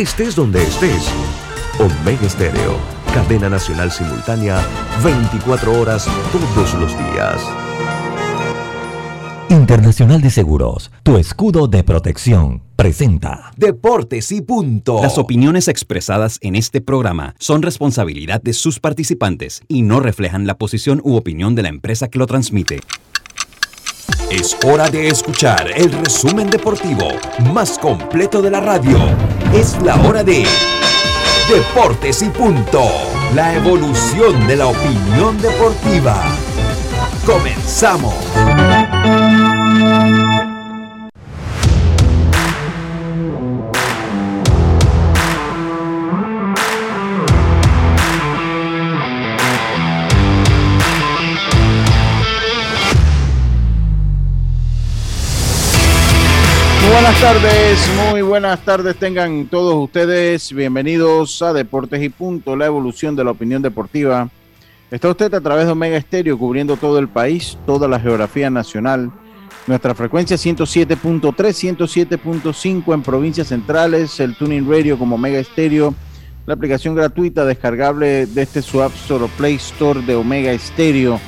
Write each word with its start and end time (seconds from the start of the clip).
estés 0.00 0.34
donde 0.34 0.62
estés. 0.62 1.10
Omega 1.78 2.26
Estéreo, 2.26 2.76
cadena 3.12 3.50
nacional 3.50 3.90
simultánea, 3.90 4.64
24 5.04 5.78
horas 5.78 6.06
todos 6.32 6.74
los 6.74 6.96
días. 6.96 7.40
Internacional 9.50 10.22
de 10.22 10.30
Seguros, 10.30 10.90
tu 11.02 11.18
escudo 11.18 11.66
de 11.66 11.84
protección, 11.84 12.62
presenta 12.76 13.50
Deportes 13.56 14.32
y 14.32 14.40
punto. 14.40 15.02
Las 15.02 15.18
opiniones 15.18 15.68
expresadas 15.68 16.38
en 16.40 16.56
este 16.56 16.80
programa 16.80 17.34
son 17.38 17.60
responsabilidad 17.60 18.40
de 18.40 18.54
sus 18.54 18.80
participantes 18.80 19.62
y 19.68 19.82
no 19.82 20.00
reflejan 20.00 20.46
la 20.46 20.56
posición 20.56 21.02
u 21.04 21.16
opinión 21.16 21.54
de 21.54 21.62
la 21.62 21.68
empresa 21.68 22.08
que 22.08 22.18
lo 22.18 22.26
transmite. 22.26 22.80
Es 24.30 24.56
hora 24.64 24.88
de 24.88 25.08
escuchar 25.08 25.70
el 25.74 25.90
resumen 25.92 26.48
deportivo 26.48 27.08
más 27.52 27.78
completo 27.78 28.40
de 28.40 28.50
la 28.50 28.60
radio. 28.60 28.96
Es 29.52 29.76
la 29.82 29.96
hora 30.02 30.22
de 30.22 30.46
Deportes 31.52 32.22
y 32.22 32.28
punto. 32.28 32.82
La 33.34 33.56
evolución 33.56 34.46
de 34.46 34.54
la 34.54 34.68
opinión 34.68 35.36
deportiva. 35.42 36.22
Comenzamos. 37.26 38.14
Buenas 56.90 57.20
tardes, 57.20 57.90
muy 58.10 58.22
buenas 58.22 58.64
tardes 58.64 58.96
tengan 58.96 59.46
todos 59.46 59.74
ustedes. 59.76 60.52
Bienvenidos 60.52 61.40
a 61.40 61.52
Deportes 61.52 62.02
y 62.02 62.08
Punto, 62.08 62.56
la 62.56 62.66
evolución 62.66 63.14
de 63.14 63.22
la 63.22 63.30
opinión 63.30 63.62
deportiva. 63.62 64.28
Está 64.90 65.08
usted 65.08 65.32
a 65.34 65.40
través 65.40 65.66
de 65.66 65.72
Omega 65.72 65.96
Estéreo 65.96 66.36
cubriendo 66.36 66.76
todo 66.76 66.98
el 66.98 67.08
país, 67.08 67.56
toda 67.64 67.86
la 67.86 68.00
geografía 68.00 68.50
nacional. 68.50 69.12
Nuestra 69.68 69.94
frecuencia 69.94 70.36
107.3, 70.36 71.32
107.5 71.78 72.94
en 72.94 73.02
provincias 73.02 73.48
centrales, 73.48 74.18
el 74.18 74.34
Tuning 74.34 74.68
Radio 74.68 74.98
como 74.98 75.14
Omega 75.14 75.38
Estéreo, 75.38 75.94
la 76.46 76.54
aplicación 76.54 76.96
gratuita 76.96 77.44
descargable 77.44 78.26
de 78.26 78.42
este 78.42 78.62
su 78.62 78.82
App 78.82 78.92
Store 78.94 79.26
Play 79.36 79.54
Store 79.56 80.00
de 80.02 80.16
Omega 80.16 80.50
Estéreo, 80.50 81.20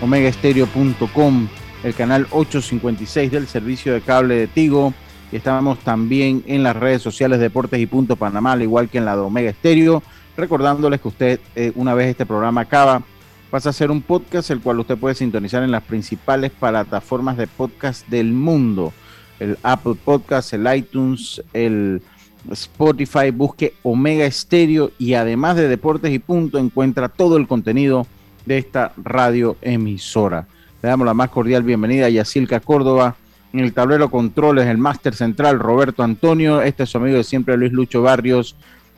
omegaestereo.com, 0.00 1.48
el 1.84 1.94
canal 1.94 2.26
856 2.30 3.30
del 3.30 3.46
servicio 3.46 3.92
de 3.92 4.00
cable 4.00 4.36
de 4.36 4.46
Tigo 4.46 4.94
Estamos 5.32 5.78
también 5.78 6.42
en 6.46 6.64
las 6.64 6.74
redes 6.74 7.02
sociales 7.02 7.38
Deportes 7.38 7.78
y 7.78 7.86
Punto 7.86 8.16
Panamá, 8.16 8.52
al 8.52 8.62
igual 8.62 8.88
que 8.88 8.98
en 8.98 9.04
la 9.04 9.14
de 9.14 9.22
Omega 9.22 9.50
Estéreo. 9.50 10.02
Recordándoles 10.36 11.00
que 11.00 11.08
usted, 11.08 11.40
eh, 11.54 11.72
una 11.76 11.94
vez 11.94 12.08
este 12.08 12.26
programa 12.26 12.62
acaba, 12.62 13.02
pasa 13.50 13.70
a 13.70 13.72
ser 13.72 13.90
un 13.92 14.02
podcast 14.02 14.50
el 14.50 14.60
cual 14.60 14.80
usted 14.80 14.96
puede 14.96 15.14
sintonizar 15.14 15.62
en 15.62 15.70
las 15.70 15.84
principales 15.84 16.50
plataformas 16.50 17.36
de 17.36 17.46
podcast 17.46 18.08
del 18.08 18.32
mundo. 18.32 18.92
El 19.38 19.56
Apple 19.62 19.94
Podcast, 20.04 20.52
el 20.52 20.66
iTunes, 20.74 21.42
el 21.52 22.02
Spotify, 22.50 23.30
busque 23.30 23.74
Omega 23.82 24.24
Estéreo 24.24 24.90
y 24.98 25.14
además 25.14 25.56
de 25.56 25.68
Deportes 25.68 26.12
y 26.12 26.18
Punto 26.18 26.58
encuentra 26.58 27.08
todo 27.08 27.36
el 27.36 27.46
contenido 27.46 28.06
de 28.46 28.58
esta 28.58 28.92
radio 28.96 29.56
emisora. 29.62 30.46
Le 30.82 30.88
damos 30.88 31.06
la 31.06 31.14
más 31.14 31.30
cordial 31.30 31.62
bienvenida 31.62 32.06
a 32.06 32.10
Yacilca 32.10 32.58
Córdoba, 32.60 33.16
en 33.52 33.60
el 33.60 33.72
tablero 33.72 34.10
controles, 34.10 34.66
el 34.66 34.78
máster 34.78 35.14
central 35.14 35.58
Roberto 35.58 36.02
Antonio. 36.02 36.62
Este 36.62 36.84
es 36.84 36.90
su 36.90 36.98
amigo 36.98 37.16
de 37.16 37.24
siempre 37.24 37.56
Luis 37.56 37.72
Lucho 37.72 38.02
Barrios. 38.02 38.56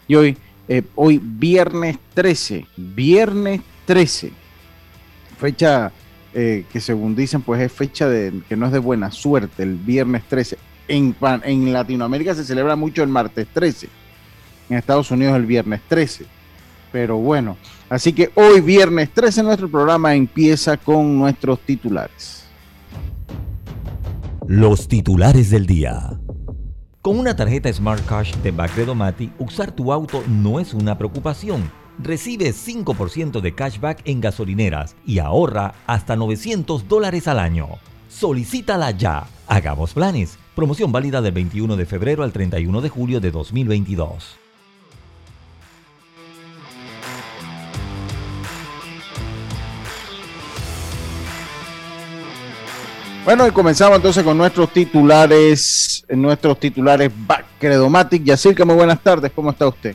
Y 0.09 0.15
hoy, 0.15 0.37
eh, 0.69 0.83
hoy 0.95 1.21
viernes 1.23 1.99
13, 2.15 2.67
viernes 2.77 3.61
13, 3.87 4.33
fecha 5.39 5.93
eh, 6.35 6.65
que 6.73 6.81
según 6.81 7.15
dicen, 7.15 7.43
pues 7.43 7.61
es 7.61 7.71
fecha 7.71 8.09
de, 8.09 8.33
que 8.49 8.57
no 8.57 8.67
es 8.67 8.73
de 8.73 8.79
buena 8.79 9.11
suerte, 9.11 9.63
el 9.63 9.77
viernes 9.77 10.23
13. 10.29 10.57
En, 10.89 11.15
en 11.45 11.73
Latinoamérica 11.73 12.35
se 12.35 12.45
celebra 12.45 12.75
mucho 12.75 13.03
el 13.03 13.09
martes 13.09 13.47
13, 13.53 13.89
en 14.71 14.77
Estados 14.77 15.11
Unidos 15.11 15.37
el 15.37 15.45
viernes 15.47 15.81
13. 15.89 16.25
Pero 16.91 17.19
bueno, 17.19 17.57
así 17.89 18.13
que 18.13 18.31
hoy 18.35 18.61
viernes 18.61 19.11
13 19.11 19.43
nuestro 19.43 19.69
programa 19.69 20.15
empieza 20.15 20.77
con 20.77 21.19
nuestros 21.19 21.61
titulares. 21.61 22.42
Los 24.49 24.89
titulares 24.89 25.51
del 25.51 25.67
día. 25.67 26.19
Con 27.01 27.19
una 27.19 27.37
tarjeta 27.37 27.73
Smart 27.73 28.05
Cash 28.07 28.35
de 28.39 28.51
Bacredomati, 28.51 29.31
usar 29.39 29.71
tu 29.71 29.93
auto 29.93 30.25
no 30.29 30.59
es 30.59 30.75
una 30.75 30.99
preocupación. 30.99 31.71
Recibe 32.01 32.53
5% 32.53 33.41
de 33.41 33.55
cashback 33.55 34.03
en 34.05 34.21
gasolineras 34.21 34.97
y 35.07 35.21
ahorra 35.21 35.75
hasta 35.87 36.17
900 36.17 36.89
dólares 36.89 37.29
al 37.29 37.39
año. 37.39 37.69
Solicítala 38.09 38.91
ya. 38.91 39.29
Hagamos 39.47 39.95
planes. 39.95 40.39
Promoción 40.57 40.91
válida 40.91 41.23
del 41.23 41.33
21 41.33 41.77
de 41.77 41.87
febrero 41.87 42.25
al 42.25 42.33
31 42.33 42.81
de 42.81 42.89
julio 42.89 43.21
de 43.21 43.31
2022. 43.31 44.42
Bueno, 53.25 53.47
y 53.47 53.53
comenzamos 53.53 53.97
entonces 53.97 54.25
con 54.25 54.37
nuestros 54.37 54.73
titulares, 54.73 56.05
nuestros 56.09 56.59
titulares 56.59 57.13
Credomatic. 57.61 58.25
Yacirca, 58.25 58.65
muy 58.65 58.75
buenas 58.75 59.01
tardes, 59.01 59.31
¿cómo 59.33 59.51
está 59.51 59.69
usted? 59.69 59.95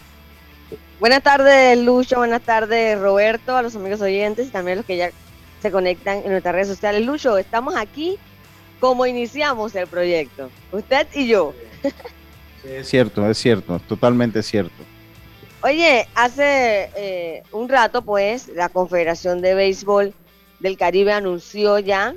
Buenas 0.97 1.21
tardes, 1.21 1.77
Lucho, 1.77 2.19
buenas 2.19 2.41
tardes, 2.41 2.97
Roberto, 2.97 3.57
a 3.57 3.61
los 3.61 3.75
amigos 3.75 3.99
oyentes 3.99 4.47
y 4.47 4.49
también 4.49 4.77
a 4.77 4.79
los 4.79 4.85
que 4.85 4.95
ya 4.95 5.11
se 5.61 5.71
conectan 5.71 6.19
en 6.23 6.31
nuestras 6.31 6.55
redes 6.55 6.69
sociales. 6.69 7.05
Lucho, 7.05 7.37
estamos 7.37 7.75
aquí 7.75 8.17
como 8.79 9.05
iniciamos 9.05 9.75
el 9.75 9.87
proyecto, 9.87 10.49
usted 10.71 11.05
y 11.13 11.27
yo. 11.27 11.53
es 12.63 12.87
cierto, 12.87 13.29
es 13.29 13.37
cierto, 13.37 13.77
totalmente 13.89 14.41
cierto. 14.41 14.83
Oye, 15.63 16.07
hace 16.15 16.89
eh, 16.95 17.43
un 17.51 17.67
rato, 17.67 18.03
pues, 18.03 18.47
la 18.47 18.69
Confederación 18.69 19.41
de 19.41 19.53
Béisbol 19.53 20.13
del 20.61 20.77
Caribe 20.77 21.11
anunció 21.11 21.77
ya 21.79 22.15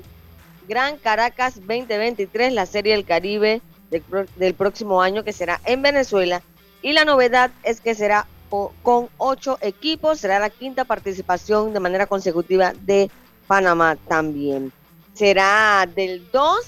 Gran 0.71 0.99
Caracas 0.99 1.57
2023, 1.57 2.53
la 2.53 2.65
Serie 2.65 2.93
del 2.93 3.05
Caribe 3.05 3.61
del, 3.91 4.55
próximo 4.55 5.03
año 5.03 5.25
que 5.25 5.33
será 5.33 5.61
en 5.65 5.83
Venezuela. 5.83 6.43
Y 6.81 6.93
la 6.93 7.05
novedad 7.05 7.51
es 7.65 7.81
que 7.81 7.97
será 7.97 8.29
con 8.49 9.09
ocho 9.19 9.59
equipos, 9.63 10.21
será 10.21 10.39
la 10.39 10.49
quinta 10.49 10.85
participación 10.85 11.73
de 11.73 11.81
manera 11.81 12.07
consecutiva 12.07 12.73
de 12.83 13.11
Panamá 13.49 13.97
también. 14.07 14.73
Será 15.13 15.89
del 15.93 16.31
2 16.31 16.61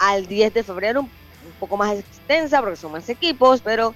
al 0.00 0.26
10 0.26 0.52
de 0.52 0.64
febrero, 0.64 1.02
un, 1.02 1.10
poco 1.60 1.76
más 1.76 1.96
extensa 1.96 2.60
porque 2.60 2.74
son 2.74 2.90
más 2.90 3.08
equipos, 3.08 3.60
pero 3.60 3.94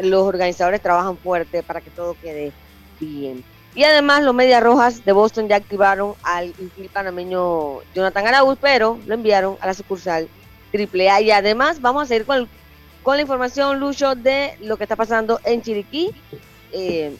los 0.00 0.22
organizadores 0.22 0.80
trabajan 0.80 1.16
fuerte 1.16 1.64
para 1.64 1.80
que 1.80 1.90
todo 1.90 2.14
quede 2.22 2.52
bien. 3.00 3.42
Y 3.74 3.84
además 3.84 4.22
los 4.22 4.34
Medias 4.34 4.62
Rojas 4.62 5.04
de 5.04 5.12
Boston 5.12 5.48
ya 5.48 5.56
activaron 5.56 6.14
al 6.22 6.48
infiel 6.58 6.90
panameño 6.92 7.80
Jonathan 7.94 8.26
Arauz, 8.26 8.58
pero 8.60 8.98
lo 9.06 9.14
enviaron 9.14 9.56
a 9.60 9.66
la 9.66 9.74
sucursal 9.74 10.28
AAA. 10.74 11.22
Y 11.22 11.30
además 11.30 11.80
vamos 11.80 12.02
a 12.02 12.06
seguir 12.06 12.26
con, 12.26 12.48
con 13.02 13.16
la 13.16 13.22
información, 13.22 13.80
Lucho, 13.80 14.14
de 14.14 14.56
lo 14.60 14.76
que 14.76 14.84
está 14.84 14.96
pasando 14.96 15.40
en 15.44 15.62
Chiriquí. 15.62 16.10
Eh, 16.72 17.16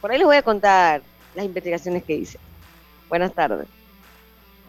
por 0.00 0.10
ahí 0.10 0.18
les 0.18 0.26
voy 0.26 0.36
a 0.36 0.42
contar 0.42 1.02
las 1.34 1.44
investigaciones 1.44 2.02
que 2.02 2.14
hice. 2.14 2.38
Buenas 3.08 3.32
tardes. 3.34 3.66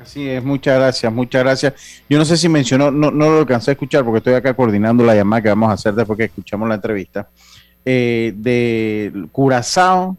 Así 0.02 0.30
es, 0.30 0.42
muchas 0.42 0.78
gracias, 0.78 1.12
muchas 1.12 1.44
gracias. 1.44 1.74
Yo 2.10 2.18
no 2.18 2.24
sé 2.24 2.38
si 2.38 2.48
mencionó, 2.48 2.90
no, 2.90 3.12
no 3.12 3.30
lo 3.30 3.40
alcancé 3.40 3.72
a 3.72 3.74
escuchar 3.74 4.06
porque 4.06 4.20
estoy 4.20 4.34
acá 4.34 4.54
coordinando 4.54 5.04
la 5.04 5.14
llamada 5.14 5.42
que 5.42 5.50
vamos 5.50 5.70
a 5.70 5.74
hacer 5.74 5.94
después 5.94 6.18
que 6.18 6.26
escuchamos 6.26 6.70
la 6.70 6.76
entrevista. 6.76 7.28
Eh, 7.84 8.34
de 8.36 9.28
Curazao, 9.32 10.16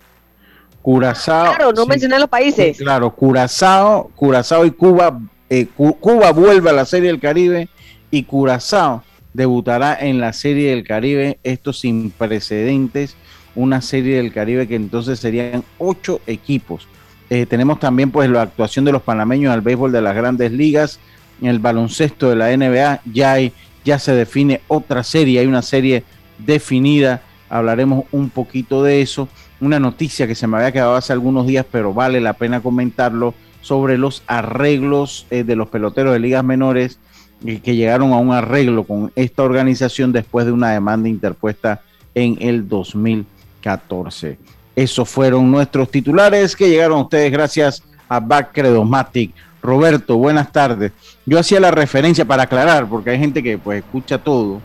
Curazao. 0.82 1.55
Claro, 1.55 1.73
no 1.73 1.87
mencioné 1.87 2.19
los 2.19 2.29
países. 2.29 2.79
claro, 2.79 3.15
Curazao, 3.15 4.11
Curazao 4.17 4.65
y 4.65 4.71
Cuba. 4.71 5.21
Eh, 5.49 5.67
Cuba 5.77 6.31
vuelve 6.32 6.71
a 6.71 6.73
la 6.73 6.85
Serie 6.85 7.09
del 7.09 7.21
Caribe 7.21 7.69
y 8.11 8.23
Curazao 8.23 9.03
debutará 9.32 9.97
en 10.00 10.21
la 10.21 10.32
Serie 10.32 10.71
del 10.71 10.85
Caribe. 10.85 11.38
Esto 11.43 11.73
sin 11.73 12.11
precedentes. 12.11 13.17
Una 13.55 13.82
Serie 13.82 14.17
del 14.17 14.32
Caribe 14.32 14.69
que 14.69 14.77
entonces 14.77 15.19
serían 15.19 15.65
ocho 15.79 16.21
equipos. 16.27 16.87
Eh, 17.31 17.47
tenemos 17.47 17.79
también 17.79 18.11
pues 18.11 18.29
la 18.29 18.43
actuación 18.43 18.85
de 18.85 18.93
los 18.93 19.03
panameños 19.03 19.53
al 19.53 19.61
béisbol 19.61 19.93
de 19.93 20.03
las 20.03 20.17
grandes 20.17 20.50
ligas, 20.50 20.99
en 21.41 21.49
el 21.49 21.61
baloncesto 21.61 22.29
de 22.29 22.37
la 22.37 22.56
NBA, 22.56 23.03
ya, 23.12 23.32
hay, 23.32 23.53
ya 23.85 24.00
se 24.00 24.12
define 24.12 24.61
otra 24.67 25.05
serie, 25.05 25.38
hay 25.38 25.47
una 25.47 25.62
serie 25.62 26.03
definida, 26.38 27.23
hablaremos 27.49 28.05
un 28.11 28.31
poquito 28.31 28.82
de 28.82 29.00
eso 29.00 29.29
una 29.61 29.79
noticia 29.79 30.27
que 30.27 30.35
se 30.35 30.47
me 30.47 30.57
había 30.57 30.73
quedado 30.73 30.97
hace 30.97 31.12
algunos 31.12 31.47
días, 31.47 31.67
pero 31.71 31.93
vale 31.93 32.21
la 32.21 32.33
pena 32.35 32.61
comentarlo, 32.61 33.35
sobre 33.62 33.99
los 33.99 34.23
arreglos 34.27 35.27
eh, 35.31 35.45
de 35.45 35.57
los 35.57 35.69
peloteros 35.69 36.12
de 36.12 36.19
ligas 36.19 36.43
menores 36.45 36.99
eh, 37.45 37.61
que 37.61 37.77
llegaron 37.77 38.12
a 38.12 38.17
un 38.17 38.33
arreglo 38.33 38.85
con 38.85 39.12
esta 39.17 39.43
organización 39.43 40.12
después 40.12 40.47
de 40.47 40.53
una 40.53 40.71
demanda 40.71 41.09
interpuesta 41.09 41.83
en 42.15 42.37
el 42.41 42.69
2014. 42.69 44.39
Esos 44.77 45.09
fueron 45.09 45.51
nuestros 45.51 45.91
titulares 45.91 46.56
que 46.56 46.69
llegaron 46.69 46.99
a 46.99 47.03
ustedes 47.03 47.31
gracias 47.31 47.83
a 48.09 48.21
Backcredomatic. 48.21 49.33
Roberto, 49.63 50.17
buenas 50.17 50.51
tardes. 50.51 50.93
Yo 51.27 51.39
hacía 51.39 51.61
la 51.61 51.71
referencia 51.71 52.25
para 52.25 52.45
aclarar, 52.45 52.89
porque 52.89 53.11
hay 53.11 53.19
gente 53.19 53.43
que 53.43 53.59
pues 53.59 53.85
escucha 53.85 54.17
todo. 54.17 54.61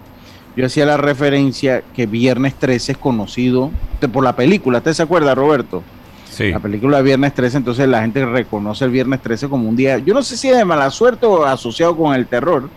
Yo 0.55 0.65
hacía 0.65 0.85
la 0.85 0.97
referencia 0.97 1.83
que 1.93 2.05
Viernes 2.05 2.55
13 2.55 2.93
es 2.93 2.97
conocido 2.97 3.71
por 4.13 4.23
la 4.23 4.35
película. 4.35 4.77
¿Usted 4.77 4.93
se 4.93 5.03
acuerda, 5.03 5.35
Roberto? 5.35 5.83
Sí. 6.29 6.51
La 6.51 6.59
película 6.59 7.01
Viernes 7.01 7.33
13, 7.33 7.57
entonces 7.57 7.87
la 7.87 8.01
gente 8.01 8.25
reconoce 8.25 8.85
el 8.85 8.91
Viernes 8.91 9.21
13 9.21 9.47
como 9.47 9.69
un 9.69 9.75
día, 9.75 9.97
yo 9.99 10.13
no 10.13 10.21
sé 10.21 10.35
si 10.35 10.49
es 10.49 10.57
de 10.57 10.65
mala 10.65 10.89
suerte 10.91 11.25
o 11.25 11.45
asociado 11.45 11.95
con 11.95 12.13
el 12.13 12.27
terror, 12.27 12.69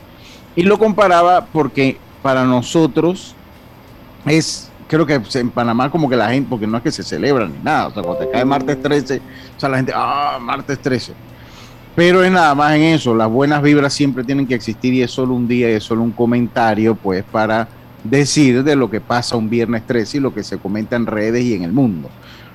y 0.55 0.63
lo 0.63 0.79
comparaba 0.79 1.47
porque 1.47 1.99
para 2.23 2.45
nosotros 2.45 3.35
es, 4.27 4.71
creo 4.87 5.07
que 5.07 5.21
en 5.35 5.51
Panamá 5.51 5.91
como 5.91 6.09
que 6.09 6.15
la 6.15 6.31
gente, 6.31 6.49
porque 6.49 6.69
no 6.69 6.77
es 6.77 6.85
que 6.85 6.93
se 6.93 7.03
celebra 7.03 7.49
ni 7.49 7.59
nada, 7.59 7.89
o 7.89 7.95
sea, 7.95 8.03
cuando 8.03 8.25
te 8.25 8.31
cae 8.31 8.45
martes 8.45 8.81
13, 8.81 9.21
o 9.57 9.61
sea, 9.61 9.69
la 9.69 9.77
gente, 9.79 9.93
ah, 9.95 10.39
martes 10.41 10.79
13. 10.79 11.13
Pero 11.99 12.23
es 12.23 12.31
nada 12.31 12.55
más 12.55 12.77
en 12.77 12.83
eso, 12.83 13.13
las 13.13 13.29
buenas 13.29 13.61
vibras 13.61 13.93
siempre 13.93 14.23
tienen 14.23 14.47
que 14.47 14.55
existir 14.55 14.95
y 14.95 15.03
es 15.03 15.11
solo 15.11 15.35
un 15.35 15.49
día, 15.49 15.69
y 15.69 15.73
es 15.73 15.83
solo 15.83 16.03
un 16.03 16.13
comentario, 16.13 16.95
pues 16.95 17.25
para 17.25 17.67
decir 18.05 18.63
de 18.63 18.77
lo 18.77 18.89
que 18.89 19.01
pasa 19.01 19.35
un 19.37 19.51
viernes 19.51 19.85
13 19.85 20.19
y 20.19 20.21
lo 20.21 20.33
que 20.33 20.45
se 20.45 20.59
comenta 20.59 20.95
en 20.95 21.07
redes 21.07 21.43
y 21.43 21.55
en 21.55 21.65
el 21.65 21.73
mundo. 21.73 22.09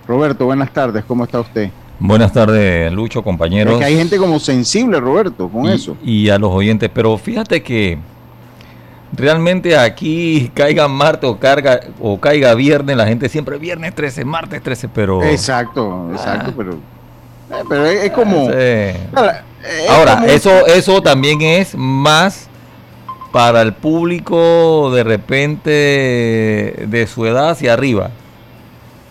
Roberto, 0.07 0.45
buenas 0.45 0.72
tardes, 0.72 1.04
¿cómo 1.04 1.25
está 1.25 1.42
usted? 1.42 1.72
Buenas 2.00 2.31
tardes, 2.31 2.90
Lucho, 2.94 3.22
compañeros. 3.22 3.74
Es 3.74 3.80
que 3.80 3.86
hay 3.86 3.98
gente 3.98 4.18
como 4.18 4.40
sensible, 4.40 4.98
Roberto, 5.01 5.50
con 5.50 5.68
eso. 5.68 5.98
Y 6.01 6.30
a 6.30 6.40
los 6.40 6.51
oyentes, 6.51 6.90
pero 6.94 7.18
fíjate 7.18 7.62
que 7.62 7.98
realmente 9.12 9.78
aquí 9.78 10.51
caiga 10.54 10.88
martes 10.88 11.30
o, 11.30 11.38
carga, 11.38 11.81
o 12.00 12.18
caiga 12.18 12.54
viernes, 12.56 12.95
la 12.95 13.07
gente 13.07 13.28
siempre 13.28 13.57
viernes 13.57 13.94
13, 13.94 14.24
martes 14.24 14.63
13, 14.63 14.88
pero... 14.88 15.22
Exacto, 15.22 16.12
exacto, 16.13 16.51
ah. 16.51 16.54
pero, 16.56 16.93
pero 17.67 17.85
es, 17.85 18.11
como... 18.11 18.50
Ahora, 19.89 20.25
eso, 20.27 20.65
eso 20.67 21.01
también 21.01 21.41
es 21.41 21.75
más 21.75 22.50
para 23.31 23.61
el 23.61 23.73
público 23.73 24.91
de 24.94 25.03
repente 25.03 25.69
de 26.88 27.07
su 27.07 27.25
edad 27.25 27.50
hacia 27.50 27.73
arriba. 27.73 28.11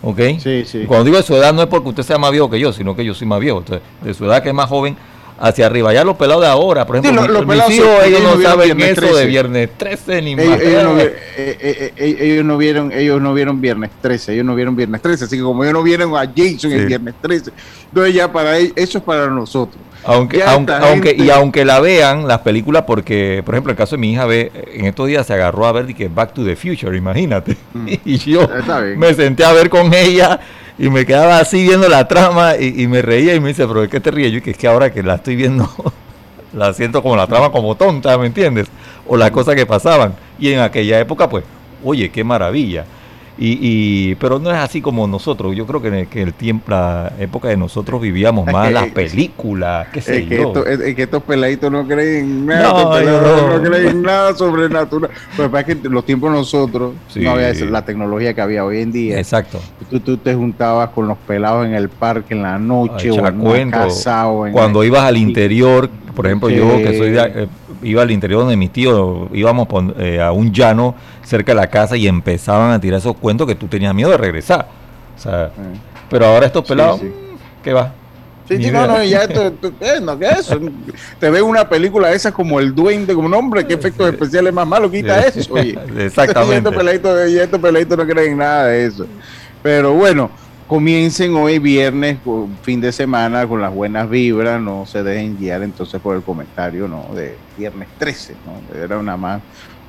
¿Ok? 0.01 0.19
Sí, 0.39 0.65
sí. 0.65 0.85
Cuando 0.85 1.05
digo 1.05 1.17
de 1.17 1.23
su 1.23 1.35
edad 1.35 1.53
no 1.53 1.61
es 1.61 1.67
porque 1.67 1.89
usted 1.89 2.03
sea 2.03 2.17
más 2.17 2.31
viejo 2.31 2.49
que 2.49 2.59
yo, 2.59 2.73
sino 2.73 2.95
que 2.95 3.05
yo 3.05 3.13
soy 3.13 3.27
más 3.27 3.39
viejo. 3.39 3.63
de 4.01 4.13
su 4.13 4.25
edad 4.25 4.43
que 4.43 4.49
es 4.49 4.55
más 4.55 4.69
joven 4.69 4.97
hacia 5.43 5.65
arriba. 5.65 5.93
Ya 5.93 6.05
los 6.05 6.15
pelados 6.15 6.41
de 6.41 6.47
ahora, 6.47 6.87
por 6.87 6.95
ejemplo, 6.95 7.27
los, 7.27 7.45
mis 7.45 7.69
hijos, 7.77 7.89
ellos, 8.05 8.23
no 8.23 8.41
saben 8.41 8.79
eso 8.79 9.13
de 9.13 9.25
viernes 9.25 9.69
13 9.77 10.21
ni 10.21 10.33
ellos, 10.33 10.47
más. 10.47 10.61
Ellos 10.61 10.83
no, 10.83 10.99
eh, 10.99 11.15
eh, 11.37 11.93
eh, 11.97 12.17
ellos 12.21 12.45
no, 12.45 12.57
vieron, 12.57 12.93
ellos 12.93 13.21
no 13.21 13.33
vieron 13.33 13.59
viernes 13.59 13.89
13, 14.01 14.33
ellos 14.35 14.45
no 14.45 14.55
vieron 14.55 14.77
viernes 14.77 15.01
13, 15.01 15.25
así 15.25 15.35
que 15.35 15.43
como 15.43 15.63
ellos 15.65 15.73
no 15.73 15.83
vieron 15.83 16.15
a 16.15 16.31
Jason 16.33 16.71
el 16.71 16.85
viernes 16.85 17.15
13, 17.21 17.51
entonces 17.89 18.13
ya 18.13 18.31
para 18.31 18.57
ellos, 18.57 18.71
eso 18.77 18.99
es 18.99 19.03
para 19.03 19.27
nosotros. 19.27 19.81
Aunque, 20.05 20.43
aunque, 20.43 20.73
aunque, 20.73 21.15
y 21.17 21.29
aunque 21.29 21.65
la 21.65 21.81
vean 21.81 22.27
las 22.27 22.39
películas, 22.39 22.83
porque, 22.87 23.41
por 23.45 23.55
ejemplo, 23.55 23.71
el 23.71 23.77
caso 23.77 23.95
de 23.95 24.01
mi 24.01 24.13
hija 24.13 24.25
ve, 24.25 24.51
en 24.73 24.85
estos 24.85 25.07
días 25.07 25.27
se 25.27 25.33
agarró 25.33 25.65
a 25.65 25.71
ver 25.73 25.93
que 25.93 26.07
Back 26.07 26.33
to 26.33 26.43
the 26.43 26.55
Future, 26.55 26.95
imagínate. 26.97 27.57
Mm. 27.73 27.87
y 28.05 28.17
yo 28.17 28.47
me 28.97 29.13
senté 29.13 29.43
a 29.43 29.51
ver 29.51 29.69
con 29.69 29.93
ella 29.93 30.39
y 30.77 30.89
me 30.89 31.05
quedaba 31.05 31.39
así 31.39 31.63
viendo 31.63 31.87
la 31.87 32.07
trama 32.07 32.57
y, 32.57 32.87
me 32.87 33.01
reía 33.01 33.35
y 33.35 33.39
me 33.39 33.49
dice, 33.49 33.67
pero 33.67 33.81
¿de 33.81 33.89
qué 33.89 33.99
te 33.99 34.11
ríes? 34.11 34.31
Yo 34.31 34.41
que 34.41 34.51
es 34.51 34.57
que 34.57 34.67
ahora 34.67 34.91
que 34.91 35.03
la 35.03 35.15
estoy 35.15 35.35
viendo, 35.35 35.69
la 36.53 36.73
siento 36.73 37.03
como 37.03 37.15
la 37.15 37.27
trama 37.27 37.51
como 37.51 37.75
tonta, 37.75 38.17
¿me 38.17 38.27
entiendes? 38.27 38.67
O 39.07 39.17
las 39.17 39.31
cosas 39.31 39.55
que 39.55 39.65
pasaban. 39.65 40.15
Y 40.39 40.51
en 40.51 40.59
aquella 40.59 40.99
época, 40.99 41.29
pues, 41.29 41.43
oye, 41.83 42.09
qué 42.09 42.23
maravilla. 42.23 42.85
Y, 43.35 43.57
y, 43.61 44.15
pero 44.15 44.37
no 44.37 44.51
es 44.51 44.57
así 44.57 44.79
como 44.79 45.07
nosotros. 45.07 45.55
Yo 45.55 45.65
creo 45.65 45.81
que 45.81 45.87
en 45.87 46.07
el, 46.19 46.33
tiempo, 46.33 46.69
la 46.69 47.13
época 47.19 47.47
de 47.47 47.57
nosotros 47.57 47.99
vivíamos 47.99 48.45
más 48.45 48.71
las 48.71 48.89
películas, 48.89 49.87
qué 49.91 50.01
sé 50.01 50.19
es 50.19 50.29
que 50.29 50.37
yo. 50.37 50.53
es 50.65 50.95
que 50.95 51.03
estos 51.03 51.23
peladitos 51.23 51.71
no 51.71 51.87
creen 51.87 52.45
nada, 52.45 53.01
no, 53.01 53.57
no. 53.57 53.63
creen 53.63 54.03
nada 54.03 54.35
sobrenatural. 54.35 55.09
Pero 55.35 55.57
es 55.57 55.65
que 55.65 55.75
los 55.89 56.05
tiempos 56.05 56.31
nosotros 56.31 56.93
no 57.15 57.31
había 57.31 57.53
la 57.53 57.83
tecnología 57.83 58.35
que 58.35 58.41
había 58.41 58.63
hoy 58.65 58.81
en 58.81 58.91
día. 58.91 59.17
Exacto. 59.17 59.59
Tú, 59.89 59.99
tú 59.99 60.17
te 60.17 60.35
juntabas 60.35 60.89
con 60.89 61.07
los 61.07 61.17
pelados 61.17 61.65
en 61.65 61.73
el 61.73 61.89
parque 61.89 62.35
en 62.35 62.43
la 62.43 62.59
noche 62.59 63.09
o 63.09 63.27
en 63.27 63.39
cuento, 63.39 63.77
casa 63.77 64.27
o 64.27 64.45
en 64.45 64.53
Cuando 64.53 64.83
ibas 64.83 65.03
al 65.03 65.17
interior, 65.17 65.89
por 66.15 66.27
ejemplo, 66.27 66.49
yo 66.49 66.77
que 66.77 66.97
soy 66.97 67.09
de, 67.09 67.21
eh, 67.35 67.47
iba 67.83 68.01
al 68.01 68.11
interior 68.11 68.41
donde 68.41 68.57
mi 68.57 68.69
tío, 68.69 69.29
íbamos 69.33 69.67
eh, 69.97 70.21
a 70.21 70.31
un 70.31 70.51
llano 70.51 70.95
cerca 71.23 71.53
de 71.53 71.55
la 71.55 71.67
casa 71.67 71.97
y 71.97 72.07
empezaban 72.07 72.71
a 72.71 72.79
tirar 72.79 72.99
esos 72.99 73.15
cuentos 73.15 73.47
que 73.47 73.55
tú 73.55 73.67
tenías 73.67 73.93
miedo 73.93 74.11
de 74.11 74.17
regresar. 74.17 74.67
O 75.15 75.19
sea, 75.19 75.51
pero 76.09 76.25
ahora 76.25 76.45
estos 76.45 76.65
pelados, 76.65 77.01
¿qué 77.63 77.73
va? 77.73 77.93
Sí, 78.47 78.57
sí, 78.61 78.71
no, 78.71 78.85
no, 78.85 79.03
ya 79.03 79.23
esto, 79.23 79.53
eh, 79.79 79.99
no, 80.01 80.19
¿qué 80.19 80.25
es 80.25 80.39
eso? 80.39 80.59
Te 81.19 81.29
ves 81.29 81.41
una 81.41 81.67
película 81.67 82.11
esa 82.11 82.31
como 82.31 82.59
El 82.59 82.75
Duende, 82.75 83.13
como 83.13 83.27
un 83.27 83.33
hombre, 83.33 83.65
¿qué 83.65 83.75
efectos 83.75 84.09
especiales 84.09 84.53
más 84.53 84.67
malos 84.67 84.91
quita 84.91 85.19
eso? 85.21 85.53
Oye. 85.53 85.77
Exactamente. 85.97 86.69
Y 87.29 87.37
estos 87.37 87.59
peladitos, 87.59 87.97
no 87.97 88.05
creen 88.05 88.37
nada 88.37 88.67
de 88.67 88.85
eso. 88.85 89.05
Pero 89.61 89.93
bueno, 89.93 90.29
comiencen 90.67 91.35
hoy 91.35 91.59
viernes, 91.59 92.17
fin 92.61 92.81
de 92.81 92.91
semana, 92.91 93.47
con 93.47 93.61
las 93.61 93.73
buenas 93.73 94.09
vibras, 94.09 94.61
no 94.61 94.85
se 94.85 95.03
dejen 95.03 95.37
guiar 95.37 95.63
entonces 95.63 96.01
por 96.01 96.15
el 96.15 96.21
comentario, 96.21 96.87
¿no? 96.87 97.13
De 97.15 97.37
viernes 97.57 97.87
13, 97.97 98.35
¿no? 98.45 98.83
Era 98.83 98.97
una 98.97 99.15
más, 99.15 99.41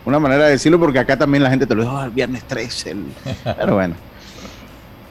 una 0.05 0.19
manera 0.19 0.45
de 0.45 0.53
decirlo 0.53 0.79
porque 0.79 0.99
acá 0.99 1.17
también 1.17 1.43
la 1.43 1.51
gente 1.51 1.67
te 1.67 1.75
lo 1.75 1.83
dijo, 1.83 1.95
oh, 1.95 2.05
el 2.05 2.11
viernes 2.11 2.45
13, 2.45 2.97
pero 3.45 3.75
bueno. 3.75 3.95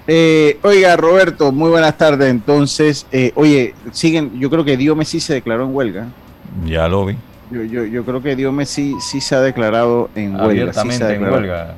Eh, 0.06 0.60
oiga, 0.64 0.96
Roberto, 0.98 1.52
muy 1.52 1.70
buenas 1.70 1.98
tardes. 1.98 2.30
Entonces, 2.30 3.08
eh, 3.12 3.32
oye, 3.36 3.74
siguen, 3.92 4.38
yo 4.40 4.50
creo 4.50 4.66
que 4.66 4.76
Dios 4.76 4.98
sí 5.08 5.20
se 5.20 5.36
declaró 5.36 5.64
en 5.66 5.76
huelga. 5.76 6.08
Ya 6.66 6.88
lo 6.88 7.06
vi. 7.06 7.16
Yo, 7.52 7.64
yo, 7.64 7.86
yo 7.86 8.04
creo 8.04 8.22
que 8.22 8.36
Dios 8.36 8.54
sí, 8.68 8.96
sí 9.00 9.22
se 9.22 9.36
ha 9.36 9.42
declarado 9.42 10.10
en 10.16 10.36
huelga. 10.36 10.46
Abiertamente 10.46 11.14
en 11.14 11.24
huelga 11.24 11.76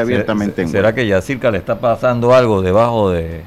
abiertamente. 0.00 0.66
¿Será 0.66 0.94
que 0.94 1.06
Yacirca 1.06 1.50
le 1.50 1.58
está 1.58 1.78
pasando 1.78 2.34
algo 2.34 2.62
debajo 2.62 3.10
de, 3.10 3.42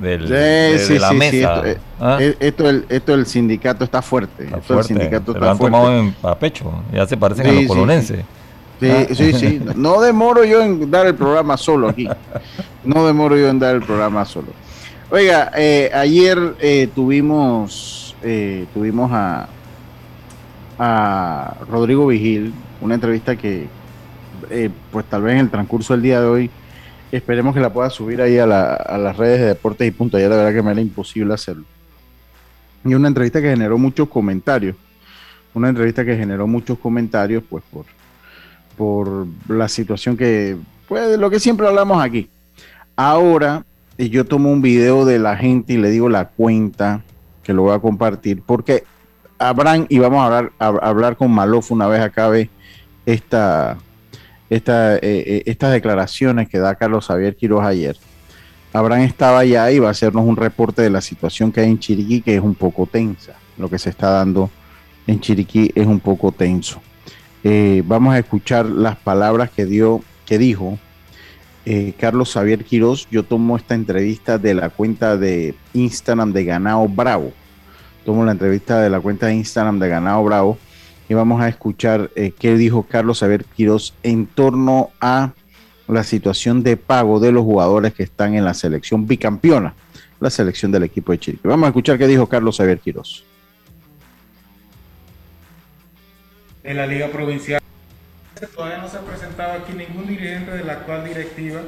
la 0.00 1.12
mesa? 1.12 1.62
Esto, 1.66 1.80
¿Ah? 2.00 2.18
esto, 2.20 2.68
el, 2.68 2.86
esto, 2.88 3.14
el, 3.14 3.26
sindicato 3.26 3.84
está 3.84 4.02
fuerte. 4.02 4.48
el 4.48 4.84
sindicato 4.84 5.32
está 5.32 5.50
han 5.52 5.58
tomado 5.58 5.98
en, 5.98 6.14
a 6.22 6.34
pecho. 6.34 6.72
Ya 6.92 7.06
se 7.06 7.16
parecen 7.16 7.46
a 7.46 7.52
los 7.52 7.66
colonenses. 7.66 8.24
Sí, 8.80 8.90
¿Ah? 8.90 9.06
sí, 9.12 9.32
sí. 9.32 9.60
No 9.76 10.00
demoro 10.00 10.44
yo 10.44 10.62
en 10.62 10.90
dar 10.90 11.06
el 11.06 11.14
programa 11.14 11.56
solo 11.56 11.88
aquí. 11.88 12.08
No 12.84 13.06
demoro 13.06 13.36
yo 13.36 13.48
en 13.48 13.58
dar 13.58 13.74
el 13.74 13.82
programa 13.82 14.24
solo. 14.24 14.48
Oiga, 15.10 15.50
eh, 15.56 15.90
ayer 15.92 16.38
eh, 16.60 16.88
tuvimos, 16.94 18.14
eh, 18.22 18.66
tuvimos 18.72 19.10
a, 19.12 19.48
a 20.78 21.56
Rodrigo 21.68 22.06
Vigil, 22.06 22.54
una 22.80 22.94
entrevista 22.94 23.36
que, 23.36 23.66
eh, 24.50 24.70
pues 24.90 25.04
tal 25.06 25.22
vez 25.22 25.34
en 25.34 25.40
el 25.40 25.50
transcurso 25.50 25.92
del 25.92 26.02
día 26.02 26.20
de 26.20 26.26
hoy, 26.26 26.50
esperemos 27.16 27.54
que 27.54 27.60
la 27.60 27.72
pueda 27.72 27.90
subir 27.90 28.20
ahí 28.22 28.38
a, 28.38 28.46
las 28.46 29.16
redes 29.16 29.40
de 29.40 29.46
Deportes 29.46 29.88
y 29.88 29.90
Punto. 29.90 30.18
Ya 30.18 30.28
la 30.28 30.36
verdad 30.36 30.54
que 30.54 30.62
me 30.62 30.72
era 30.72 30.80
imposible 30.80 31.34
hacerlo. 31.34 31.64
Y 32.84 32.94
una 32.94 33.08
entrevista 33.08 33.40
que 33.40 33.50
generó 33.50 33.78
muchos 33.78 34.08
comentarios. 34.08 34.76
Una 35.52 35.68
entrevista 35.68 36.04
que 36.04 36.16
generó 36.16 36.46
muchos 36.46 36.78
comentarios, 36.78 37.42
pues 37.48 37.64
por, 37.70 37.84
por 38.76 39.26
la 39.48 39.68
situación 39.68 40.16
que, 40.16 40.56
pues 40.88 41.18
lo 41.18 41.28
que 41.28 41.40
siempre 41.40 41.66
hablamos 41.66 42.02
aquí. 42.02 42.30
Ahora 42.96 43.64
yo 43.98 44.24
tomo 44.24 44.50
un 44.50 44.62
video 44.62 45.04
de 45.04 45.18
la 45.18 45.36
gente 45.36 45.74
y 45.74 45.76
le 45.76 45.90
digo 45.90 46.08
la 46.08 46.28
cuenta 46.28 47.02
que 47.42 47.52
lo 47.52 47.62
voy 47.62 47.74
a 47.74 47.80
compartir, 47.80 48.42
porque 48.42 48.84
habrán, 49.38 49.86
y 49.88 49.98
vamos 49.98 50.20
a 50.20 50.26
hablar, 50.26 50.52
a, 50.58 50.66
hablar 50.66 51.16
con 51.16 51.30
Malof 51.30 51.70
una 51.70 51.86
vez 51.86 52.00
acabe 52.00 52.50
esta, 53.06 53.78
esta, 54.50 54.96
eh, 54.96 55.00
eh, 55.02 55.42
estas 55.46 55.72
declaraciones 55.72 56.48
que 56.48 56.58
da 56.58 56.74
Carlos 56.74 57.06
Javier 57.06 57.36
Quiroz 57.36 57.64
ayer. 57.64 57.96
Abraham 58.72 59.02
estaba 59.02 59.38
allá 59.38 59.70
y 59.70 59.78
va 59.78 59.88
a 59.88 59.92
hacernos 59.92 60.24
un 60.24 60.36
reporte 60.36 60.82
de 60.82 60.90
la 60.90 61.00
situación 61.00 61.50
que 61.50 61.60
hay 61.60 61.70
en 61.70 61.78
Chiriquí, 61.78 62.20
que 62.20 62.36
es 62.36 62.42
un 62.42 62.54
poco 62.54 62.86
tensa. 62.86 63.34
Lo 63.56 63.70
que 63.70 63.78
se 63.78 63.90
está 63.90 64.10
dando 64.10 64.50
en 65.06 65.20
Chiriquí 65.20 65.70
es 65.74 65.86
un 65.86 66.00
poco 66.00 66.32
tenso. 66.32 66.80
Eh, 67.42 67.82
vamos 67.86 68.14
a 68.14 68.18
escuchar 68.18 68.66
las 68.66 68.96
palabras 68.96 69.50
que 69.50 69.64
dio, 69.64 70.02
que 70.26 70.36
dijo 70.36 70.78
Carlos 71.98 72.32
Javier 72.32 72.64
Quiroz. 72.64 73.06
Yo 73.12 73.22
tomo 73.22 73.56
esta 73.56 73.76
entrevista 73.76 74.38
de 74.38 74.54
la 74.54 74.70
cuenta 74.70 75.16
de 75.16 75.54
Instagram 75.72 76.32
de 76.32 76.44
Ganado 76.44 76.88
Bravo. 76.88 77.32
Tomo 78.04 78.24
la 78.24 78.32
entrevista 78.32 78.80
de 78.80 78.90
la 78.90 78.98
cuenta 78.98 79.26
de 79.26 79.34
Instagram 79.34 79.78
de 79.78 79.88
Ganado 79.88 80.24
Bravo 80.24 80.58
y 81.10 81.14
vamos 81.14 81.42
a 81.42 81.48
escuchar 81.48 82.08
eh, 82.14 82.32
qué 82.38 82.54
dijo 82.54 82.84
Carlos 82.84 83.18
Saber 83.18 83.44
Quiroz 83.44 83.94
en 84.04 84.26
torno 84.26 84.90
a 85.00 85.32
la 85.88 86.04
situación 86.04 86.62
de 86.62 86.76
pago 86.76 87.18
de 87.18 87.32
los 87.32 87.42
jugadores 87.42 87.94
que 87.94 88.04
están 88.04 88.36
en 88.36 88.44
la 88.44 88.54
selección 88.54 89.08
bicampeona, 89.08 89.74
la 90.20 90.30
selección 90.30 90.70
del 90.70 90.84
equipo 90.84 91.10
de 91.10 91.18
Chile. 91.18 91.38
Vamos 91.42 91.64
a 91.64 91.70
escuchar 91.70 91.98
qué 91.98 92.06
dijo 92.06 92.28
Carlos 92.28 92.58
Saber 92.58 92.78
Quiroz. 92.78 93.24
En 96.62 96.76
la 96.76 96.86
Liga 96.86 97.08
Provincial 97.08 97.60
Todavía 98.54 98.78
no 98.78 98.88
se 98.88 98.98
ha 98.98 99.00
presentado 99.00 99.54
aquí 99.54 99.72
ningún 99.72 100.06
dirigente 100.06 100.52
de 100.52 100.62
la 100.62 100.74
actual 100.74 101.04
directiva 101.04 101.60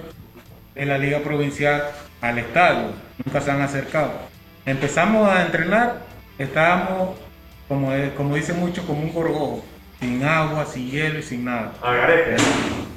de 0.76 0.86
la 0.86 0.98
Liga 0.98 1.18
Provincial 1.18 1.82
al 2.20 2.38
estadio. 2.38 2.92
Nunca 3.24 3.40
se 3.40 3.50
han 3.50 3.60
acercado. 3.60 4.12
Empezamos 4.64 5.28
a 5.28 5.44
entrenar, 5.44 5.96
estábamos, 6.38 7.18
como, 7.72 7.90
como 8.16 8.36
dice 8.36 8.52
mucho, 8.52 8.86
como 8.86 9.00
un 9.00 9.12
gorgojo, 9.12 9.64
sin 9.98 10.22
agua, 10.22 10.66
sin 10.66 10.90
hielo 10.90 11.18
y 11.18 11.22
sin 11.22 11.44
nada. 11.44 11.72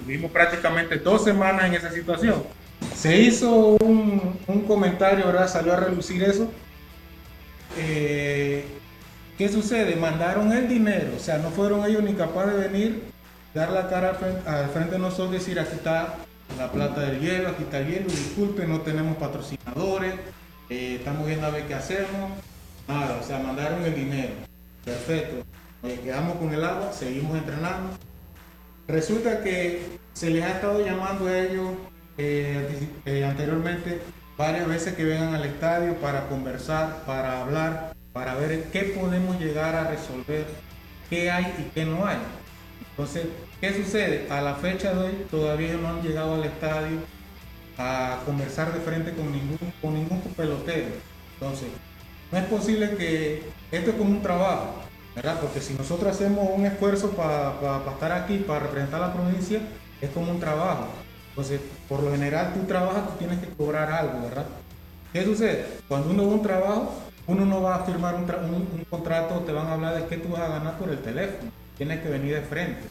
Vivimos 0.05 0.32
prácticamente 0.32 0.98
dos 0.98 1.24
semanas 1.24 1.65
en 1.65 1.75
esa 1.75 1.91
situación. 1.91 2.44
Se 2.94 3.17
hizo 3.17 3.77
un, 3.79 4.38
comentario, 4.67 5.25
¿verdad? 5.27 5.48
Salió 5.48 5.74
a 5.74 5.77
relucir 5.77 6.22
eso. 6.24 6.51
Eh, 7.77 8.65
¿Qué 9.38 9.48
sucede? 9.50 9.96
Mandaron 9.96 10.51
el 10.51 10.67
dinero, 10.67 11.13
o 11.15 11.20
sea, 11.20 11.38
no 11.38 11.50
fueron 11.51 11.86
ellos 11.86 12.03
ni 12.03 12.13
capaces 12.13 12.53
de 12.53 12.67
venir, 12.67 13.03
dar 13.53 13.70
la 13.70 13.89
cara 13.89 14.17
al 14.46 14.70
frente, 14.70 14.91
de 14.91 15.00
nosotros 15.00 15.32
y 15.32 15.38
decir, 15.39 15.60
aquí 15.60 15.75
está 15.75 16.15
la 16.58 16.72
plata 16.72 17.01
del 17.01 17.20
hielo, 17.20 17.50
aquí 17.50 17.63
está 17.63 17.79
el 17.79 17.88
hielo, 17.88 18.10
disculpe, 18.10 18.65
no 18.65 18.82
tenemos 18.82 19.17
patrocinadores, 19.17 20.13
eh, 20.70 20.96
estamos 21.00 21.27
viendo 21.27 21.48
a 21.48 21.50
ver 21.50 21.65
qué 21.65 21.74
hacemos. 21.74 22.32
Nada, 22.88 23.20
o 23.22 23.25
sea, 23.25 23.39
mandaron 23.39 23.84
el 23.84 23.96
dinero. 23.96 24.45
Perfecto. 24.86 25.44
quedamos 25.82 26.38
con 26.38 26.54
el 26.54 26.63
agua, 26.63 26.94
seguimos 26.94 27.38
entrenando. 27.38 27.98
Resulta 28.88 29.44
que 29.44 30.00
se 30.13 30.30
les 30.30 30.44
ha 30.44 30.51
estado 30.51 30.86
llamando 30.86 31.27
a 31.27 31.39
ellos 31.39 31.72
eh, 32.18 32.88
eh, 33.06 33.25
anteriormente 33.25 34.00
varias 34.38 34.68
veces 34.68 34.94
que 34.94 35.04
vengan 35.04 35.34
al 35.34 35.44
estadio 35.46 35.96
para 35.96 36.27
conversar, 36.27 37.04
para 37.06 37.42
hablar, 37.42 37.96
para 38.13 38.36
ver 38.36 38.65
qué 38.72 38.94
podemos 38.98 39.39
llegar 39.39 39.75
a 39.75 39.89
resolver, 39.89 40.46
qué 41.10 41.32
hay 41.32 41.46
y 41.60 41.72
qué 41.74 41.86
no 41.86 42.06
hay. 42.06 42.18
Entonces, 42.92 43.25
¿qué 43.60 43.74
sucede? 43.74 44.27
A 44.30 44.42
la 44.42 44.56
fecha 44.56 44.94
de 44.94 45.00
hoy 45.00 45.25
todavía 45.32 45.74
no 45.74 45.89
han 45.89 46.01
llegado 46.01 46.36
al 46.36 46.44
estadio 46.44 47.00
a 47.77 48.22
conversar 48.25 48.72
de 48.74 48.80
frente 48.80 49.13
con 49.13 49.32
ningún, 49.32 49.58
con 49.82 49.94
ningún 49.96 50.22
pelotero. 50.22 50.88
Entonces, 51.34 51.70
no 52.36 52.42
es 52.42 52.48
posible 52.48 52.98
que 52.98 53.44
esto 53.72 53.92
es 53.92 53.96
como 53.96 54.10
un 54.10 54.22
trabajo, 54.22 54.75
¿verdad? 55.15 55.39
Porque 55.39 55.62
si 55.62 55.74
nosotros 55.74 56.13
hacemos 56.13 56.50
un 56.54 56.65
esfuerzo 56.65 57.12
para 57.12 57.54
estar 57.94 58.12
aquí, 58.12 58.39
para 58.39 58.60
representar 58.60 59.00
la 59.00 59.13
provincia, 59.13 59.62
es 60.01 60.10
como 60.10 60.32
un 60.32 60.39
trabajo. 60.42 60.88
Entonces, 61.30 61.62
por 61.88 62.04
lo 62.04 62.12
general, 62.12 62.54
tú 62.54 62.68
trabajas, 62.68 63.08
tú 63.08 63.13
tienes 63.20 63.39
que 63.39 63.48
cobrar 63.48 63.89
algo, 63.89 64.24
¿verdad? 64.24 64.48
¿Qué 65.13 65.24
sucede? 65.24 65.65
Cuando 65.88 66.10
uno 66.10 66.25
va 66.25 66.32
a 66.34 66.36
un 66.36 66.42
trabajo, 66.42 66.94
uno 67.27 67.46
no 67.46 67.62
va 67.62 67.75
a 67.75 67.86
firmar 67.86 68.15
un, 68.15 68.24
un, 68.24 68.86
contrato, 68.89 69.39
te 69.46 69.54
van 69.54 69.68
a 69.68 69.74
hablar 69.74 69.96
de 69.96 70.08
qué 70.08 70.18
tú 70.18 70.27
vas 70.27 70.42
a 70.42 70.50
ganar 70.50 70.77
por 70.77 70.89
el 70.89 71.00
teléfono. 71.00 71.50
Tienes 71.77 72.01
que 72.01 72.10
venir 72.10 72.36
de 72.36 72.42
frente. 72.42 72.82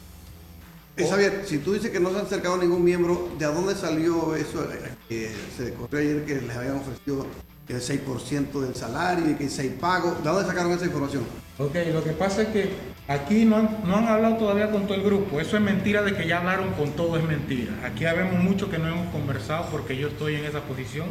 Xavier, 0.96 1.42
si 1.44 1.58
tú 1.58 1.74
dices 1.74 1.90
que 1.90 2.00
no 2.00 2.10
se 2.12 2.16
ha 2.16 2.22
acercado 2.22 2.56
ningún 2.56 2.82
miembro, 2.82 3.28
¿de 3.38 3.44
dónde 3.44 3.74
salió 3.74 4.34
eso 4.36 4.66
que 5.06 5.30
se 5.54 5.74
corrió 5.74 6.00
ayer 6.00 6.24
que 6.24 6.40
les 6.40 6.56
habían 6.56 6.76
ofrecido 6.76 7.26
el 7.68 7.80
6% 7.80 8.60
del 8.60 8.74
salario 8.74 9.30
y 9.30 9.34
que 9.34 9.48
6 9.48 9.72
pagos? 9.80 10.22
¿De 10.22 10.28
dónde 10.28 10.46
sacaron 10.48 10.72
esa 10.72 10.86
información? 10.86 11.24
Ok, 11.58 11.74
lo 11.92 12.02
que 12.02 12.10
pasa 12.10 12.42
es 12.42 12.48
que 12.48 12.70
aquí 13.06 13.44
no 13.44 13.56
han, 13.56 13.78
no 13.84 13.96
han 13.96 14.08
hablado 14.08 14.36
todavía 14.36 14.70
con 14.70 14.86
todo 14.86 14.94
el 14.96 15.04
grupo. 15.04 15.40
Eso 15.40 15.56
es 15.56 15.62
mentira 15.62 16.02
de 16.02 16.14
que 16.14 16.26
ya 16.26 16.38
hablaron 16.38 16.72
con 16.72 16.90
todo, 16.92 17.16
es 17.16 17.24
mentira. 17.24 17.72
Aquí 17.84 18.06
habemos 18.06 18.42
mucho 18.42 18.70
que 18.70 18.78
no 18.78 18.88
hemos 18.88 19.12
conversado 19.12 19.68
porque 19.70 19.96
yo 19.96 20.08
estoy 20.08 20.34
en 20.34 20.44
esa 20.44 20.60
posición. 20.62 21.06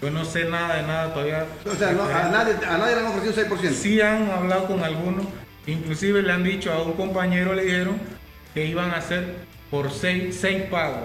Yo 0.00 0.10
no 0.10 0.24
sé 0.24 0.44
nada 0.44 0.76
de 0.76 0.82
nada 0.82 1.12
todavía. 1.12 1.46
O 1.64 1.74
sea, 1.74 1.90
a, 1.90 2.28
nadie, 2.28 2.54
a 2.66 2.78
nadie 2.78 2.94
le 2.94 3.00
han 3.00 3.06
ofrecido 3.06 3.56
6%. 3.56 3.70
Sí 3.72 4.00
han 4.00 4.30
hablado 4.30 4.66
con 4.66 4.82
algunos. 4.84 5.26
Inclusive 5.66 6.22
le 6.22 6.32
han 6.32 6.44
dicho 6.44 6.72
a 6.72 6.82
un 6.82 6.92
compañero, 6.92 7.54
le 7.54 7.64
dijeron 7.64 7.96
que 8.52 8.66
iban 8.66 8.90
a 8.90 8.98
hacer 8.98 9.34
por 9.70 9.90
seis, 9.90 10.36
seis 10.40 10.62
pagos. 10.70 11.00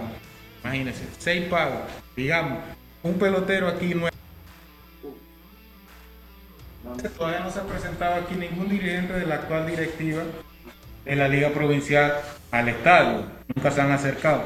Imagínense, 0.63 1.03
seis 1.17 1.45
pagos. 1.49 1.79
Digamos, 2.15 2.59
un 3.01 3.13
pelotero 3.13 3.67
aquí 3.67 3.95
nuevo. 3.95 4.15
Todavía 7.17 7.39
no 7.41 7.51
se 7.51 7.59
ha 7.59 7.63
presentado 7.63 8.15
aquí 8.15 8.35
ningún 8.35 8.69
dirigente 8.69 9.13
de 9.13 9.25
la 9.25 9.35
actual 9.35 9.67
directiva 9.67 10.23
de 11.05 11.15
la 11.15 11.27
Liga 11.27 11.49
Provincial 11.49 12.13
al 12.51 12.69
estadio. 12.69 13.25
Nunca 13.53 13.71
se 13.71 13.81
han 13.81 13.91
acercado. 13.91 14.43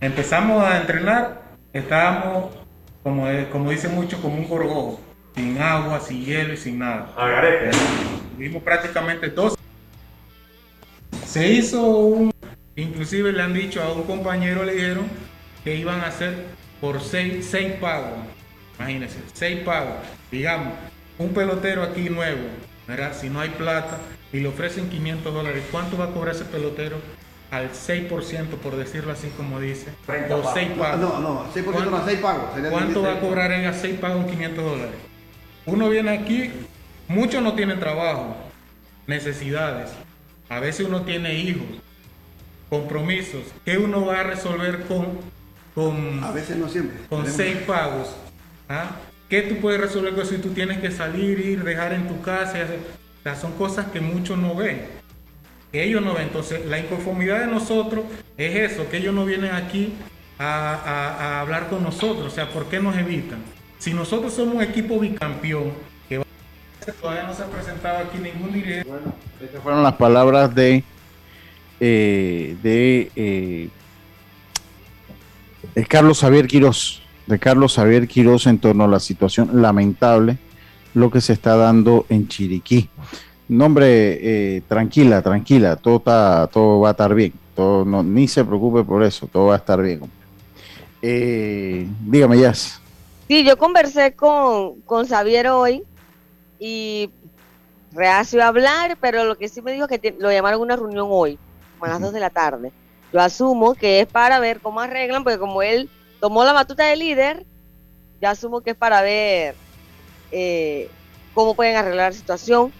Empezamos 0.00 0.64
a 0.64 0.80
entrenar, 0.80 1.42
estábamos, 1.72 2.54
como, 3.02 3.26
como 3.50 3.70
dice 3.70 3.88
mucho, 3.88 4.20
como 4.20 4.36
un 4.36 4.48
gorgojo, 4.48 5.00
sin 5.34 5.60
agua, 5.60 6.00
sin 6.00 6.24
hielo 6.24 6.52
y 6.54 6.56
sin 6.56 6.78
nada. 6.78 7.12
Vivimos 8.36 8.62
prácticamente 8.62 9.28
dos. 9.28 9.56
Se 11.24 11.46
hizo 11.48 11.82
un 11.82 12.34
Inclusive 12.76 13.32
le 13.32 13.40
han 13.40 13.54
dicho 13.54 13.80
a 13.80 13.92
un 13.92 14.02
compañero, 14.02 14.64
le 14.64 14.74
dijeron 14.74 15.06
que 15.62 15.76
iban 15.76 16.00
a 16.00 16.08
hacer 16.08 16.34
por 16.80 17.00
seis, 17.00 17.46
seis 17.48 17.74
pagos. 17.74 18.18
Imagínense, 18.78 19.18
seis 19.32 19.60
pagos. 19.60 19.94
Digamos, 20.30 20.72
un 21.18 21.32
pelotero 21.32 21.82
aquí 21.82 22.08
nuevo, 22.08 22.42
¿verdad? 22.86 23.16
Si 23.18 23.28
no 23.28 23.40
hay 23.40 23.50
plata 23.50 23.98
y 24.32 24.40
le 24.40 24.48
ofrecen 24.48 24.88
500 24.88 25.32
dólares, 25.32 25.64
¿cuánto 25.70 25.96
va 25.96 26.06
a 26.06 26.10
cobrar 26.10 26.34
ese 26.34 26.44
pelotero? 26.44 26.96
Al 27.50 27.70
6%, 27.70 28.46
por 28.56 28.76
decirlo 28.76 29.12
así 29.12 29.28
como 29.36 29.60
dice. 29.60 29.90
O 30.30 30.52
6 30.52 30.70
pagos. 30.78 31.00
No, 31.00 31.20
no, 31.20 31.54
6% 31.54 31.90
más 31.90 32.04
6 32.04 32.18
pagos. 32.18 32.50
¿Cuánto 32.70 33.02
va 33.02 33.12
a 33.12 33.20
cobrar 33.20 33.52
ella 33.52 33.72
6 33.72 33.98
pagos 34.00 34.24
en 34.24 34.30
500 34.30 34.64
dólares? 34.64 34.94
Uno 35.66 35.88
viene 35.88 36.10
aquí, 36.10 36.50
muchos 37.06 37.42
no 37.42 37.54
tienen 37.54 37.78
trabajo, 37.78 38.36
necesidades. 39.06 39.90
A 40.48 40.58
veces 40.58 40.86
uno 40.86 41.02
tiene 41.02 41.34
hijos, 41.34 41.66
compromisos 42.68 43.42
que 43.64 43.78
uno 43.78 44.04
va 44.04 44.20
a 44.20 44.22
resolver 44.24 44.84
con, 44.86 45.18
con 45.74 46.22
a 46.22 46.30
veces 46.32 46.56
no 46.56 46.68
siempre 46.68 46.98
con 47.08 47.26
seis 47.26 47.56
pagos 47.66 48.08
¿ah? 48.68 48.96
¿Qué 49.34 49.48
tú 49.48 49.60
puedes 49.60 49.80
resolver 49.80 50.14
con 50.14 50.26
si 50.26 50.38
tú 50.38 50.50
tienes 50.50 50.78
que 50.78 50.90
salir 50.90 51.40
ir 51.40 51.64
dejar 51.64 51.92
en 51.92 52.06
tu 52.06 52.20
casa 52.20 52.58
o 53.18 53.22
sea, 53.22 53.34
son 53.34 53.52
cosas 53.52 53.86
que 53.86 54.00
muchos 54.00 54.38
no 54.38 54.54
ven 54.54 55.02
ellos 55.72 56.02
no 56.02 56.14
ven. 56.14 56.24
Entonces 56.24 56.64
la 56.66 56.78
inconformidad 56.78 57.40
de 57.40 57.46
nosotros 57.48 58.04
es 58.36 58.70
eso 58.70 58.88
que 58.88 58.98
ellos 58.98 59.12
no 59.12 59.24
vienen 59.24 59.50
aquí 59.50 59.92
a, 60.38 60.74
a, 60.74 61.40
hablar 61.40 61.68
con 61.68 61.82
nosotros. 61.82 62.26
O 62.26 62.30
sea 62.30 62.48
¿por 62.50 62.68
qué 62.68 62.78
nos 62.78 62.96
evitan? 62.96 63.40
si 63.78 63.92
nosotros 63.92 64.32
somos 64.32 64.54
un 64.54 64.62
equipo 64.62 64.98
bicampeón 64.98 65.72
que 66.08 66.22
todavía 66.92 67.24
no 67.24 67.34
se 67.34 67.42
ha 67.42 67.46
presentado 67.46 67.98
aquí 67.98 68.18
ningún 68.18 68.52
dirigente. 68.52 68.88
Bueno, 68.88 69.14
estas 69.42 69.62
fueron 69.62 69.82
las 69.82 69.94
palabras 69.94 70.54
de 70.54 70.84
eh, 71.80 72.56
de, 72.62 73.10
eh, 73.16 73.68
Carlos 75.88 76.20
Javier 76.20 76.46
Quirós, 76.46 77.02
de 77.26 77.38
Carlos 77.38 77.76
Javier 77.76 78.06
Quirós 78.06 78.46
en 78.46 78.58
torno 78.58 78.84
a 78.84 78.88
la 78.88 79.00
situación 79.00 79.62
lamentable, 79.62 80.38
lo 80.94 81.10
que 81.10 81.20
se 81.20 81.32
está 81.32 81.56
dando 81.56 82.06
en 82.08 82.28
Chiriquí. 82.28 82.88
Nombre, 83.48 84.56
eh, 84.56 84.62
tranquila, 84.68 85.22
tranquila, 85.22 85.76
todo, 85.76 85.96
está, 85.96 86.46
todo 86.52 86.80
va 86.80 86.88
a 86.88 86.92
estar 86.92 87.14
bien, 87.14 87.32
todo, 87.54 87.84
no, 87.84 88.02
ni 88.02 88.26
se 88.28 88.44
preocupe 88.44 88.84
por 88.84 89.02
eso, 89.02 89.26
todo 89.26 89.46
va 89.46 89.54
a 89.54 89.58
estar 89.58 89.82
bien. 89.82 90.00
dígame, 91.00 92.38
Jazz. 92.38 92.80
Sí, 93.28 93.44
yo 93.44 93.56
conversé 93.56 94.14
con, 94.14 94.80
con 94.82 95.06
Xavier 95.06 95.48
hoy 95.48 95.82
y 96.58 97.10
reacio 97.92 98.42
a 98.42 98.48
hablar, 98.48 98.96
pero 99.00 99.24
lo 99.24 99.36
que 99.36 99.48
sí 99.48 99.62
me 99.62 99.72
dijo 99.72 99.86
es 99.88 100.00
que 100.00 100.14
lo 100.18 100.30
llamaron 100.30 100.60
a 100.60 100.62
una 100.62 100.76
reunión 100.76 101.08
hoy 101.10 101.38
a 101.84 101.88
las 101.88 102.00
2 102.00 102.12
de 102.12 102.20
la 102.20 102.30
tarde. 102.30 102.72
Yo 103.12 103.20
asumo 103.20 103.74
que 103.74 104.00
es 104.00 104.06
para 104.06 104.40
ver 104.40 104.60
cómo 104.60 104.80
arreglan, 104.80 105.22
porque 105.22 105.38
como 105.38 105.62
él 105.62 105.88
tomó 106.24 106.42
la 106.42 106.54
batuta 106.54 106.86
de 106.86 106.96
líder, 106.96 107.44
yo 108.18 108.30
asumo 108.30 108.62
que 108.62 108.70
es 108.70 108.76
para 108.76 109.02
ver 109.02 109.54
eh, 110.32 110.88
cómo 111.34 111.54
pueden 111.54 111.76
arreglar 111.76 112.12
la 112.12 112.16
situación. 112.16 112.72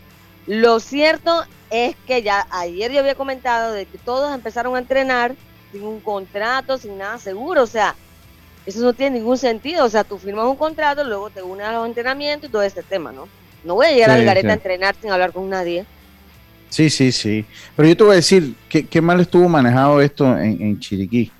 Lo 0.46 0.80
cierto 0.80 1.44
es 1.68 1.94
que 2.06 2.22
ya 2.22 2.46
ayer 2.48 2.90
yo 2.90 3.00
había 3.00 3.14
comentado 3.14 3.74
de 3.74 3.84
que 3.84 3.98
todos 3.98 4.34
empezaron 4.34 4.74
a 4.74 4.78
entrenar 4.78 5.34
sin 5.72 5.82
un 5.82 6.00
contrato, 6.00 6.78
sin 6.78 6.96
nada 6.96 7.18
seguro, 7.18 7.64
o 7.64 7.66
sea, 7.66 7.94
eso 8.64 8.80
no 8.80 8.94
tiene 8.94 9.18
ningún 9.18 9.36
sentido, 9.36 9.84
o 9.84 9.90
sea, 9.90 10.04
tú 10.04 10.16
firmas 10.16 10.46
un 10.46 10.56
contrato, 10.56 11.04
luego 11.04 11.28
te 11.28 11.42
unes 11.42 11.66
a 11.66 11.72
los 11.72 11.86
entrenamientos 11.86 12.48
y 12.48 12.50
todo 12.50 12.62
este 12.62 12.82
tema, 12.82 13.12
¿no? 13.12 13.28
No 13.62 13.74
voy 13.74 13.88
a 13.88 13.92
llegar 13.92 14.10
al 14.12 14.24
gareta 14.24 14.52
a 14.52 14.54
entrenar 14.54 14.96
sin 14.98 15.10
hablar 15.10 15.34
con 15.34 15.50
nadie. 15.50 15.84
Sí, 16.70 16.88
sí, 16.88 17.12
sí. 17.12 17.44
Pero 17.76 17.90
yo 17.90 17.94
te 17.98 18.04
voy 18.04 18.12
a 18.14 18.16
decir, 18.16 18.54
¿qué, 18.70 19.02
mal 19.02 19.20
estuvo 19.20 19.50
manejado 19.50 20.00
esto 20.00 20.34
en, 20.38 20.80
Chiriquí? 20.80 21.30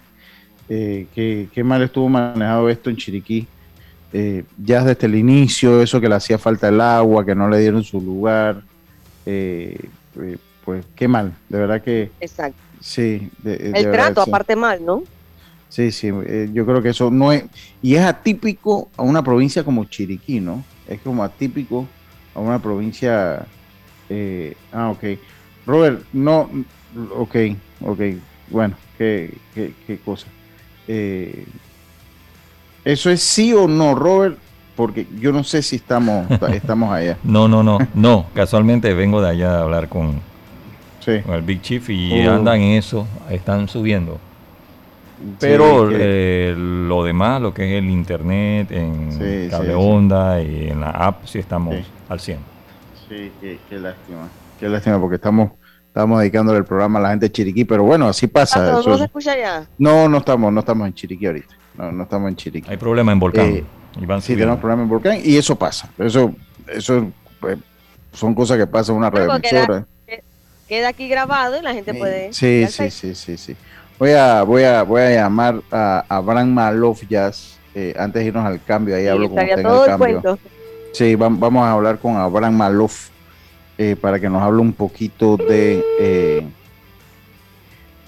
Eh, 0.69 1.07
¿qué, 1.15 1.65
mal 1.65 1.83
estuvo 1.83 2.09
manejado 2.09 2.69
esto 2.69 2.91
en 2.91 2.97
Chiriquí? 2.97 3.47
Eh, 4.13 4.45
ya 4.59 4.85
desde 4.85 5.07
el 5.07 5.17
inicio, 5.17 5.83
eso 5.83 6.01
que 6.01 6.09
le 6.09 6.15
hacía 6.15 6.39
falta 6.39 6.69
el 6.69 6.81
agua, 6.81 7.25
que 7.25 7.35
no 7.35 7.49
le 7.49 7.59
dieron 7.61 7.83
su 7.83 8.01
lugar. 8.01 8.63
Eh, 9.27 9.79
pues 10.65 10.85
qué 10.95 11.09
mal, 11.09 11.35
de 11.49 11.59
verdad 11.59 11.83
que... 11.83 12.11
Exacto. 12.21 12.59
Sí. 12.81 13.31
el 13.45 13.91
trato, 13.91 14.21
aparte 14.21 14.57
mal, 14.57 14.85
¿no? 14.85 15.03
Sí, 15.69 15.91
sí, 15.91 16.09
yo 16.53 16.65
creo 16.67 16.83
que 16.83 16.91
eso 16.91 17.11
no 17.11 17.33
es... 17.33 17.45
Y 17.83 17.97
es 17.97 18.03
atípico 18.03 18.89
a 18.97 19.03
una 19.03 19.25
provincia 19.25 19.65
como 19.65 19.85
Chiriquí, 19.87 20.41
¿no? 20.41 20.63
Es 20.87 21.01
como 21.01 21.25
atípico 21.25 21.89
a 22.35 22.41
una 22.41 22.61
provincia 22.61 23.47
eh, 24.09 24.55
ah, 24.73 24.91
ok. 24.91 25.19
Robert, 25.67 26.05
no, 26.13 26.51
ok, 27.17 27.37
ok. 27.81 28.01
bueno, 28.51 28.77
qué, 28.99 29.33
qué, 29.55 29.73
qué 29.87 29.99
cosa. 29.99 30.27
Eh, 30.89 31.47
¿Eso 32.85 33.11
es 33.11 33.23
sí 33.23 33.53
o 33.53 33.67
no, 33.67 33.95
Robert? 33.95 34.39
Porque 34.77 35.07
yo 35.21 35.33
no 35.33 35.45
sé 35.45 35.63
si 35.63 35.77
estamos, 35.77 36.29
estamos 36.53 36.93
allá. 36.93 37.17
No, 37.25 37.49
no, 37.49 37.63
no, 37.63 37.79
no. 37.95 38.27
Casualmente 38.35 38.93
vengo 38.95 39.23
de 39.23 39.31
allá 39.31 39.59
a 39.59 39.63
hablar 39.63 39.89
con, 39.89 40.21
Sí. 41.01 41.21
con 41.25 41.35
el 41.35 41.43
Big 41.43 41.63
Chief 41.63 41.89
y 41.91 42.27
Oh. 42.27 42.33
andan 42.33 42.61
en 42.61 42.73
eso, 42.79 43.07
están 43.31 43.69
subiendo. 43.69 44.19
Pero 45.39 45.89
Sí, 45.89 45.95
que- 45.97 46.01
eh, 46.51 46.55
lo 46.57 47.05
demás, 47.05 47.41
lo 47.41 47.55
que 47.55 47.77
es 47.79 47.83
el 47.83 47.89
internet, 47.89 48.71
en 48.73 49.13
Sí, 49.13 49.49
cable 49.51 49.75
onda 49.75 50.43
y 50.43 50.69
en 50.71 50.81
la 50.81 50.91
app, 50.91 51.25
sí 51.25 51.39
estamos 51.39 51.77
al 52.09 52.21
100. 52.21 52.39
Sí, 53.09 53.31
qué, 53.41 53.59
qué 53.71 53.79
lástima. 53.79 54.29
Qué 54.59 54.69
lástima 54.69 54.99
porque 55.01 55.17
estamos, 55.17 55.53
estamos 55.95 56.19
dedicándole 56.19 56.59
el 56.59 56.65
programa 56.65 56.99
a 56.99 57.03
la 57.03 57.11
gente 57.11 57.27
de 57.27 57.33
Chiriquí, 57.33 57.65
pero 57.65 57.85
bueno, 57.85 58.09
así 58.09 58.27
pasa. 58.27 58.59
Pato, 58.59 58.81
eso- 58.81 58.91
¿No 58.91 58.99
se 58.99 59.05
escucha 59.05 59.37
ya? 59.39 59.65
no, 59.79 60.09
no 60.09 60.19
estamos, 60.19 60.53
no 60.53 60.59
estamos 60.59 60.89
en 60.89 60.95
Chiriquí 60.95 61.25
ahorita. 61.27 61.55
No, 61.79 61.93
no 61.93 62.03
estamos 62.03 62.29
en 62.31 62.37
Chiriquí. 62.37 62.69
Hay 62.69 62.77
problema 62.77 63.13
en 63.13 63.21
Volcán. 63.21 63.47
Eh, 63.47 63.65
y 64.01 64.05
van 64.05 64.21
Sí, 64.21 64.35
tenemos 64.35 64.59
problema 64.59 64.83
en 64.83 64.89
Volcán 64.89 65.19
y 65.23 65.37
eso 65.37 65.55
pasa. 65.57 65.89
Eso, 65.97 66.35
eso 66.67 67.13
pues, 67.39 67.59
son 68.13 68.35
cosas 68.35 68.59
que 68.59 68.67
pasan 68.67 68.95
en 68.97 68.99
una 69.03 69.11
Luego 69.11 69.35
radioemisora. 69.35 69.87
Queda 70.67 70.89
aquí 70.89 71.09
grabado 71.09 71.59
y 71.59 71.63
la 71.63 71.75
gente 71.75 71.95
puede... 71.95 72.33
Sí, 72.33 72.67
sí, 72.69 72.91
sí, 72.91 73.15
sí, 73.15 73.37
sí. 73.37 73.55
Voy 73.97 74.11
a, 74.13 74.43
voy 74.43 74.65
a, 74.65 74.83
voy 74.83 75.01
a 75.03 75.11
llamar 75.11 75.61
a 75.71 76.05
Abraham 76.09 76.49
Malof 76.55 77.03
Jazz. 77.09 77.57
eh, 77.77 77.95
antes 77.97 78.23
de 78.23 78.29
irnos 78.29 78.45
al 78.45 78.61
cambio, 78.65 78.97
ahí 78.97 79.03
Sí, 79.03 79.09
hablo 79.09 79.29
con 79.31 79.39
usted 79.39 79.53
en 79.53 79.67
el 79.67 79.73
el 79.73 79.85
cambio. 79.87 79.97
cuento. 80.23 80.39
Sí, 80.93 81.15
vam- 81.17 81.39
vamos 81.39 81.65
a 81.65 81.73
hablar 81.73 81.99
con 81.99 82.17
Abraham 82.17 82.55
Malof 82.57 83.11
eh, 83.79 83.97
para 84.01 84.19
que 84.21 84.29
nos 84.29 84.43
hable 84.43 84.61
un 84.61 84.73
poquito 84.73 85.37
de, 85.37 85.83
eh, 86.01 86.43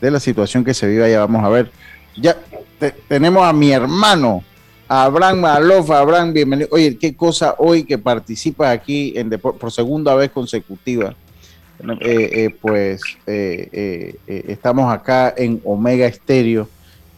de 0.00 0.10
la 0.10 0.20
situación 0.20 0.64
que 0.64 0.74
se 0.74 0.86
vive 0.86 1.04
allá. 1.04 1.20
Vamos 1.20 1.44
a 1.44 1.48
ver. 1.48 1.70
Ya 2.16 2.36
te- 2.78 2.92
tenemos 3.08 3.44
a 3.46 3.52
mi 3.52 3.72
hermano, 3.72 4.42
Abraham 4.88 5.40
Malof. 5.40 5.90
Abraham, 5.90 6.32
bienvenido. 6.32 6.68
Oye, 6.72 6.96
qué 6.96 7.14
cosa 7.14 7.54
hoy 7.58 7.84
que 7.84 7.98
participas 7.98 8.68
aquí 8.70 9.12
en 9.16 9.30
por 9.30 9.70
segunda 9.72 10.14
vez 10.14 10.30
consecutiva. 10.30 11.14
Eh, 11.78 11.96
eh, 12.00 12.56
pues 12.60 13.02
estamos 14.26 14.90
acá 14.90 15.34
en 15.36 15.60
Omega 15.62 16.06
Estéreo 16.06 16.66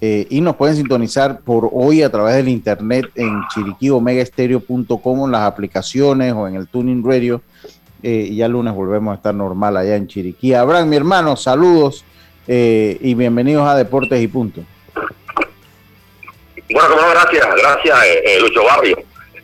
eh, 0.01 0.27
y 0.31 0.41
nos 0.41 0.57
pueden 0.57 0.75
sintonizar 0.75 1.41
por 1.41 1.69
hoy 1.73 2.03
a 2.03 2.11
través 2.11 2.35
del 2.37 2.49
internet 2.49 3.07
en 3.15 3.41
chiriquiomegaestereo.com 3.55 5.25
en 5.27 5.31
las 5.33 5.43
aplicaciones 5.43 6.33
o 6.33 6.49
en 6.49 6.57
el 6.57 6.67
Tuning 6.69 7.05
Radio. 7.05 7.41
Eh, 8.03 8.29
y 8.31 8.37
ya 8.37 8.49
lunes 8.49 8.75
volvemos 8.75 9.13
a 9.13 9.17
estar 9.17 9.35
normal 9.35 9.77
allá 9.77 9.97
en 9.97 10.07
Chiriquí. 10.07 10.55
Abraham, 10.55 10.89
mi 10.89 10.97
hermano, 10.97 11.37
saludos 11.37 12.05
eh, 12.47 12.97
y 13.01 13.15
bienvenidos 13.15 13.67
a 13.69 13.77
Deportes 13.77 14.21
y 14.23 14.29
Punto. 14.29 14.63
Bueno, 16.71 16.89
como 16.91 17.03
no, 17.03 17.11
gracias, 17.11 17.47
gracias 17.57 18.05
eh, 18.05 18.23
eh, 18.25 18.41
Lucho 18.41 18.63
Barrio. 18.65 19.03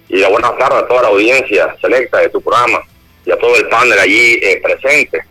Y 0.09 0.19
la 0.19 0.29
buenas 0.29 0.57
tardes 0.59 0.83
a 0.83 0.87
toda 0.87 1.03
la 1.03 1.09
audiencia 1.09 1.75
selecta 1.81 2.19
de 2.19 2.29
tu 2.29 2.41
programa 2.41 2.81
y 3.25 3.31
a 3.31 3.39
todo 3.39 3.57
el 3.57 3.67
panel 3.69 3.99
allí 3.99 4.39
eh, 4.43 4.61
presente. 4.63 5.23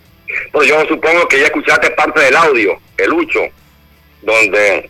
Bueno, 0.52 0.68
yo 0.68 0.88
supongo 0.88 1.28
que 1.28 1.40
ya 1.40 1.46
escuchaste 1.46 1.92
parte 1.92 2.20
del 2.20 2.36
audio, 2.36 2.78
el 2.98 3.10
Lucho, 3.10 3.42
donde 4.22 4.90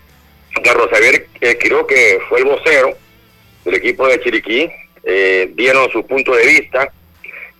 Carlos 0.63 0.87
Javier 0.89 1.27
eh, 1.41 1.57
creo 1.59 1.85
que 1.85 2.19
fue 2.29 2.39
el 2.39 2.45
vocero 2.45 2.91
del 3.65 3.75
equipo 3.75 4.07
de 4.07 4.21
Chiriquí, 4.21 4.69
eh, 5.03 5.51
dieron 5.53 5.89
su 5.91 6.05
punto 6.05 6.33
de 6.33 6.47
vista 6.47 6.91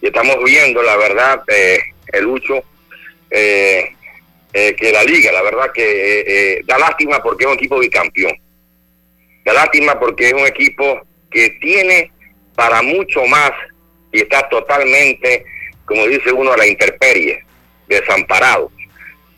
y 0.04 0.08
estamos 0.08 0.36
viendo, 0.44 0.84
la 0.84 0.98
verdad, 0.98 1.42
eh, 1.48 1.80
el 2.12 2.26
Lucho, 2.26 2.62
eh, 3.32 3.96
eh, 4.52 4.76
que 4.76 4.92
la 4.92 5.02
liga, 5.06 5.32
la 5.32 5.42
verdad 5.42 5.72
que 5.74 5.82
eh, 6.20 6.24
eh, 6.28 6.62
da 6.66 6.78
lástima 6.78 7.24
porque 7.24 7.46
es 7.46 7.50
un 7.50 7.56
equipo 7.56 7.80
bicampeón. 7.80 8.38
Da 9.46 9.54
lástima 9.54 9.98
porque 9.98 10.28
es 10.28 10.34
un 10.34 10.46
equipo 10.46 11.02
que 11.32 11.52
tiene 11.62 12.12
para 12.54 12.82
mucho 12.82 13.26
más 13.28 13.52
y 14.12 14.20
está 14.24 14.48
totalmente, 14.50 15.46
como 15.86 16.06
dice 16.08 16.34
uno, 16.34 16.52
a 16.52 16.58
la 16.58 16.68
intemperie, 16.68 17.42
desamparado. 17.88 18.70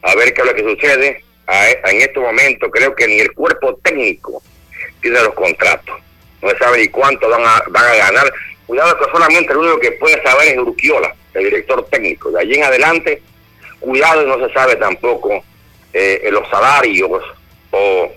A 0.02 0.16
ver 0.16 0.34
qué 0.34 0.42
es 0.42 0.48
lo 0.48 0.56
que 0.56 0.64
sucede. 0.64 1.24
A- 1.46 1.70
en 1.92 2.02
este 2.02 2.20
momento 2.20 2.72
creo 2.72 2.96
que 2.96 3.08
ni 3.08 3.20
el 3.20 3.32
cuerpo 3.34 3.80
técnico 3.84 4.42
tiene 5.00 5.22
los 5.22 5.36
contratos. 5.36 5.96
No 6.42 6.50
se 6.50 6.58
sabe 6.58 6.80
ni 6.80 6.88
cuánto 6.88 7.30
van 7.30 7.44
a, 7.46 7.64
van 7.70 7.86
a 7.86 7.96
ganar. 7.96 8.34
Cuidado 8.68 8.98
que 8.98 9.12
solamente 9.12 9.52
el 9.52 9.60
único 9.60 9.80
que 9.80 9.92
puede 9.94 10.22
saber 10.24 10.48
es 10.50 10.58
Urquiola, 10.58 11.16
el 11.34 11.44
director 11.44 11.86
técnico. 11.90 12.32
De 12.32 12.42
allí 12.42 12.56
en 12.56 12.64
adelante, 12.64 13.22
cuidado 13.80 14.24
y 14.24 14.26
no 14.28 14.48
se 14.48 14.54
sabe 14.54 14.76
tampoco 14.76 15.44
eh, 15.94 16.28
los 16.32 16.48
salarios 16.50 17.22
o 17.72 18.12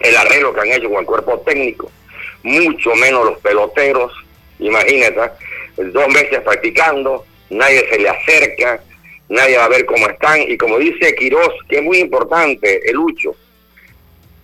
el 0.00 0.16
arreglo 0.16 0.52
que 0.52 0.60
han 0.60 0.72
hecho 0.72 0.88
con 0.88 0.98
el 0.98 1.06
cuerpo 1.06 1.38
técnico, 1.40 1.90
mucho 2.42 2.94
menos 2.94 3.24
los 3.24 3.38
peloteros, 3.38 4.12
imagínate, 4.58 5.32
dos 5.76 6.08
meses 6.08 6.40
practicando, 6.40 7.24
nadie 7.50 7.88
se 7.88 7.98
le 7.98 8.08
acerca, 8.08 8.82
nadie 9.28 9.56
va 9.56 9.64
a 9.64 9.68
ver 9.68 9.86
cómo 9.86 10.08
están, 10.08 10.42
y 10.42 10.56
como 10.56 10.78
dice 10.78 11.14
Quiroz, 11.14 11.52
que 11.68 11.76
es 11.76 11.82
muy 11.82 11.98
importante, 11.98 12.80
el 12.88 12.96
Lucho, 12.96 13.34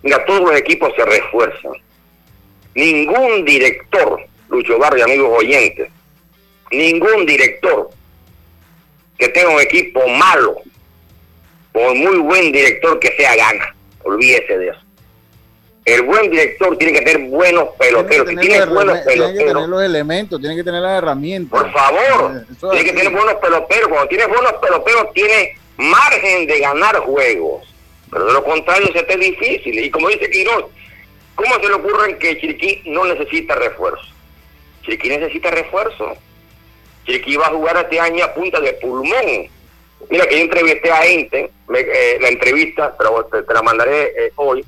mira, 0.03 0.23
todos 0.25 0.41
los 0.41 0.55
equipos 0.55 0.93
se 0.95 1.05
refuerzan, 1.05 1.73
ningún 2.75 3.45
director, 3.45 4.25
Lucho 4.51 4.77
Barrio, 4.77 5.05
amigos 5.05 5.31
oyentes, 5.39 5.89
ningún 6.71 7.25
director 7.25 7.89
que 9.17 9.29
tenga 9.29 9.49
un 9.49 9.61
equipo 9.61 10.05
malo, 10.09 10.57
por 11.71 11.95
muy 11.95 12.17
buen 12.17 12.51
director 12.51 12.99
que 12.99 13.13
sea, 13.15 13.35
gana, 13.35 13.73
olvídese 14.03 14.57
de 14.57 14.67
eso. 14.69 14.79
El 15.85 16.03
buen 16.03 16.29
director 16.29 16.77
tiene 16.77 16.99
que 16.99 17.01
tener 17.05 17.27
buenos 17.29 17.69
peloteros. 17.79 18.27
Si 18.29 18.35
Tiene 18.35 18.41
que 18.41 18.47
tiene 18.47 18.53
tener 18.59 18.67
los 18.67 18.75
buenos 18.75 18.97
eleme- 18.97 19.03
tiene 19.05 19.15
que 19.15 19.31
tener 19.31 19.45
peloteros, 19.47 19.69
los 19.69 19.83
elementos, 19.83 20.39
tiene 20.39 20.55
que 20.55 20.63
tener 20.63 20.81
las 20.81 20.97
herramientas. 20.97 21.59
por 21.61 21.71
favor, 21.71 22.31
Eh, 22.37 22.55
tiene 22.71 22.83
que 22.85 22.93
tener 22.93 23.11
buenos 23.11 23.33
peloteros. 23.35 23.87
Cuando 23.87 24.07
tiene 24.07 24.25
buenos 24.27 24.53
peloteros, 24.61 25.13
tiene 25.13 25.57
margen 25.77 26.45
de 26.45 26.59
ganar 26.59 26.97
juegos. 26.97 27.63
Pero 28.11 28.25
de 28.25 28.33
lo 28.33 28.43
contrario, 28.43 28.89
se 28.93 29.01
te 29.03 29.13
es 29.13 29.19
difícil. 29.21 29.79
Y 29.79 29.89
como 29.89 30.09
dice 30.09 30.29
Quiroz, 30.29 30.65
¿cómo 31.35 31.55
se 31.55 31.67
le 31.67 31.73
ocurre 31.73 32.17
que 32.19 32.37
Chiriquí 32.39 32.83
no 32.85 33.05
necesita 33.05 33.55
refuerzo? 33.55 34.05
Chiriquí 34.83 35.09
necesita 35.09 35.51
refuerzo. 35.51 36.15
Chiriquí 37.05 37.35
va 37.35 37.47
a 37.47 37.51
jugar 37.51 37.77
este 37.77 37.99
año 37.99 38.23
a 38.23 38.33
punta 38.33 38.59
de 38.59 38.73
pulmón. 38.73 39.49
Mira 40.09 40.25
que 40.27 40.35
yo 40.37 40.41
entrevisté 40.43 40.91
a 40.91 41.05
Ente, 41.05 41.51
me- 41.67 41.79
eh, 41.81 42.17
la 42.19 42.29
entrevista, 42.29 42.95
te, 43.31 43.43
te 43.43 43.53
la 43.53 43.61
mandaré 43.61 44.03
eh, 44.17 44.31
hoy, 44.35 44.65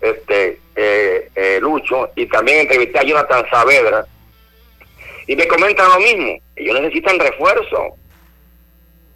este 0.00 0.60
eh, 0.76 1.30
eh, 1.34 1.58
Lucho, 1.62 2.10
y 2.14 2.26
también 2.26 2.60
entrevisté 2.60 2.98
a 2.98 3.02
Jonathan 3.02 3.46
Saavedra, 3.48 4.06
y 5.26 5.34
me 5.34 5.48
comentan 5.48 5.88
lo 5.88 5.98
mismo, 5.98 6.38
ellos 6.54 6.80
necesitan 6.80 7.18
refuerzo, 7.18 7.96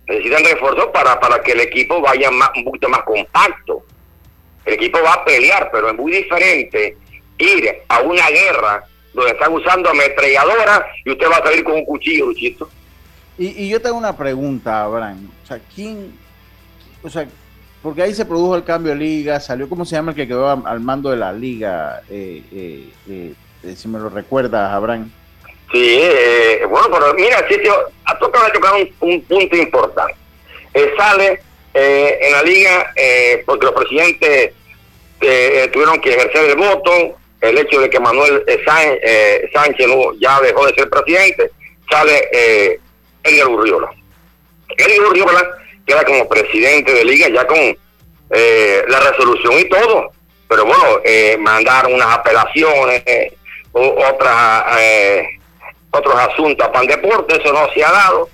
necesitan 0.06 0.44
refuerzo 0.44 0.90
para, 0.90 1.20
para 1.20 1.42
que 1.42 1.52
el 1.52 1.60
equipo 1.60 2.00
vaya 2.00 2.30
más, 2.30 2.50
un 2.56 2.64
poquito 2.64 2.88
más 2.88 3.02
compacto. 3.02 3.84
El 4.64 4.74
equipo 4.74 5.00
va 5.02 5.12
a 5.14 5.24
pelear, 5.24 5.70
pero 5.70 5.88
es 5.90 5.94
muy 5.94 6.12
diferente 6.12 6.96
ir 7.38 7.82
a 7.88 8.00
una 8.00 8.28
guerra 8.30 8.84
donde 9.12 9.32
están 9.32 9.52
usando 9.52 9.90
ametralladoras 9.90 10.82
y 11.04 11.10
usted 11.10 11.26
va 11.30 11.36
a 11.36 11.42
salir 11.44 11.64
con 11.64 11.74
un 11.74 11.84
cuchillo, 11.84 12.26
Luchito. 12.26 12.68
Y, 13.38 13.64
y 13.64 13.68
yo 13.68 13.80
tengo 13.80 13.96
una 13.96 14.16
pregunta, 14.16 14.82
Abraham. 14.82 15.30
O 15.42 15.46
sea, 15.46 15.60
¿quién? 15.74 16.12
O 17.02 17.08
sea, 17.08 17.26
porque 17.82 18.02
ahí 18.02 18.14
se 18.14 18.26
produjo 18.26 18.56
el 18.56 18.64
cambio 18.64 18.92
de 18.92 18.98
liga, 18.98 19.40
salió, 19.40 19.68
¿cómo 19.68 19.84
se 19.84 19.96
llama 19.96 20.10
el 20.10 20.16
que 20.16 20.28
quedó 20.28 20.50
al 20.50 20.80
mando 20.80 21.10
de 21.10 21.16
la 21.16 21.32
liga? 21.32 22.02
Eh, 22.10 22.42
eh, 22.52 22.88
eh, 23.08 23.34
eh, 23.64 23.74
si 23.76 23.88
me 23.88 23.98
lo 23.98 24.10
recuerdas, 24.10 24.70
Abraham. 24.72 25.10
Sí, 25.72 25.98
eh, 26.02 26.66
bueno, 26.68 26.88
pero 26.92 27.14
mira, 27.14 27.44
sí, 27.48 27.56
ha 28.04 28.18
tocado 28.18 28.44
de 28.46 28.52
tocar 28.52 28.74
un, 28.74 29.08
un 29.08 29.22
punto 29.22 29.56
importante. 29.56 30.14
Eh, 30.74 30.92
sale 30.96 31.40
eh, 31.72 32.18
en 32.20 32.32
la 32.32 32.42
liga 32.42 32.92
eh, 32.96 33.42
porque 33.46 33.66
los 33.66 33.74
presidentes 33.74 34.52
tuvieron 35.72 36.00
que 36.00 36.14
ejercer 36.14 36.50
el 36.50 36.56
voto, 36.56 37.18
el 37.40 37.58
hecho 37.58 37.80
de 37.80 37.88
que 37.90 37.98
Manuel 38.00 38.44
eh, 38.46 38.60
Sánchez, 38.66 38.98
eh, 39.02 39.50
Sánchez 39.52 39.86
no- 39.88 40.12
ya 40.20 40.40
dejó 40.40 40.66
de 40.66 40.74
ser 40.74 40.88
presidente, 40.90 41.50
sale 41.90 42.28
eh, 42.32 42.78
Urriola. 43.48 43.90
Edgar 44.76 45.00
Urriola 45.08 45.48
queda 45.86 46.04
como 46.04 46.28
presidente 46.28 46.92
de 46.92 47.04
liga 47.04 47.28
ya 47.28 47.46
con 47.46 47.58
eh, 47.58 48.84
la 48.88 49.00
resolución 49.00 49.58
y 49.58 49.64
todo, 49.68 50.12
pero 50.48 50.64
bueno, 50.64 51.00
eh, 51.04 51.36
mandaron 51.38 51.94
unas 51.94 52.16
apelaciones, 52.18 53.02
eh, 53.06 53.32
otras, 53.72 54.64
eh, 54.80 55.26
otros 55.90 56.14
asuntos 56.14 56.66
a 56.66 56.72
Pan 56.72 56.86
Deporte, 56.86 57.36
eso 57.42 57.52
no 57.52 57.68
se 57.72 57.82
ha 57.84 57.90
dado, 57.90 58.28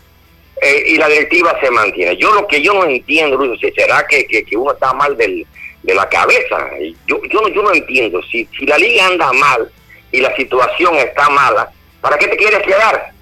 eh, 0.61 0.83
y 0.87 0.97
la 0.97 1.09
directiva 1.09 1.59
se 1.61 1.71
mantiene. 1.71 2.17
Yo 2.17 2.33
lo 2.35 2.47
que 2.47 2.61
yo 2.63 2.75
no 2.75 2.85
entiendo, 2.85 3.37
Luis, 3.37 3.61
será 3.75 4.07
que, 4.07 4.27
que 4.27 4.57
uno 4.57 4.73
está 4.73 4.93
mal 4.93 5.17
del, 5.17 5.47
de 5.87 5.95
la 5.95 6.09
cabeza, 6.09 6.69
yo, 7.07 7.23
yo, 7.31 7.41
no, 7.41 7.49
yo 7.49 7.63
no 7.63 7.73
entiendo, 7.73 8.21
si, 8.25 8.45
si 8.59 8.67
la 8.67 8.77
liga 8.77 9.07
anda 9.07 9.33
mal 9.33 9.71
y 10.11 10.21
la 10.21 10.35
situación 10.35 10.97
está 10.97 11.31
mala, 11.31 11.71
¿para 12.01 12.19
qué 12.19 12.27
te 12.27 12.37
quieres 12.37 12.61
quedar? 12.65 13.13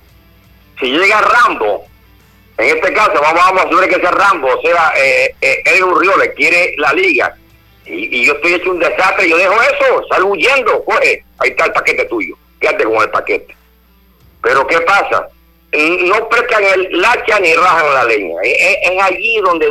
Si 0.81 0.87
llega 0.87 1.21
Rambo 1.21 1.85
En 2.57 2.77
este 2.77 2.93
caso, 2.95 3.13
vamos, 3.21 3.43
vamos 3.45 3.65
a 3.67 3.69
subir 3.69 3.89
que 3.89 3.97
ese 3.97 4.11
Rambo, 4.11 4.49
o 4.49 4.63
sea, 4.63 4.95
eh, 4.97 5.35
eh, 5.43 5.63
Edwin 5.67 6.11
le 6.19 6.33
quiere 6.33 6.75
la 6.79 6.93
liga. 6.95 7.37
Y, 7.85 8.21
y, 8.21 8.27
yo 8.27 8.33
estoy 8.33 8.55
hecho 8.55 8.71
un 8.71 8.79
desastre, 8.79 9.29
yo 9.29 9.37
dejo 9.37 9.61
eso, 9.61 10.07
salgo 10.09 10.31
huyendo, 10.31 10.83
coge, 10.85 11.23
ahí 11.39 11.51
está 11.51 11.67
el 11.67 11.73
paquete 11.73 12.07
tuyo, 12.07 12.35
quédate 12.59 12.85
con 12.85 13.03
el 13.03 13.11
paquete. 13.11 13.55
Pero 14.43 14.67
¿qué 14.67 14.81
pasa? 14.81 15.29
No 16.07 16.29
prestan 16.29 16.63
el 16.65 17.01
lacha 17.01 17.41
ni 17.41 17.55
rajan 17.55 17.95
la 17.95 18.05
leña. 18.05 18.37
Es, 18.43 19.03
allí 19.03 19.41
donde, 19.41 19.69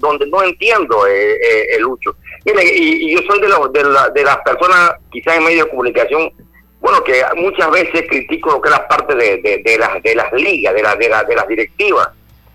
donde 0.00 0.26
no 0.26 0.42
entiendo, 0.42 1.06
eh, 1.06 1.34
eh, 1.34 1.66
el 1.76 1.82
Lucho. 1.82 2.16
y, 2.44 3.10
y, 3.10 3.14
yo 3.14 3.20
soy 3.26 3.40
de, 3.40 3.48
los, 3.48 3.72
de, 3.72 3.82
de 4.14 4.24
las 4.24 4.38
personas, 4.38 4.94
quizás 5.10 5.36
en 5.36 5.44
medio 5.44 5.64
de 5.64 5.70
comunicación, 5.70 6.32
bueno, 6.80 7.02
que 7.04 7.22
muchas 7.36 7.70
veces 7.70 8.04
critico 8.08 8.50
lo 8.50 8.60
que 8.60 8.68
es 8.68 8.74
la 8.74 8.88
parte 8.88 9.14
de, 9.14 9.62
de, 9.64 9.78
las, 9.78 10.02
de 10.02 10.14
las 10.14 10.32
ligas, 10.32 10.74
de, 10.74 10.82
la, 10.82 10.96
de, 10.96 11.08
de 11.08 11.34
las 11.36 11.48
directivas 11.48 12.08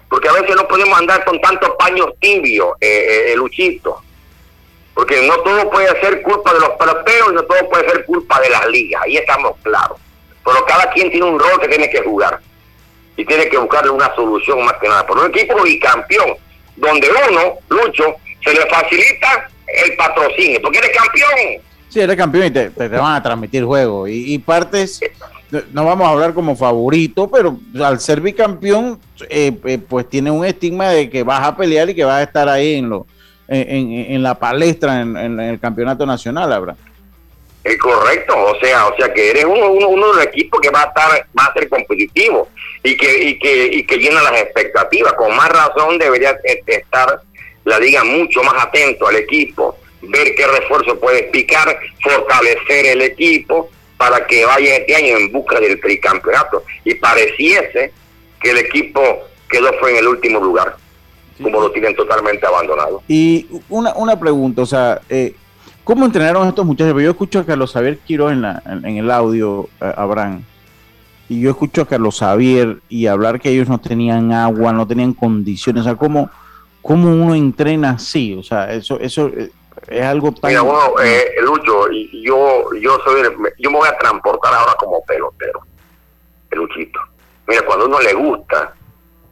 porque 0.09 0.27
a 0.27 0.33
veces 0.33 0.55
no 0.55 0.67
podemos 0.67 0.97
andar 0.97 1.23
con 1.23 1.39
tantos 1.39 1.69
paños 1.77 2.07
tibios, 2.19 2.69
eh, 2.81 3.27
eh, 3.31 3.35
Luchito. 3.35 4.01
Porque 4.95 5.25
no 5.27 5.37
todo 5.41 5.69
puede 5.69 5.87
ser 6.01 6.21
culpa 6.23 6.51
de 6.53 6.59
los 6.59 6.71
peloteros 6.71 7.31
y 7.31 7.35
no 7.35 7.43
todo 7.43 7.69
puede 7.69 7.89
ser 7.89 8.05
culpa 8.05 8.41
de 8.41 8.49
las 8.49 8.67
ligas, 8.67 9.03
ahí 9.03 9.17
estamos 9.17 9.55
claros. 9.61 9.97
Pero 10.43 10.65
cada 10.65 10.89
quien 10.91 11.11
tiene 11.11 11.27
un 11.27 11.39
rol 11.39 11.61
que 11.61 11.67
tiene 11.67 11.89
que 11.89 12.01
jugar 12.01 12.39
y 13.19 13.25
tiene 13.25 13.49
que 13.49 13.57
buscarle 13.57 13.91
una 13.91 14.15
solución 14.15 14.63
más 14.63 14.75
que 14.79 14.87
nada. 14.87 15.05
Por 15.05 15.17
un 15.17 15.25
equipo 15.25 15.61
bicampeón, 15.61 16.35
donde 16.77 17.09
uno, 17.29 17.55
Lucho, 17.67 18.15
se 18.41 18.53
le 18.53 18.65
facilita 18.67 19.49
el 19.67 19.97
patrocinio, 19.97 20.61
porque 20.61 20.77
eres 20.77 20.91
campeón. 20.95 21.61
Sí, 21.89 21.99
eres 21.99 22.15
campeón 22.15 22.45
y 22.45 22.51
te, 22.51 22.69
van 22.69 23.15
a 23.15 23.21
transmitir 23.21 23.65
juego. 23.65 24.07
Y, 24.07 24.35
y 24.35 24.37
partes 24.37 25.01
no 25.73 25.83
vamos 25.83 26.07
a 26.07 26.11
hablar 26.11 26.33
como 26.33 26.55
favorito, 26.55 27.29
pero 27.29 27.59
al 27.83 27.99
ser 27.99 28.21
bicampeón, 28.21 28.99
eh, 29.29 29.51
eh, 29.65 29.77
pues 29.79 30.07
tiene 30.07 30.31
un 30.31 30.45
estigma 30.45 30.87
de 30.87 31.09
que 31.09 31.23
vas 31.23 31.45
a 31.45 31.57
pelear 31.57 31.89
y 31.89 31.95
que 31.95 32.05
vas 32.05 32.19
a 32.19 32.23
estar 32.23 32.47
ahí 32.47 32.75
en, 32.75 32.89
lo, 32.89 33.05
en, 33.49 34.23
la 34.23 34.35
palestra 34.35 35.01
en, 35.01 35.39
el 35.41 35.59
campeonato 35.59 36.05
nacional, 36.05 36.53
Abraham. 36.53 36.77
Es 37.63 37.77
correcto, 37.77 38.33
o 38.37 38.59
sea, 38.59 38.87
o 38.87 38.95
sea 38.95 39.13
que 39.13 39.31
eres 39.31 39.45
uno, 39.45 39.69
uno, 39.71 39.89
uno 39.89 40.07
de 40.11 40.15
los 40.15 40.25
equipos 40.27 40.61
que 40.61 40.69
va 40.69 40.83
a 40.83 40.85
estar, 40.85 41.27
va 41.37 41.43
a 41.43 41.53
ser 41.53 41.67
competitivo 41.67 42.47
y 42.83 42.95
que, 42.95 43.23
y 43.23 43.39
que, 43.39 43.65
y 43.65 43.83
que 43.83 43.97
llena 43.97 44.23
las 44.23 44.41
expectativas. 44.41 45.13
Con 45.13 45.35
más 45.35 45.49
razón 45.49 45.97
debería 45.97 46.39
estar 46.65 47.21
la 47.65 47.79
liga 47.79 48.03
mucho 48.03 48.41
más 48.43 48.63
atento 48.63 49.07
al 49.07 49.17
equipo, 49.17 49.77
ver 50.01 50.33
qué 50.35 50.47
refuerzo 50.47 50.99
puede 50.99 51.23
picar, 51.23 51.77
fortalecer 52.01 52.85
el 52.85 53.01
equipo 53.01 53.69
para 53.97 54.25
que 54.25 54.45
vaya 54.45 54.77
este 54.77 54.95
año 54.95 55.17
en 55.17 55.31
busca 55.31 55.59
del 55.59 55.79
tricampeonato. 55.81 56.63
Y 56.85 56.95
pareciese 56.95 57.91
que 58.41 58.51
el 58.51 58.59
equipo 58.59 59.01
quedó 59.49 59.73
fue 59.79 59.91
en 59.91 59.97
el 59.97 60.07
último 60.07 60.39
lugar, 60.39 60.77
como 61.41 61.59
lo 61.59 61.71
tienen 61.71 61.93
totalmente 61.95 62.45
abandonado. 62.45 63.03
Y 63.07 63.45
una, 63.67 63.93
una 63.95 64.17
pregunta, 64.17 64.61
o 64.61 64.65
sea, 64.65 65.01
eh, 65.09 65.33
¿cómo 65.89 66.05
entrenaron 66.05 66.47
estos 66.47 66.67
muchachos? 66.67 67.01
Yo 67.01 67.09
escucho 67.09 67.39
a 67.39 67.45
Carlos 67.45 67.73
Javier 67.73 67.97
Quiroz 67.97 68.31
en, 68.31 68.43
la, 68.43 68.61
en, 68.63 68.97
el 68.97 69.09
audio, 69.09 69.69
Abraham, 69.79 70.43
y 71.27 71.41
yo 71.41 71.49
escucho 71.49 71.81
a 71.81 71.87
Carlos 71.87 72.19
Javier 72.19 72.77
y 72.89 73.07
hablar 73.07 73.39
que 73.41 73.49
ellos 73.49 73.67
no 73.67 73.79
tenían 73.79 74.31
agua, 74.31 74.71
no 74.71 74.85
tenían 74.85 75.13
condiciones, 75.13 75.81
o 75.81 75.83
sea, 75.85 75.95
¿cómo, 75.95 76.29
cómo 76.83 77.11
uno 77.11 77.33
entrena 77.33 77.89
así? 77.89 78.35
O 78.35 78.43
sea, 78.43 78.71
eso, 78.71 78.99
eso 78.99 79.29
eh, 79.29 79.49
es 79.87 80.05
algo 80.05 80.31
tan... 80.31 80.51
Mira, 80.51 80.61
bueno, 80.61 80.93
eh, 81.03 81.31
Lucho, 81.41 81.89
yo, 82.23 82.71
yo, 82.79 82.99
soy, 83.03 83.23
yo 83.57 83.71
me 83.71 83.77
voy 83.79 83.89
a 83.89 83.97
transportar 83.97 84.53
ahora 84.53 84.75
como 84.77 85.03
pelotero, 85.05 85.61
el 86.51 86.59
Luchito. 86.59 86.99
Mira, 87.47 87.63
cuando 87.63 87.87
uno 87.87 87.99
le 87.99 88.13
gusta, 88.13 88.75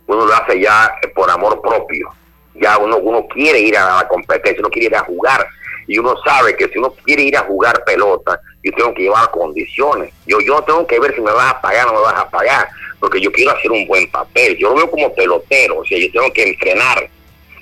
uno 0.08 0.26
lo 0.26 0.34
hace 0.34 0.60
ya 0.60 0.92
por 1.14 1.30
amor 1.30 1.62
propio. 1.62 2.10
Ya 2.56 2.80
uno, 2.80 2.98
uno 2.98 3.28
quiere 3.28 3.60
ir 3.60 3.78
a 3.78 3.98
la 3.98 4.08
competencia, 4.08 4.60
uno 4.60 4.72
quiere 4.72 4.88
ir 4.88 4.96
a 4.96 5.02
jugar. 5.02 5.48
Y 5.88 5.98
uno 5.98 6.16
sabe 6.24 6.56
que 6.56 6.68
si 6.68 6.78
uno 6.78 6.94
quiere 7.04 7.24
ir 7.24 7.38
a 7.38 7.42
jugar 7.42 7.84
pelota, 7.86 8.40
yo 8.64 8.72
tengo 8.74 8.94
que 8.94 9.04
llevar 9.04 9.32
condiciones. 9.32 10.14
Yo, 10.26 10.40
yo 10.42 10.62
tengo 10.64 10.86
que 10.86 11.00
ver 11.00 11.16
si 11.16 11.22
me 11.22 11.32
vas 11.32 11.54
a 11.54 11.62
pagar 11.62 11.88
o 11.88 11.94
no 11.94 12.00
me 12.00 12.06
vas 12.06 12.20
a 12.20 12.30
pagar, 12.30 12.68
porque 13.00 13.22
yo 13.22 13.32
quiero 13.32 13.52
hacer 13.52 13.72
un 13.72 13.88
buen 13.88 14.10
papel. 14.12 14.58
Yo 14.58 14.70
lo 14.70 14.76
veo 14.76 14.92
como 14.92 15.14
pelotero, 15.14 15.80
o 15.80 15.86
sea, 15.86 15.98
yo 15.98 16.12
tengo 16.12 16.32
que 16.34 16.44
entrenar, 16.44 17.10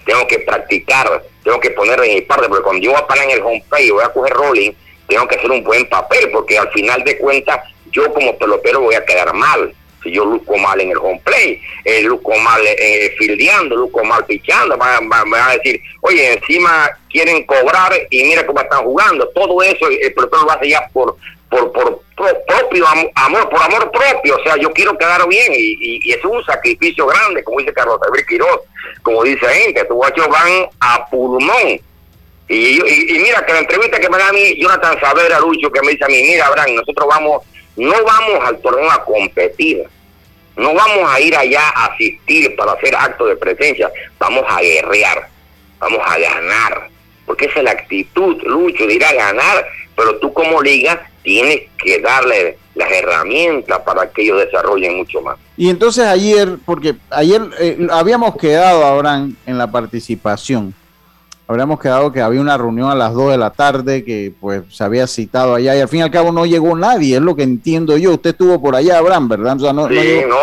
tengo 0.05 0.25
que 0.27 0.39
practicar, 0.39 1.23
tengo 1.43 1.59
que 1.59 1.71
poner 1.71 2.03
en 2.03 2.15
mi 2.15 2.21
parte, 2.21 2.47
porque 2.47 2.63
cuando 2.63 2.81
yo 2.81 2.91
voy 2.91 2.99
a 2.99 3.07
parar 3.07 3.25
en 3.25 3.31
el 3.31 3.41
home 3.41 3.63
play 3.69 3.87
y 3.87 3.91
voy 3.91 4.03
a 4.03 4.09
coger 4.09 4.33
rolling, 4.33 4.71
tengo 5.07 5.27
que 5.27 5.35
hacer 5.35 5.51
un 5.51 5.63
buen 5.63 5.87
papel, 5.87 6.29
porque 6.31 6.57
al 6.57 6.71
final 6.71 7.03
de 7.03 7.17
cuentas, 7.17 7.59
yo 7.91 8.11
como 8.11 8.37
pelotero 8.37 8.81
voy 8.81 8.95
a 8.95 9.05
quedar 9.05 9.33
mal. 9.33 9.73
Si 10.05 10.11
yo 10.11 10.23
luzco 10.23 10.55
mal 10.57 10.79
en 10.79 10.91
el 10.91 10.97
home 10.97 11.19
play, 11.25 11.59
eh, 11.83 12.03
luzco 12.03 12.37
mal 12.37 12.61
eh, 12.63 13.13
fildeando, 13.17 13.75
luzco 13.75 14.03
mal 14.03 14.23
pichando, 14.25 14.77
me 14.77 15.09
van 15.09 15.33
a 15.33 15.53
decir, 15.53 15.81
oye, 16.01 16.33
encima 16.33 16.89
quieren 17.09 17.43
cobrar 17.45 17.91
y 18.09 18.23
mira 18.23 18.45
cómo 18.45 18.61
están 18.61 18.83
jugando. 18.83 19.27
Todo 19.29 19.63
eso 19.63 19.87
el 19.87 20.13
pelotero 20.13 20.43
lo 20.43 20.51
hace 20.51 20.69
ya 20.69 20.87
por, 20.93 21.17
por, 21.49 21.71
por, 21.71 22.03
propio 22.15 22.85
amor, 23.15 23.49
por 23.49 23.61
amor 23.61 23.91
propio. 23.91 24.35
O 24.35 24.43
sea, 24.43 24.57
yo 24.57 24.71
quiero 24.71 24.97
quedar 24.97 25.27
bien 25.27 25.51
y, 25.53 25.99
y, 26.03 26.11
es 26.11 26.23
un 26.23 26.43
sacrificio 26.45 27.07
grande, 27.07 27.43
como 27.43 27.59
dice 27.59 27.73
Carlos 27.73 27.99
Javier 28.03 28.25
Quiroz, 28.25 28.61
como 29.01 29.23
dice 29.23 29.47
gente, 29.47 29.81
estos 29.81 29.95
guachos 29.95 30.27
van 30.27 30.67
a 30.79 31.05
pulmón. 31.07 31.79
Y, 32.47 33.13
y, 33.15 33.19
mira 33.19 33.43
que 33.45 33.53
la 33.53 33.59
entrevista 33.59 33.99
que 33.99 34.09
me 34.09 34.17
da 34.17 34.29
a 34.29 34.33
mí 34.33 34.55
Jonathan 34.57 34.99
Savera, 34.99 35.39
Lucho, 35.39 35.71
que 35.71 35.81
me 35.81 35.91
dice 35.91 36.05
a 36.05 36.07
mí, 36.07 36.21
mira, 36.21 36.45
Abraham, 36.45 36.75
nosotros 36.75 37.07
vamos, 37.07 37.43
no 37.75 38.03
vamos 38.03 38.45
al 38.45 38.59
torneo 38.59 38.91
a 38.91 39.03
competir, 39.03 39.83
no 40.57 40.73
vamos 40.73 41.09
a 41.09 41.19
ir 41.19 41.35
allá 41.35 41.69
a 41.69 41.85
asistir 41.85 42.55
para 42.55 42.73
hacer 42.73 42.95
actos 42.95 43.29
de 43.29 43.35
presencia, 43.35 43.91
vamos 44.17 44.43
a 44.47 44.61
guerrear, 44.61 45.27
vamos 45.79 46.01
a 46.05 46.17
ganar, 46.17 46.89
porque 47.25 47.45
esa 47.45 47.59
es 47.59 47.65
la 47.65 47.71
actitud, 47.71 48.41
Lucho, 48.43 48.85
de 48.85 48.93
ir 48.93 49.05
a 49.05 49.13
ganar, 49.13 49.65
pero 49.95 50.17
tú 50.17 50.31
como 50.33 50.61
liga 50.61 51.09
tienes 51.23 51.61
que 51.77 51.99
darle 51.99 52.57
las 52.75 52.91
herramientas 52.91 53.79
para 53.79 54.09
que 54.09 54.23
ellos 54.23 54.39
desarrollen 54.39 54.97
mucho 54.97 55.21
más. 55.21 55.37
Y 55.57 55.69
entonces 55.69 56.05
ayer, 56.05 56.57
porque 56.65 56.95
ayer 57.09 57.41
eh, 57.59 57.87
habíamos 57.89 58.35
quedado, 58.37 58.85
Abraham, 58.85 59.35
en 59.45 59.57
la 59.57 59.71
participación, 59.71 60.73
habríamos 61.47 61.79
quedado 61.79 62.11
que 62.11 62.21
había 62.21 62.41
una 62.41 62.57
reunión 62.57 62.89
a 62.89 62.95
las 62.95 63.13
2 63.13 63.31
de 63.31 63.37
la 63.37 63.51
tarde 63.51 64.03
que 64.03 64.33
pues 64.39 64.63
se 64.69 64.83
había 64.83 65.07
citado 65.07 65.55
allá 65.55 65.75
y 65.75 65.81
al 65.81 65.87
fin 65.87 65.99
y 65.99 66.03
al 66.03 66.11
cabo 66.11 66.31
no 66.31 66.45
llegó 66.45 66.75
nadie, 66.75 67.17
es 67.17 67.21
lo 67.21 67.35
que 67.35 67.43
entiendo 67.43 67.97
yo. 67.97 68.13
Usted 68.13 68.31
estuvo 68.31 68.61
por 68.61 68.75
allá, 68.75 68.97
Abraham, 68.97 69.29
¿verdad? 69.29 69.55
no, 69.55 69.87
sí, 69.89 70.21
no, 70.27 70.37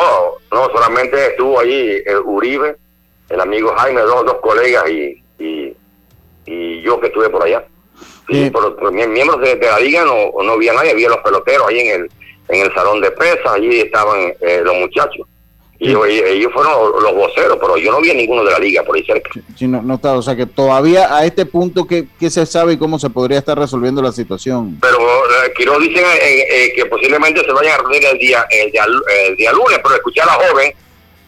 no, 0.53 0.69
solamente 0.73 1.29
estuvo 1.29 1.61
allí 1.61 2.03
el 2.07 2.19
Uribe, 2.25 2.77
el 3.29 3.41
amigo 3.41 3.73
Jaime, 3.77 4.01
dos, 4.03 4.25
dos 4.25 4.37
colegas 4.43 4.89
y, 4.89 5.23
y, 5.39 5.77
y 6.47 6.83
yo 6.83 7.01
que 7.01 7.09
estuve 7.09 7.29
por 7.31 7.43
allá. 7.43 7.65
Sí, 8.29 8.51
pero, 8.51 8.93
miembros 8.93 9.41
de, 9.41 9.57
la 9.57 9.81
liga 9.81 10.05
no, 10.05 10.43
no 10.43 10.53
había 10.53 10.73
nadie, 10.73 10.93
había 10.93 11.09
los 11.09 11.19
peloteros 11.19 11.69
ahí 11.69 11.81
en 11.81 12.03
el, 12.03 12.11
en 12.49 12.63
el 12.63 12.75
salón 12.75 13.01
de 13.01 13.11
pesas, 13.11 13.47
allí 13.47 13.81
estaban 13.81 14.33
eh, 14.41 14.63
los 14.65 14.77
muchachos. 14.77 15.27
Y 15.85 15.91
ellos 15.91 16.53
fueron 16.55 16.73
los 17.03 17.13
voceros, 17.13 17.59
pero 17.61 17.77
yo 17.77 17.91
no 17.91 18.01
vi 18.01 18.13
a 18.13 18.15
ninguno 18.15 18.45
de 18.45 18.53
la 18.53 18.59
liga 18.61 18.85
por 18.85 18.95
ahí 18.95 19.05
cerca. 19.05 19.31
Sí, 19.57 19.67
no, 19.67 19.83
no 19.83 19.95
está, 19.95 20.13
o 20.13 20.23
sea 20.23 20.37
que 20.37 20.47
todavía 20.47 21.17
a 21.17 21.25
este 21.25 21.45
punto, 21.45 21.89
¿qué, 21.89 22.07
se 22.31 22.47
sabe 22.47 22.75
y 22.75 22.77
cómo 22.77 23.01
se 23.01 23.11
podría 23.11 23.39
estar 23.39 23.59
resolviendo 23.59 24.01
la 24.01 24.13
situación? 24.13 24.79
Pero 24.81 24.99
eh, 25.01 25.53
Quiroz 25.57 25.81
dicen 25.81 26.05
eh, 26.05 26.45
eh, 26.51 26.73
que 26.77 26.87
posiblemente 26.87 27.45
se 27.45 27.51
vayan 27.51 27.75
a 27.75 27.79
reunir 27.79 28.05
el 28.05 28.19
día, 28.19 28.47
el 28.49 28.71
día, 28.71 28.85
el 29.29 29.37
día 29.37 29.53
lunes, 29.53 29.81
pero 29.83 29.97
escuché 29.97 30.21
a 30.21 30.27
la 30.27 30.35
joven 30.35 30.73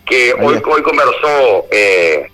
que 0.07 0.33
hoy, 0.35 0.63
hoy 0.65 0.83
conversó 0.83 1.67
eh, 1.73 2.29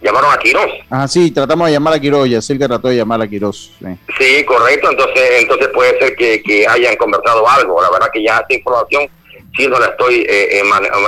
llamaron 0.00 0.32
a 0.32 0.36
Quiroz. 0.36 0.70
Ah, 0.88 1.08
sí, 1.08 1.32
tratamos 1.32 1.66
de 1.66 1.72
llamar 1.72 1.94
a 1.94 1.98
Quiroz, 1.98 2.28
ya 2.28 2.40
sé 2.40 2.56
que 2.56 2.66
trató 2.68 2.88
de 2.88 2.96
llamar 2.96 3.20
a 3.22 3.26
Quiroz. 3.26 3.72
Sí, 4.18 4.44
correcto, 4.44 4.90
entonces 4.90 5.30
entonces 5.40 5.68
puede 5.74 5.98
ser 5.98 6.14
que, 6.14 6.42
que, 6.42 6.64
hayan 6.64 6.94
conversado 6.94 7.48
algo. 7.48 7.82
La 7.82 7.90
verdad 7.90 8.06
que 8.12 8.22
ya 8.22 8.38
esta 8.38 8.54
información 8.54 9.08
sí 9.56 9.66
no 9.68 9.78
la 9.78 9.86
estoy 9.86 10.26
eh, 10.28 10.60
eh, 10.60 10.62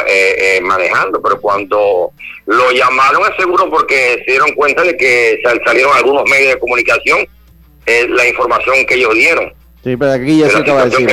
eh, 0.09 0.61
manejando, 0.61 1.21
pero 1.21 1.41
cuando 1.41 2.13
lo 2.47 2.71
llamaron 2.73 3.23
es 3.31 3.37
seguro 3.37 3.69
porque 3.71 4.23
se 4.25 4.33
dieron 4.33 4.53
cuenta 4.53 4.83
de 4.83 4.97
que 4.97 5.41
salieron 5.65 5.97
algunos 5.97 6.29
medios 6.29 6.55
de 6.55 6.61
comunicación 6.61 7.27
la 7.87 8.27
información 8.27 8.85
que 8.85 8.95
ellos 8.95 9.15
dieron. 9.15 9.53
Sí, 9.85 9.97
pero 9.97 10.11
aquí 10.11 10.39
ya 10.39 10.51
se 10.51 10.59
acaba 10.59 10.87
de 10.87 10.91
decir. 10.91 11.07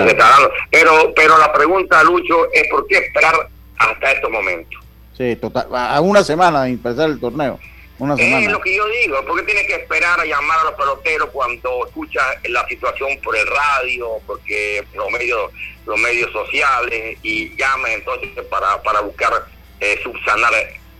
Pero, 0.71 1.13
pero 1.15 1.37
la 1.37 1.53
pregunta, 1.53 2.03
Lucho, 2.03 2.51
es 2.51 2.67
por 2.67 2.87
qué 2.87 2.97
esperar 2.97 3.35
hasta 3.77 4.11
estos 4.11 4.31
momentos. 4.31 4.79
Sí, 5.15 5.35
total, 5.35 5.67
a 5.71 6.01
una 6.01 6.23
semana 6.23 6.63
de 6.63 6.71
empezar 6.71 7.11
el 7.11 7.19
torneo. 7.19 7.59
Una 8.03 8.15
Es 8.15 8.51
lo 8.51 8.59
que 8.59 8.75
yo 8.75 8.85
digo, 8.87 9.23
porque 9.25 9.43
tiene 9.43 9.65
que 9.65 9.75
esperar 9.75 10.19
a 10.19 10.25
llamar 10.25 10.59
a 10.59 10.63
los 10.65 10.73
peloteros 10.73 11.29
cuando 11.29 11.87
escucha 11.87 12.19
la 12.49 12.67
situación 12.67 13.17
por 13.23 13.33
el 13.37 13.47
radio, 13.47 14.19
porque 14.27 14.83
los 14.93 15.09
medios, 15.09 15.51
los 15.85 15.97
medios 15.97 16.29
sociales, 16.33 17.17
y 17.23 17.55
llame 17.55 17.93
entonces 17.93 18.29
para, 18.49 18.81
para 18.83 18.99
buscar 18.99 19.47
eh, 19.79 19.97
subsanar 20.03 20.51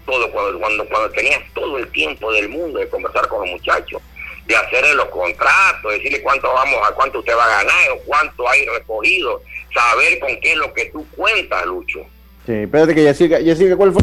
todo 0.06 0.32
cuando, 0.32 0.58
cuando, 0.60 0.88
cuando 0.88 1.12
tenías 1.12 1.42
todo 1.54 1.78
el 1.78 1.92
tiempo 1.92 2.32
del 2.32 2.48
mundo 2.48 2.80
de 2.80 2.88
conversar 2.88 3.28
con 3.28 3.42
los 3.42 3.50
muchachos, 3.50 4.02
de 4.46 4.56
hacerle 4.56 4.94
los 4.96 5.10
contratos, 5.10 5.92
decirle 5.92 6.22
cuánto 6.22 6.54
vamos 6.54 6.80
a 6.88 6.94
cuánto 6.94 7.20
usted 7.20 7.36
va 7.36 7.44
a 7.44 7.64
ganar 7.64 7.92
o 7.92 8.00
cuánto 8.06 8.48
hay 8.48 8.66
recogido, 8.66 9.42
saber 9.74 10.20
con 10.20 10.40
qué 10.40 10.54
es 10.54 10.58
lo 10.58 10.74
que 10.74 10.86
tú 10.86 11.06
cuentas, 11.18 11.66
Lucho. 11.66 12.00
Sí, 12.46 12.54
espérate 12.54 12.96
que 12.96 13.02
Jessica, 13.02 13.40
Jessica, 13.42 13.76
¿cuál 13.76 13.92
fue? 13.92 14.02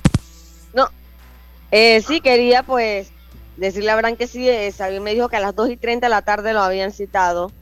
Eh, 1.70 2.02
sí, 2.06 2.20
quería 2.20 2.62
pues 2.62 3.12
decirle 3.56 3.90
a 3.90 3.94
Abraham 3.94 4.16
que 4.16 4.26
sí, 4.26 4.48
eh, 4.48 4.72
me 5.00 5.14
dijo 5.14 5.28
que 5.28 5.36
a 5.36 5.40
las 5.40 5.54
2 5.54 5.70
y 5.70 5.76
30 5.76 6.06
de 6.06 6.10
la 6.10 6.22
tarde 6.22 6.52
lo 6.52 6.60
habían 6.60 6.92
citado. 6.92 7.52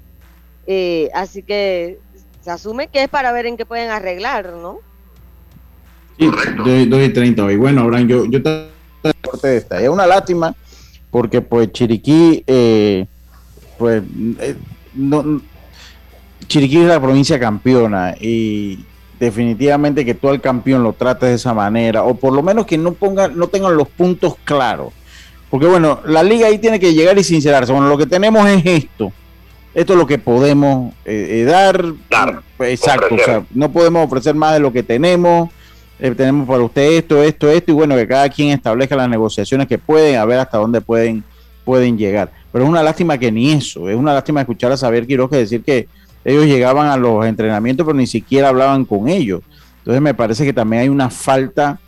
Eh, 0.66 1.08
así 1.14 1.42
que 1.42 1.98
se 2.42 2.50
asume 2.50 2.88
que 2.88 3.02
es 3.02 3.08
para 3.08 3.32
ver 3.32 3.46
en 3.46 3.56
qué 3.56 3.66
pueden 3.66 3.90
arreglar, 3.90 4.52
¿no? 4.52 4.80
Sí, 6.18 6.30
2, 6.88 7.02
y 7.02 7.08
30 7.10 7.52
Y 7.52 7.56
Bueno, 7.56 7.82
Abraham, 7.82 8.08
yo, 8.08 8.24
yo 8.26 8.42
te 8.42 8.68
esta. 9.42 9.80
Es 9.80 9.88
una 9.88 10.06
lástima 10.06 10.54
porque 11.10 11.40
pues 11.40 11.72
Chiriquí, 11.72 12.42
eh, 12.46 13.06
pues 13.78 14.02
eh, 14.40 14.56
no, 14.94 15.40
Chiriquí 16.46 16.78
es 16.78 16.86
la 16.86 17.00
provincia 17.00 17.38
campeona 17.38 18.14
y 18.20 18.84
definitivamente 19.18 20.04
que 20.04 20.14
tú 20.14 20.28
al 20.28 20.40
campeón 20.40 20.82
lo 20.82 20.92
trates 20.92 21.28
de 21.28 21.34
esa 21.34 21.54
manera 21.54 22.04
o 22.04 22.14
por 22.14 22.32
lo 22.32 22.42
menos 22.42 22.66
que 22.66 22.78
no 22.78 22.92
pongan, 22.92 23.36
no 23.36 23.48
tengan 23.48 23.76
los 23.76 23.88
puntos 23.88 24.36
claros. 24.44 24.92
Porque 25.50 25.66
bueno, 25.66 26.00
la 26.04 26.22
liga 26.22 26.46
ahí 26.46 26.58
tiene 26.58 26.78
que 26.78 26.92
llegar 26.92 27.18
y 27.18 27.24
sincerarse. 27.24 27.72
Bueno, 27.72 27.88
lo 27.88 27.96
que 27.96 28.06
tenemos 28.06 28.46
es 28.48 28.64
esto. 28.64 29.12
Esto 29.74 29.92
es 29.94 29.98
lo 29.98 30.06
que 30.06 30.18
podemos 30.18 30.92
eh, 31.04 31.44
dar. 31.48 31.84
exacto. 32.60 33.14
O 33.14 33.18
sea, 33.18 33.44
no 33.54 33.70
podemos 33.70 34.04
ofrecer 34.06 34.34
más 34.34 34.52
de 34.52 34.60
lo 34.60 34.72
que 34.72 34.82
tenemos 34.82 35.50
eh, 36.00 36.12
tenemos 36.12 36.46
para 36.46 36.62
usted 36.62 36.92
esto, 36.92 37.22
esto, 37.22 37.50
esto, 37.50 37.72
y 37.72 37.74
bueno, 37.74 37.96
que 37.96 38.06
cada 38.06 38.28
quien 38.28 38.50
establezca 38.50 38.94
las 38.94 39.08
negociaciones 39.08 39.66
que 39.66 39.78
pueden, 39.78 40.16
a 40.16 40.24
ver 40.24 40.38
hasta 40.38 40.58
dónde 40.58 40.80
pueden, 40.80 41.24
pueden 41.64 41.98
llegar. 41.98 42.30
Pero 42.52 42.64
es 42.64 42.70
una 42.70 42.84
lástima 42.84 43.18
que 43.18 43.32
ni 43.32 43.50
eso, 43.50 43.88
es 43.88 43.96
una 43.96 44.14
lástima 44.14 44.40
escuchar 44.40 44.70
a 44.70 44.76
Saber 44.76 45.06
Quiroz 45.06 45.28
que 45.28 45.38
decir 45.38 45.64
que 45.64 45.88
ellos 46.24 46.46
llegaban 46.46 46.88
a 46.88 46.96
los 46.96 47.24
entrenamientos, 47.26 47.86
pero 47.86 47.96
ni 47.96 48.06
siquiera 48.06 48.48
hablaban 48.48 48.84
con 48.84 49.08
ellos. 49.08 49.40
Entonces 49.78 50.02
me 50.02 50.14
parece 50.14 50.44
que 50.44 50.52
también 50.52 50.82
hay 50.82 50.88
una 50.88 51.10
falta 51.10 51.80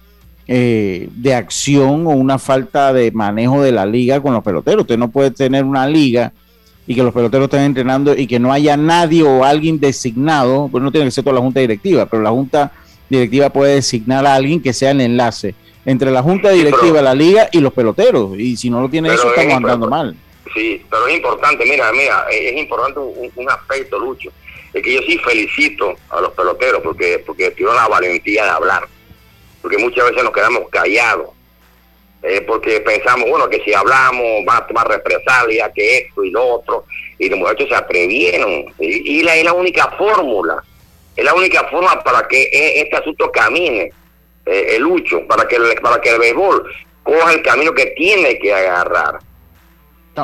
eh, 0.46 1.08
de 1.14 1.34
acción 1.34 2.06
o 2.06 2.10
una 2.10 2.38
falta 2.38 2.92
de 2.92 3.12
manejo 3.12 3.62
de 3.62 3.72
la 3.72 3.86
liga 3.86 4.20
con 4.20 4.32
los 4.32 4.42
peloteros. 4.42 4.82
Usted 4.82 4.98
no 4.98 5.10
puede 5.10 5.30
tener 5.30 5.64
una 5.64 5.86
liga 5.86 6.32
y 6.86 6.94
que 6.94 7.02
los 7.02 7.12
peloteros 7.12 7.44
estén 7.44 7.62
entrenando 7.62 8.16
y 8.16 8.26
que 8.26 8.38
no 8.38 8.52
haya 8.52 8.76
nadie 8.76 9.22
o 9.22 9.44
alguien 9.44 9.78
designado, 9.78 10.68
pues 10.68 10.82
no 10.82 10.90
tiene 10.90 11.06
que 11.06 11.12
ser 11.12 11.22
toda 11.22 11.34
la 11.34 11.40
junta 11.40 11.60
directiva, 11.60 12.06
pero 12.06 12.22
la 12.22 12.30
junta 12.30 12.72
directiva 13.08 13.50
puede 13.50 13.76
designar 13.76 14.26
a 14.26 14.34
alguien 14.34 14.60
que 14.60 14.72
sea 14.72 14.90
el 14.90 15.00
enlace 15.00 15.54
entre 15.84 16.10
la 16.10 16.22
junta 16.22 16.50
directiva, 16.50 17.00
la 17.00 17.14
liga 17.14 17.48
y 17.52 17.60
los 17.60 17.72
peloteros. 17.72 18.38
Y 18.38 18.56
si 18.56 18.70
no 18.70 18.80
lo 18.80 18.88
tiene 18.88 19.12
eso, 19.12 19.28
estamos 19.28 19.54
andando 19.54 19.88
mal. 19.88 20.16
Sí, 20.54 20.84
pero 20.90 21.06
es 21.06 21.14
importante, 21.14 21.64
mira, 21.64 21.92
mira, 21.92 22.26
es 22.30 22.56
importante 22.56 22.98
un, 22.98 23.50
aspecto, 23.50 23.98
Lucho, 23.98 24.30
es 24.72 24.82
que 24.82 24.94
yo 24.94 25.00
sí 25.02 25.18
felicito 25.18 25.94
a 26.08 26.20
los 26.20 26.32
peloteros 26.32 26.82
porque, 26.82 27.22
porque 27.24 27.50
tuvieron 27.52 27.76
la 27.76 27.86
valentía 27.86 28.44
de 28.44 28.50
hablar, 28.50 28.88
porque 29.62 29.78
muchas 29.78 30.06
veces 30.06 30.24
nos 30.24 30.32
quedamos 30.32 30.68
callados, 30.70 31.28
eh, 32.22 32.40
porque 32.42 32.80
pensamos, 32.80 33.30
bueno, 33.30 33.48
que 33.48 33.60
si 33.60 33.72
hablamos 33.72 34.24
va 34.46 34.58
a 34.58 34.66
tomar 34.66 34.88
represalia, 34.88 35.72
que 35.72 35.98
esto 35.98 36.24
y 36.24 36.30
lo 36.30 36.44
otro, 36.44 36.84
y 37.18 37.28
los 37.28 37.38
muchachos 37.38 37.68
se 37.68 37.74
atrevieron, 37.74 38.74
y, 38.78 39.22
la, 39.22 39.36
es 39.36 39.44
la 39.44 39.52
única 39.52 39.88
fórmula. 39.96 40.62
Es 41.16 41.24
la 41.24 41.34
única 41.34 41.64
forma 41.68 42.02
para 42.02 42.26
que 42.28 42.42
e, 42.44 42.80
este 42.80 42.96
asunto 42.96 43.30
camine, 43.30 43.92
eh, 44.46 44.66
el 44.70 44.82
lucho, 44.82 45.26
para 45.26 45.46
que, 45.46 45.56
el, 45.56 45.74
para 45.80 46.00
que 46.00 46.10
el 46.10 46.18
béisbol 46.18 46.72
coja 47.02 47.32
el 47.32 47.42
camino 47.42 47.74
que 47.74 47.86
tiene 47.86 48.38
que 48.38 48.52
agarrar. 48.54 49.18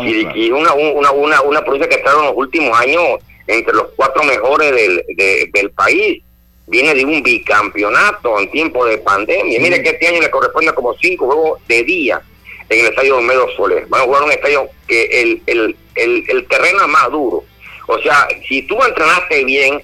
Y, 0.02 0.50
una, 0.50 0.72
una, 0.74 1.10
una, 1.10 1.40
una 1.42 1.62
provincia 1.62 1.88
que 1.88 1.96
está 1.96 2.12
en 2.12 2.24
los 2.26 2.32
últimos 2.36 2.78
años 2.78 3.02
entre 3.46 3.74
los 3.74 3.88
cuatro 3.96 4.22
mejores 4.24 4.72
del, 4.72 5.04
del 5.52 5.70
país. 5.70 6.22
Viene 6.68 6.94
de 6.94 7.04
un 7.04 7.22
bicampeonato 7.22 8.40
en 8.40 8.50
tiempo 8.50 8.84
de 8.84 8.98
pandemia. 8.98 9.60
Mire 9.60 9.82
que 9.82 9.90
este 9.90 10.08
año 10.08 10.20
le 10.20 10.30
corresponde 10.30 10.72
como 10.72 10.94
cinco 10.94 11.26
juegos 11.26 11.60
de 11.68 11.84
día 11.84 12.20
en 12.68 12.80
el 12.80 12.86
estadio 12.86 13.20
Medo 13.20 13.48
Soler. 13.56 13.86
Van 13.86 14.00
a 14.00 14.04
jugar 14.04 14.24
un 14.24 14.32
estadio 14.32 14.68
que 14.88 15.04
el, 15.04 15.42
el, 15.46 15.76
el, 15.94 16.24
el 16.28 16.48
terreno 16.48 16.80
es 16.82 16.88
más 16.88 17.08
duro. 17.10 17.44
O 17.86 17.98
sea, 18.00 18.26
si 18.48 18.62
tú 18.62 18.82
entrenaste 18.82 19.44
bien, 19.44 19.80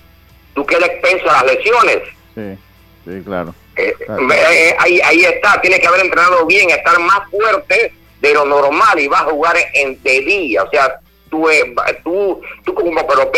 tú 0.55 0.67
quedas 0.67 0.89
expenso 0.89 1.31
a 1.31 1.45
las 1.45 1.55
lesiones. 1.55 1.99
Sí, 2.35 2.59
sí, 3.05 3.23
claro. 3.25 3.55
Eh, 3.77 3.95
eh, 4.09 4.75
ahí, 4.79 5.01
ahí 5.01 5.25
está, 5.25 5.61
tienes 5.61 5.79
que 5.79 5.87
haber 5.87 6.01
entrenado 6.01 6.45
bien, 6.47 6.69
estar 6.71 6.99
más 6.99 7.31
fuerte 7.31 7.93
de 8.23 8.33
lo 8.33 8.47
normal 8.47 8.99
y 8.99 9.09
vas 9.09 9.23
a 9.23 9.31
jugar 9.31 9.57
en 9.75 10.01
de 10.03 10.21
día. 10.21 10.63
O 10.63 10.71
sea, 10.71 11.01
tú, 11.29 11.49
eh, 11.51 11.75
tú, 12.03 12.41
tú 12.65 12.73
como 12.73 13.07
pero 13.07 13.31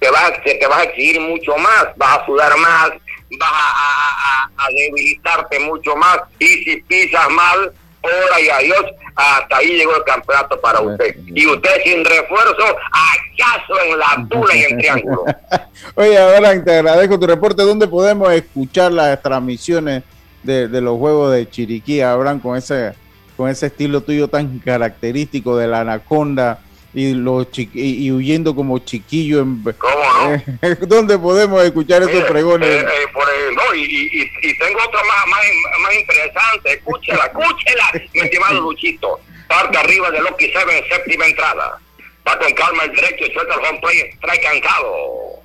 te 0.00 0.10
vas, 0.10 0.32
te 0.42 0.66
vas 0.66 0.78
a 0.78 0.84
exigir 0.84 1.20
mucho 1.20 1.56
más, 1.56 1.86
vas 1.96 2.18
a 2.18 2.26
sudar 2.26 2.56
más, 2.56 2.90
vas 3.38 3.50
a, 3.52 4.50
a 4.56 4.68
debilitarte 4.70 5.60
mucho 5.60 5.94
más 5.96 6.18
y 6.38 6.46
si 6.46 6.76
pisas 6.82 7.28
mal, 7.30 7.72
hora 8.02 8.40
y 8.40 8.48
adiós, 8.48 8.84
hasta 9.14 9.56
ahí 9.58 9.76
llegó 9.76 9.96
el 9.96 10.04
campeonato 10.04 10.60
para 10.60 10.80
usted. 10.80 11.16
Y 11.26 11.46
usted 11.46 11.82
sin 11.84 12.04
refuerzo, 12.04 12.76
hachazo 12.92 13.80
en 13.84 13.98
la 13.98 14.26
tula 14.30 14.56
y 14.56 14.62
en 14.62 14.78
triángulo. 14.78 15.24
Oye, 15.94 16.18
ahora 16.18 16.62
te 16.62 16.76
agradezco 16.76 17.18
tu 17.18 17.26
reporte. 17.26 17.62
¿Dónde 17.62 17.86
podemos 17.86 18.32
escuchar 18.32 18.92
las 18.92 19.20
transmisiones 19.22 20.04
de, 20.42 20.68
los 20.80 20.98
juegos 20.98 21.32
de 21.32 21.48
Chiriquí, 21.50 22.00
Abraham, 22.00 22.40
con 22.40 22.56
ese, 22.56 22.94
con 23.36 23.48
ese 23.50 23.66
estilo 23.66 24.00
tuyo 24.00 24.28
tan 24.28 24.58
característico 24.58 25.56
de 25.56 25.66
la 25.66 25.80
anaconda? 25.80 26.60
y, 26.96 27.12
los 27.12 27.46
y, 27.52 28.10
huyendo 28.10 28.54
como 28.54 28.78
chiquillo. 28.78 29.40
En, 29.40 29.62
¿Cómo 29.62 29.94
no? 29.94 30.76
¿Dónde 30.86 31.18
podemos 31.18 31.62
escuchar 31.62 32.02
esos 32.02 32.24
pregones? 32.24 32.68
Eh, 32.68 32.80
eh, 32.80 33.06
por, 33.12 33.26
no, 33.54 33.74
y, 33.74 33.82
y, 33.82 34.58
tengo 34.58 34.80
otra 34.82 35.00
más, 35.04 35.26
más, 35.26 35.44
más 35.82 35.94
interesante. 35.94 36.72
Escúchela, 36.72 37.24
escúchela, 37.26 37.84
mi 38.14 38.20
estimado 38.20 38.60
Luchito. 38.62 39.20
Parte 39.46 39.76
arriba 39.76 40.10
de 40.10 40.20
Loki 40.20 40.50
Seven, 40.50 40.84
séptima 40.88 41.26
entrada. 41.26 41.78
Va 42.26 42.38
con 42.38 42.52
calma 42.54 42.84
el 42.84 42.92
derecho 42.92 43.26
y 43.26 43.32
suelta 43.32 43.54
el 43.54 43.60
home 43.60 43.80
play, 43.80 44.10
trae 44.22 44.40
cancado. 44.40 45.35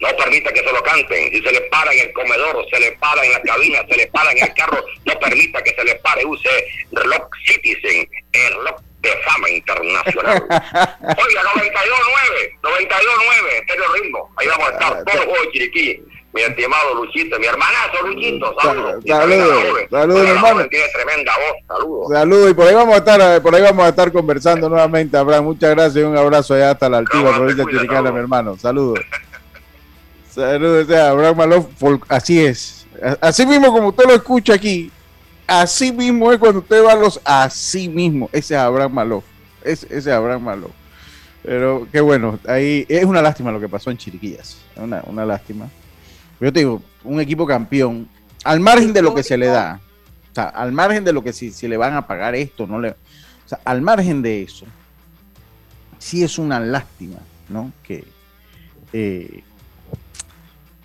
No 0.00 0.16
permita 0.16 0.52
que 0.52 0.60
se 0.60 0.72
lo 0.72 0.82
canten. 0.82 1.30
Si 1.30 1.42
se 1.42 1.52
le 1.52 1.60
para 1.62 1.92
en 1.92 2.00
el 2.00 2.12
comedor, 2.12 2.66
se 2.70 2.80
le 2.80 2.92
para 2.92 3.24
en 3.24 3.32
la 3.32 3.42
cabina, 3.42 3.84
se 3.88 3.96
le 3.96 4.06
para 4.06 4.32
en 4.32 4.38
el 4.42 4.54
carro, 4.54 4.82
no 5.04 5.18
permita 5.18 5.62
que 5.62 5.74
se 5.74 5.84
le 5.84 5.94
pare. 5.96 6.24
Use 6.24 6.48
reloj 6.92 7.28
Citizen, 7.46 8.08
el 8.32 8.54
reloj 8.54 8.80
de 9.00 9.10
fama 9.24 9.50
internacional. 9.50 10.42
Oiga, 10.48 11.42
92.9, 11.42 12.60
92.9, 12.62 13.60
Estéreo 13.60 13.92
Ritmo. 13.94 14.30
Ahí 14.36 14.46
vamos 14.48 14.68
a 14.68 14.72
estar 14.72 15.04
todos 15.04 15.16
los 15.16 15.24
juegos 15.24 15.46
de 15.46 15.52
Chiriquí. 15.52 16.02
Mi 16.32 16.42
estimado 16.42 16.94
Luchito, 16.94 17.40
mi 17.40 17.46
hermanazo 17.46 18.06
Luchito, 18.06 18.54
saludos. 18.62 19.02
Saludos, 19.04 19.64
saludos, 19.90 20.28
hermano. 20.28 20.68
Tiene 20.68 20.84
tremenda 20.92 21.32
voz, 21.36 21.56
saludos. 21.66 22.08
Saludos, 22.12 22.50
y 22.52 22.54
por 22.54 22.68
ahí 22.68 22.74
vamos 22.74 22.94
a 22.94 22.98
estar, 22.98 23.20
eh, 23.20 23.40
por 23.40 23.52
ahí 23.52 23.62
vamos 23.62 23.84
a 23.84 23.88
estar 23.88 24.12
conversando 24.12 24.68
nuevamente, 24.68 25.16
Abraham. 25.16 25.46
Muchas 25.46 25.70
gracias 25.70 25.96
y 25.96 26.02
un 26.02 26.16
abrazo 26.16 26.54
allá 26.54 26.70
hasta 26.70 26.88
la 26.88 26.98
altiva 26.98 27.34
provincia 27.34 27.64
chiricana, 27.64 28.12
mi 28.12 28.20
hermano. 28.20 28.56
Saludos. 28.56 29.00
saludos, 30.32 30.90
Abraham 30.90 31.36
Malof, 31.36 31.66
así 32.08 32.40
es. 32.40 32.86
Así 33.20 33.46
mismo 33.46 33.72
como 33.72 33.88
usted 33.88 34.04
lo 34.04 34.14
escucha 34.14 34.54
aquí, 34.54 34.90
así 35.46 35.92
mismo 35.92 36.32
es 36.32 36.38
cuando 36.38 36.60
usted 36.60 36.84
va 36.84 36.92
a 36.92 36.96
los 36.96 37.20
así 37.24 37.88
mismo. 37.88 38.28
Ese 38.32 38.54
es 38.54 38.60
Abraham 38.60 38.92
Malof. 38.92 39.24
Ese, 39.62 39.86
ese 39.86 39.96
es 39.98 40.06
Abraham 40.08 40.42
Malof. 40.42 40.70
Pero 41.42 41.88
qué 41.90 42.00
bueno, 42.00 42.38
ahí 42.46 42.84
es 42.88 43.04
una 43.04 43.22
lástima 43.22 43.50
lo 43.50 43.60
que 43.60 43.68
pasó 43.68 43.90
en 43.90 43.96
Chiriquillas. 43.96 44.58
Una, 44.76 45.02
una 45.06 45.24
lástima. 45.24 45.68
Yo 46.40 46.52
te 46.52 46.60
digo, 46.60 46.82
un 47.04 47.20
equipo 47.20 47.46
campeón, 47.46 48.08
al 48.44 48.60
margen 48.60 48.92
de 48.92 49.02
lo 49.02 49.14
que 49.14 49.22
se 49.22 49.36
le 49.36 49.46
da, 49.46 49.80
o 50.30 50.34
sea, 50.34 50.44
al 50.44 50.72
margen 50.72 51.04
de 51.04 51.12
lo 51.12 51.22
que 51.22 51.32
si, 51.32 51.50
si 51.50 51.68
le 51.68 51.76
van 51.76 51.94
a 51.94 52.06
pagar 52.06 52.34
esto, 52.34 52.66
no 52.66 52.80
le. 52.80 52.90
O 52.90 53.48
sea, 53.48 53.60
al 53.64 53.82
margen 53.82 54.22
de 54.22 54.42
eso, 54.42 54.66
sí 55.98 56.22
es 56.22 56.38
una 56.38 56.60
lástima, 56.60 57.18
¿no? 57.48 57.72
Que, 57.82 58.04
eh, 58.92 59.42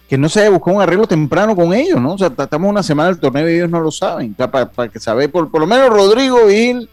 que 0.09 0.17
no 0.17 0.29
se 0.29 0.41
haya 0.41 0.49
buscado 0.51 0.77
un 0.77 0.83
arreglo 0.83 1.07
temprano 1.07 1.55
con 1.55 1.73
ellos, 1.73 1.99
¿no? 1.99 2.13
O 2.13 2.17
sea, 2.17 2.27
estamos 2.27 2.69
una 2.69 2.83
semana 2.83 3.09
del 3.09 3.19
torneo 3.19 3.49
y 3.49 3.55
ellos 3.55 3.69
no 3.69 3.79
lo 3.79 3.91
saben. 3.91 4.33
O 4.33 4.35
sea, 4.35 4.51
para, 4.51 4.89
que 4.89 4.99
sabe, 4.99 5.27
por, 5.29 5.49
por, 5.49 5.61
lo 5.61 5.67
menos 5.67 5.89
Rodrigo 5.89 6.47
Gil, 6.47 6.87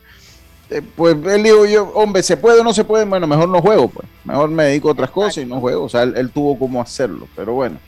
eh, 0.70 0.80
pues 0.96 1.16
él 1.26 1.42
dijo 1.42 1.66
yo, 1.66 1.90
hombre, 1.94 2.22
¿se 2.22 2.38
puede 2.38 2.60
o 2.60 2.64
no 2.64 2.72
se 2.72 2.84
puede? 2.84 3.04
Bueno, 3.04 3.26
mejor 3.26 3.48
no 3.48 3.60
juego, 3.60 3.88
pues. 3.88 4.08
Mejor 4.24 4.48
me 4.50 4.64
dedico 4.64 4.88
a 4.88 4.92
otras 4.92 5.10
cosas 5.10 5.44
y 5.44 5.46
no 5.46 5.60
juego. 5.60 5.84
O 5.84 5.88
sea, 5.88 6.02
él, 6.04 6.30
tuvo 6.30 6.58
como 6.58 6.80
hacerlo, 6.80 7.28
pero 7.36 7.52
bueno. 7.52 7.78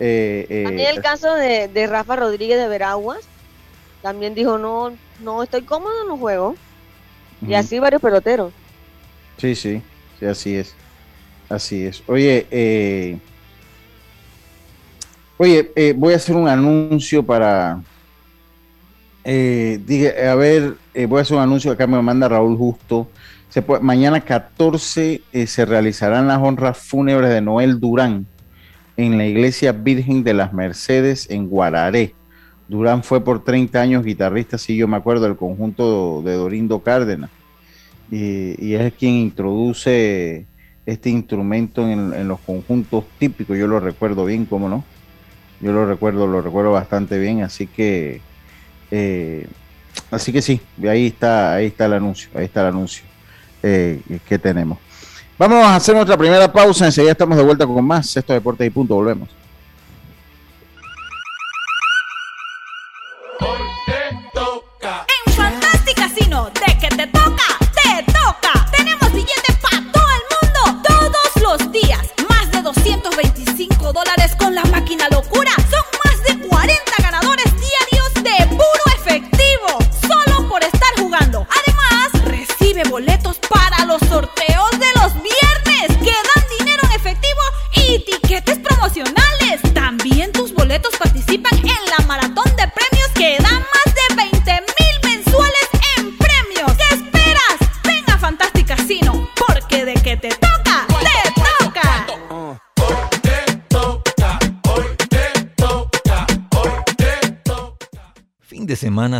Eh, 0.00 0.46
eh, 0.48 0.64
también 0.64 0.96
el 0.96 1.02
caso 1.02 1.32
de, 1.34 1.86
Rafa 1.86 2.16
Rodríguez 2.16 2.58
de 2.58 2.68
Veraguas, 2.68 3.20
también 4.02 4.34
dijo, 4.34 4.58
no, 4.58 4.92
no 5.22 5.42
estoy 5.44 5.62
cómodo, 5.62 6.04
no 6.06 6.16
juego. 6.16 6.56
Y 7.46 7.54
así 7.54 7.78
varios 7.78 8.02
peloteros. 8.02 8.52
Sí, 9.36 9.54
sí, 9.54 9.80
sí, 10.18 10.26
así 10.26 10.56
es. 10.56 10.74
Así 11.48 11.86
es. 11.86 12.02
Oye, 12.08 12.46
eh, 12.50 13.18
Oye, 15.40 15.70
eh, 15.76 15.94
voy 15.96 16.14
a 16.14 16.16
hacer 16.16 16.34
un 16.34 16.48
anuncio 16.48 17.22
para. 17.22 17.80
Eh, 19.22 19.80
a 20.28 20.34
ver, 20.34 20.74
eh, 20.94 21.06
voy 21.06 21.20
a 21.20 21.22
hacer 21.22 21.36
un 21.36 21.42
anuncio 21.42 21.70
acá 21.70 21.86
me 21.86 22.02
manda 22.02 22.28
Raúl 22.28 22.56
Justo. 22.56 23.08
Mañana 23.80 24.20
14 24.20 25.22
se 25.46 25.64
realizarán 25.64 26.28
las 26.28 26.38
honras 26.38 26.76
fúnebres 26.76 27.30
de 27.30 27.40
Noel 27.40 27.80
Durán 27.80 28.26
en 28.96 29.16
la 29.16 29.26
iglesia 29.26 29.72
Virgen 29.72 30.22
de 30.22 30.34
las 30.34 30.52
Mercedes 30.52 31.30
en 31.30 31.48
Guararé. 31.48 32.14
Durán 32.68 33.02
fue 33.02 33.24
por 33.24 33.42
30 33.42 33.80
años 33.80 34.04
guitarrista, 34.04 34.58
sí, 34.58 34.76
yo 34.76 34.86
me 34.86 34.96
acuerdo 34.96 35.24
del 35.24 35.36
conjunto 35.36 36.20
de 36.22 36.34
Dorindo 36.34 36.80
Cárdenas. 36.80 37.30
Y, 38.10 38.74
es 38.74 38.92
quien 38.94 39.14
introduce 39.14 40.46
este 40.84 41.10
instrumento 41.10 41.88
en, 41.88 42.28
los 42.28 42.40
conjuntos 42.40 43.04
típicos. 43.18 43.56
Yo 43.56 43.66
lo 43.66 43.80
recuerdo 43.80 44.24
bien, 44.24 44.44
¿cómo 44.44 44.68
no? 44.68 44.84
Yo 45.60 45.72
lo 45.72 45.86
recuerdo, 45.86 46.26
lo 46.26 46.40
recuerdo 46.40 46.72
bastante 46.72 47.18
bien, 47.18 47.42
así 47.42 47.66
que, 47.66 48.20
eh, 48.90 49.46
así 50.10 50.32
que 50.32 50.40
sí, 50.40 50.60
ahí 50.88 51.08
está, 51.08 51.54
ahí 51.54 51.66
está 51.66 51.86
el 51.86 51.94
anuncio, 51.94 52.30
ahí 52.34 52.44
está 52.44 52.60
el 52.60 52.68
anuncio 52.68 53.04
eh, 53.62 54.00
que 54.28 54.38
tenemos. 54.38 54.78
Vamos 55.36 55.64
a 55.64 55.76
hacer 55.76 55.94
nuestra 55.94 56.16
primera 56.16 56.52
pausa, 56.52 56.86
enseguida 56.86 57.12
estamos 57.12 57.36
de 57.36 57.44
vuelta 57.44 57.66
con 57.66 57.84
más 57.84 58.08
Sexto 58.08 58.32
Deportes 58.32 58.66
y 58.66 58.70
Punto, 58.70 58.94
volvemos. 58.94 59.28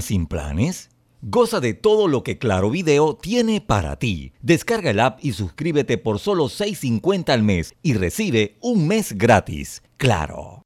Sin 0.08 0.26
planes? 0.26 0.88
Goza 1.20 1.60
de 1.60 1.74
todo 1.74 2.08
lo 2.08 2.22
que 2.22 2.38
Claro 2.38 2.70
Video 2.70 3.14
tiene 3.14 3.60
para 3.60 3.98
ti. 3.98 4.32
Descarga 4.40 4.90
el 4.90 5.00
app 5.00 5.18
y 5.22 5.32
suscríbete 5.32 5.98
por 5.98 6.18
solo 6.18 6.46
$6.50 6.46 7.28
al 7.28 7.42
mes 7.42 7.74
y 7.82 7.92
recibe 7.92 8.56
un 8.62 8.88
mes 8.88 9.12
gratis. 9.18 9.82
Claro. 9.98 10.64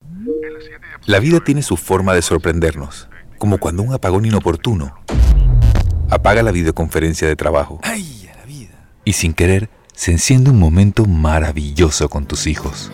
La 1.07 1.19
vida 1.19 1.41
tiene 1.41 1.63
su 1.63 1.77
forma 1.77 2.15
de 2.15 2.23
sorprendernos, 2.23 3.09
como 3.39 3.59
cuando 3.59 3.83
un 3.83 3.93
apagón 3.93 4.27
inoportuno 4.27 4.95
apaga 6.09 6.45
la 6.45 6.53
videoconferencia 6.53 7.27
de 7.27 7.35
trabajo. 7.35 7.81
¡Ay, 7.83 8.31
la 8.37 8.45
vida! 8.45 8.91
Y 9.05 9.15
sin 9.15 9.35
querer, 9.35 9.71
se 9.93 10.13
enciende 10.13 10.51
un 10.51 10.61
momento 10.61 11.05
maravilloso 11.05 12.09
con 12.09 12.27
tus 12.27 12.47
hijos. 12.47 12.93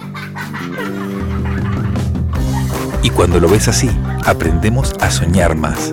Y 3.02 3.10
cuando 3.10 3.38
lo 3.38 3.50
ves 3.50 3.68
así, 3.68 3.90
aprendemos 4.24 4.94
a 5.00 5.10
soñar 5.10 5.56
más, 5.56 5.92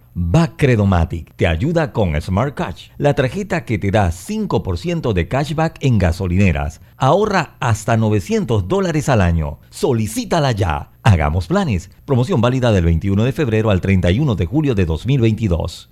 Bacredomatic 0.13 1.33
te 1.37 1.47
ayuda 1.47 1.93
con 1.93 2.19
Smart 2.21 2.53
Cash, 2.53 2.89
la 2.97 3.13
tarjeta 3.13 3.63
que 3.63 3.79
te 3.79 3.91
da 3.91 4.09
5% 4.09 5.13
de 5.13 5.27
cashback 5.29 5.77
en 5.79 5.97
gasolineras. 5.99 6.81
Ahorra 6.97 7.55
hasta 7.61 7.95
900 7.95 8.67
dólares 8.67 9.07
al 9.07 9.21
año. 9.21 9.59
Solicítala 9.69 10.51
ya. 10.51 10.91
Hagamos 11.03 11.47
planes. 11.47 11.89
Promoción 12.05 12.41
válida 12.41 12.71
del 12.73 12.85
21 12.85 13.23
de 13.23 13.31
febrero 13.31 13.69
al 13.69 13.79
31 13.79 14.35
de 14.35 14.45
julio 14.45 14.75
de 14.75 14.85
2022. 14.85 15.89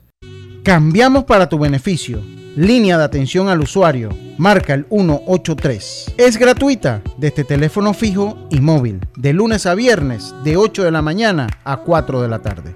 Cambiamos 0.64 1.24
para 1.24 1.48
tu 1.48 1.58
beneficio. 1.58 2.22
Línea 2.58 2.98
de 2.98 3.06
atención 3.06 3.48
al 3.48 3.62
usuario. 3.62 4.10
Marca 4.38 4.74
el 4.74 4.86
183. 4.90 6.16
Es 6.18 6.38
gratuita 6.38 7.02
desde 7.18 7.46
teléfono 7.46 7.94
fijo 7.94 8.38
y 8.50 8.60
móvil. 8.60 9.00
De 9.16 9.32
lunes 9.32 9.66
a 9.66 9.76
viernes 9.76 10.36
de 10.44 10.58
8 10.58 10.84
de 10.84 10.92
la 10.92 11.02
mañana 11.02 11.48
a 11.64 11.78
4 11.78 12.22
de 12.22 12.28
la 12.28 12.40
tarde. 12.40 12.76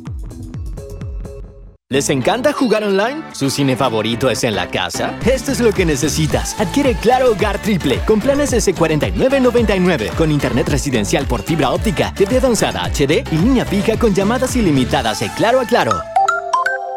¿Les 1.91 2.09
encanta 2.09 2.53
jugar 2.53 2.85
online? 2.85 3.21
¿Su 3.33 3.49
cine 3.49 3.75
favorito 3.75 4.29
es 4.29 4.45
en 4.45 4.55
la 4.55 4.69
casa? 4.69 5.19
Esto 5.25 5.51
es 5.51 5.59
lo 5.59 5.73
que 5.73 5.85
necesitas. 5.85 6.57
Adquiere 6.57 6.95
Claro 6.95 7.31
Hogar 7.33 7.61
Triple 7.61 7.99
con 8.07 8.21
planes 8.21 8.53
S4999 8.53 10.15
con 10.15 10.31
internet 10.31 10.69
residencial 10.69 11.25
por 11.25 11.41
fibra 11.41 11.69
óptica, 11.71 12.13
TV 12.13 12.37
avanzada 12.37 12.85
HD 12.85 13.25
y 13.29 13.37
línea 13.37 13.65
fija 13.65 13.99
con 13.99 14.13
llamadas 14.13 14.55
ilimitadas 14.55 15.19
de 15.19 15.29
Claro 15.35 15.59
a 15.59 15.65
Claro. 15.65 15.91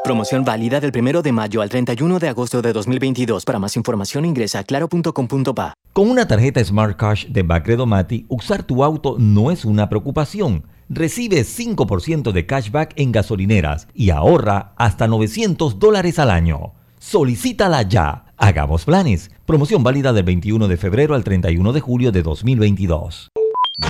Promoción 0.04 0.44
válida 0.44 0.78
del 0.78 0.92
1 0.96 1.22
de 1.22 1.32
mayo 1.32 1.60
al 1.60 1.70
31 1.70 2.20
de 2.20 2.28
agosto 2.28 2.62
de 2.62 2.72
2022. 2.72 3.44
Para 3.44 3.58
más 3.58 3.74
información 3.74 4.24
ingresa 4.24 4.60
a 4.60 4.62
claro.com.pa. 4.62 5.74
Con 5.94 6.10
una 6.10 6.26
tarjeta 6.26 6.62
Smart 6.64 6.96
Cash 6.96 7.26
de 7.28 7.44
Bacredo 7.44 7.86
Mati, 7.86 8.26
usar 8.28 8.64
tu 8.64 8.82
auto 8.82 9.14
no 9.16 9.52
es 9.52 9.64
una 9.64 9.88
preocupación 9.88 10.64
recibe 10.88 11.42
5% 11.44 12.32
de 12.32 12.46
cashback 12.46 12.94
en 12.96 13.12
gasolineras 13.12 13.86
y 13.94 14.10
ahorra 14.10 14.72
hasta 14.76 15.06
900 15.06 15.78
dólares 15.78 16.18
al 16.18 16.30
año. 16.30 16.72
Solicítala 16.98 17.82
ya. 17.82 18.24
Hagamos 18.36 18.84
planes. 18.84 19.30
Promoción 19.46 19.84
válida 19.84 20.12
del 20.12 20.24
21 20.24 20.66
de 20.66 20.76
febrero 20.76 21.14
al 21.14 21.22
31 21.22 21.72
de 21.72 21.80
julio 21.80 22.10
de 22.10 22.22
2022. 22.22 23.30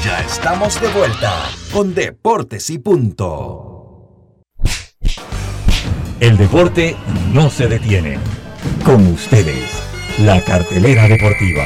Ya 0.04 0.20
estamos 0.20 0.78
de 0.82 0.88
vuelta 0.88 1.32
con 1.72 1.94
Deportes 1.94 2.68
y 2.68 2.78
Punto. 2.78 4.50
El 6.20 6.36
deporte 6.36 6.96
no 7.32 7.48
se 7.48 7.66
detiene. 7.66 8.18
Con 8.84 9.06
ustedes, 9.06 9.82
la 10.18 10.42
cartelera 10.42 11.08
deportiva. 11.08 11.64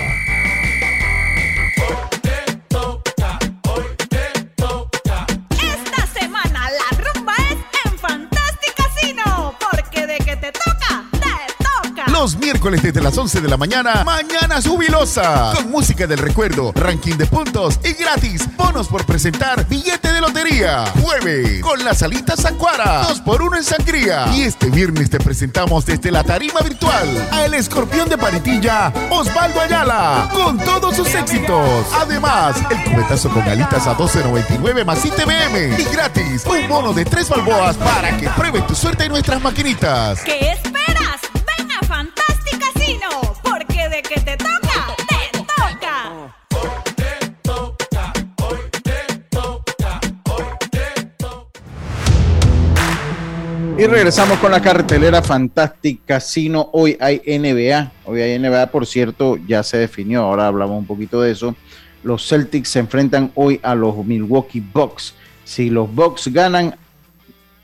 Miércoles 12.59 12.83
desde 12.83 13.01
las 13.01 13.17
11 13.17 13.41
de 13.41 13.49
la 13.49 13.57
mañana, 13.57 14.03
Mañana 14.05 14.61
Jubilosa. 14.61 15.53
Con 15.55 15.71
música 15.71 16.09
del 16.09 16.19
recuerdo, 16.19 16.73
ranking 16.75 17.15
de 17.15 17.25
puntos 17.27 17.79
y 17.85 17.93
gratis. 17.93 18.49
Bonos 18.57 18.89
por 18.89 19.07
presentar 19.07 19.65
billete 19.69 20.13
de 20.13 20.21
lotería. 20.21 20.85
Jueves, 21.01 21.61
con 21.61 21.85
las 21.85 22.03
alitas 22.03 22.41
Zacuara. 22.41 23.05
2 23.11 23.21
por 23.21 23.43
1 23.43 23.59
en 23.59 23.63
sangría. 23.63 24.27
Y 24.35 24.43
este 24.43 24.71
viernes 24.71 25.09
te 25.09 25.21
presentamos 25.21 25.87
desde 25.87 26.11
la 26.11 26.25
tarima 26.25 26.59
virtual 26.61 27.29
a 27.31 27.45
El 27.45 27.55
Escorpión 27.55 28.09
de 28.09 28.19
Paritilla, 28.19 28.93
Osvaldo 29.09 29.61
Ayala. 29.61 30.29
Con 30.33 30.59
todos 30.59 30.97
sus 30.97 31.15
éxitos. 31.15 31.87
Además, 31.95 32.57
el 32.71 32.93
cubetazo 32.93 33.29
con 33.29 33.43
alitas 33.43 33.87
a 33.87 33.97
12.99 33.97 34.85
más 34.85 35.05
ITBM. 35.05 35.81
Y 35.81 35.85
gratis, 35.93 36.45
un 36.45 36.69
bono 36.69 36.93
de 36.93 37.05
tres 37.05 37.29
balboas 37.29 37.77
para 37.77 38.17
que 38.17 38.29
pruebe 38.31 38.63
tu 38.63 38.75
suerte 38.75 39.05
en 39.05 39.13
nuestras 39.13 39.41
maquinitas. 39.41 40.25
Y 53.79 53.87
regresamos 53.87 54.39
con 54.41 54.51
la 54.51 54.61
cartelera 54.61 55.23
Fantastic 55.23 56.01
Casino. 56.05 56.69
Hoy 56.73 56.97
hay 56.99 57.23
NBA. 57.25 57.93
Hoy 58.07 58.21
hay 58.21 58.37
NBA, 58.37 58.73
por 58.73 58.85
cierto, 58.85 59.37
ya 59.47 59.63
se 59.63 59.77
definió. 59.77 60.23
Ahora 60.23 60.49
hablamos 60.49 60.81
un 60.81 60.85
poquito 60.85 61.21
de 61.21 61.31
eso. 61.31 61.55
Los 62.03 62.27
Celtics 62.27 62.71
se 62.71 62.81
enfrentan 62.81 63.31
hoy 63.37 63.61
a 63.63 63.77
los 63.77 64.05
Milwaukee 64.05 64.59
Bucks. 64.59 65.15
Si 65.45 65.71
los 65.71 65.95
Bucks 65.95 66.27
ganan, 66.27 66.75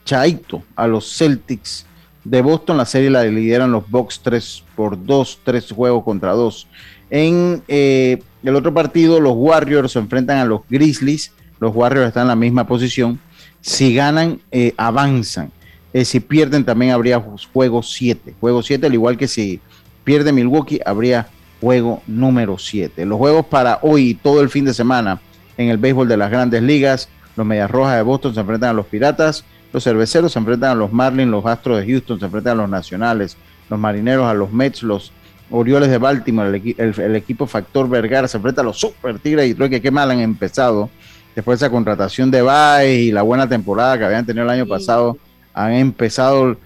chaito 0.05 0.63
a 0.77 0.87
los 0.87 1.17
Celtics 1.17 1.85
de 2.23 2.43
Boston, 2.43 2.77
la 2.77 2.87
serie 2.87 3.11
la 3.11 3.25
lideran 3.25 3.73
los 3.73 3.91
Bucks 3.91 4.21
3 4.23 4.63
por 4.77 5.05
2, 5.05 5.41
3 5.43 5.73
juegos 5.73 6.05
contra 6.05 6.31
2. 6.31 6.69
En 7.11 7.61
eh, 7.67 8.23
el 8.45 8.55
otro 8.55 8.73
partido, 8.73 9.19
los 9.19 9.35
Warriors 9.35 9.91
se 9.91 9.99
enfrentan 9.99 10.39
a 10.39 10.45
los 10.45 10.61
Grizzlies. 10.71 11.33
Los 11.59 11.75
Warriors 11.75 12.07
están 12.07 12.23
en 12.23 12.29
la 12.29 12.37
misma 12.37 12.69
posición. 12.69 13.19
Si 13.61 13.97
ganan, 13.97 14.41
eh, 14.53 14.75
avanzan. 14.77 15.51
Eh, 15.95 16.05
si 16.05 16.19
pierden, 16.19 16.65
también 16.65 16.91
habría 16.91 17.23
juego 17.53 17.81
7. 17.81 18.35
Juego 18.41 18.63
7, 18.65 18.89
al 18.89 18.95
igual 18.95 19.17
que 19.17 19.29
si 19.29 19.61
pierde 20.03 20.33
Milwaukee, 20.33 20.81
habría 20.85 21.29
juego 21.61 22.03
número 22.09 22.59
7. 22.59 23.07
Los 23.07 23.17
juegos 23.17 23.47
para 23.47 23.79
hoy 23.81 24.11
y 24.11 24.15
todo 24.15 24.41
el 24.41 24.51
fin 24.51 24.65
de 24.65 24.75
semana 24.75 25.21
en 25.57 25.69
el 25.69 25.79
béisbol 25.79 26.09
de 26.09 26.17
las 26.17 26.33
grandes 26.33 26.65
ligas. 26.65 27.09
Los 27.37 27.47
Medias 27.47 27.71
Rojas 27.71 27.95
de 27.95 28.03
Boston 28.03 28.35
se 28.35 28.41
enfrentan 28.41 28.71
a 28.71 28.73
los 28.73 28.87
Piratas. 28.87 29.45
Los 29.73 29.85
Cerveceros 29.85 30.33
se 30.33 30.39
enfrentan 30.41 30.73
a 30.73 30.75
los 30.75 30.93
Marlins. 30.93 31.31
Los 31.31 31.47
Astros 31.47 31.79
de 31.79 31.87
Houston 31.87 32.19
se 32.19 32.27
enfrentan 32.27 32.59
a 32.59 32.63
los 32.63 32.71
Nacionales. 32.71 33.37
Los 33.71 33.79
Marineros 33.79 34.27
a 34.27 34.35
los 34.35 34.53
Mets. 34.53 34.83
Los 34.83 35.13
Orioles 35.49 35.91
de 35.91 35.99
Baltimore. 35.99 36.75
El, 36.77 37.15
equipo 37.15 37.47
Factor 37.47 37.89
Vergara 37.89 38.27
se 38.27 38.37
enfrenta 38.37 38.63
a 38.63 38.65
los 38.65 38.81
Super 38.81 39.21
Tigres 39.21 39.49
y 39.49 39.55
creo 39.55 39.69
que 39.71 39.81
qué 39.81 39.93
mal 39.93 40.11
han 40.11 40.19
empezado. 40.19 40.91
Después 41.37 41.61
de 41.61 41.67
esa 41.67 41.73
contratación 41.73 42.33
de 42.33 42.43
Baez 42.43 42.99
y 42.99 43.13
la 43.13 43.23
buena 43.23 43.49
temporada 43.49 43.97
que 43.97 44.05
habían 44.05 44.27
tenido 44.27 44.45
el 44.45 44.51
año 44.51 44.67
pasado 44.67 45.19
han 45.55 45.73
empezado, 45.73 46.57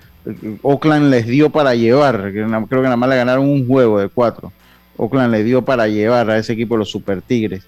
Oakland 0.63 1.11
les 1.11 1.27
dio 1.27 1.51
para 1.51 1.75
llevar, 1.75 2.33
creo 2.33 2.65
que 2.67 2.83
nada 2.83 2.97
más 2.97 3.09
le 3.09 3.17
ganaron 3.17 3.49
un 3.49 3.67
juego 3.67 4.01
de 4.01 4.09
cuatro. 4.09 4.53
Oakland 4.97 5.31
le 5.33 5.45
dio 5.45 5.65
para 5.65 5.87
llevar 5.87 6.29
a 6.29 6.39
ese 6.39 6.55
equipo 6.55 6.77
los 6.77 6.91
Super 6.91 7.23
Tigres. 7.23 7.65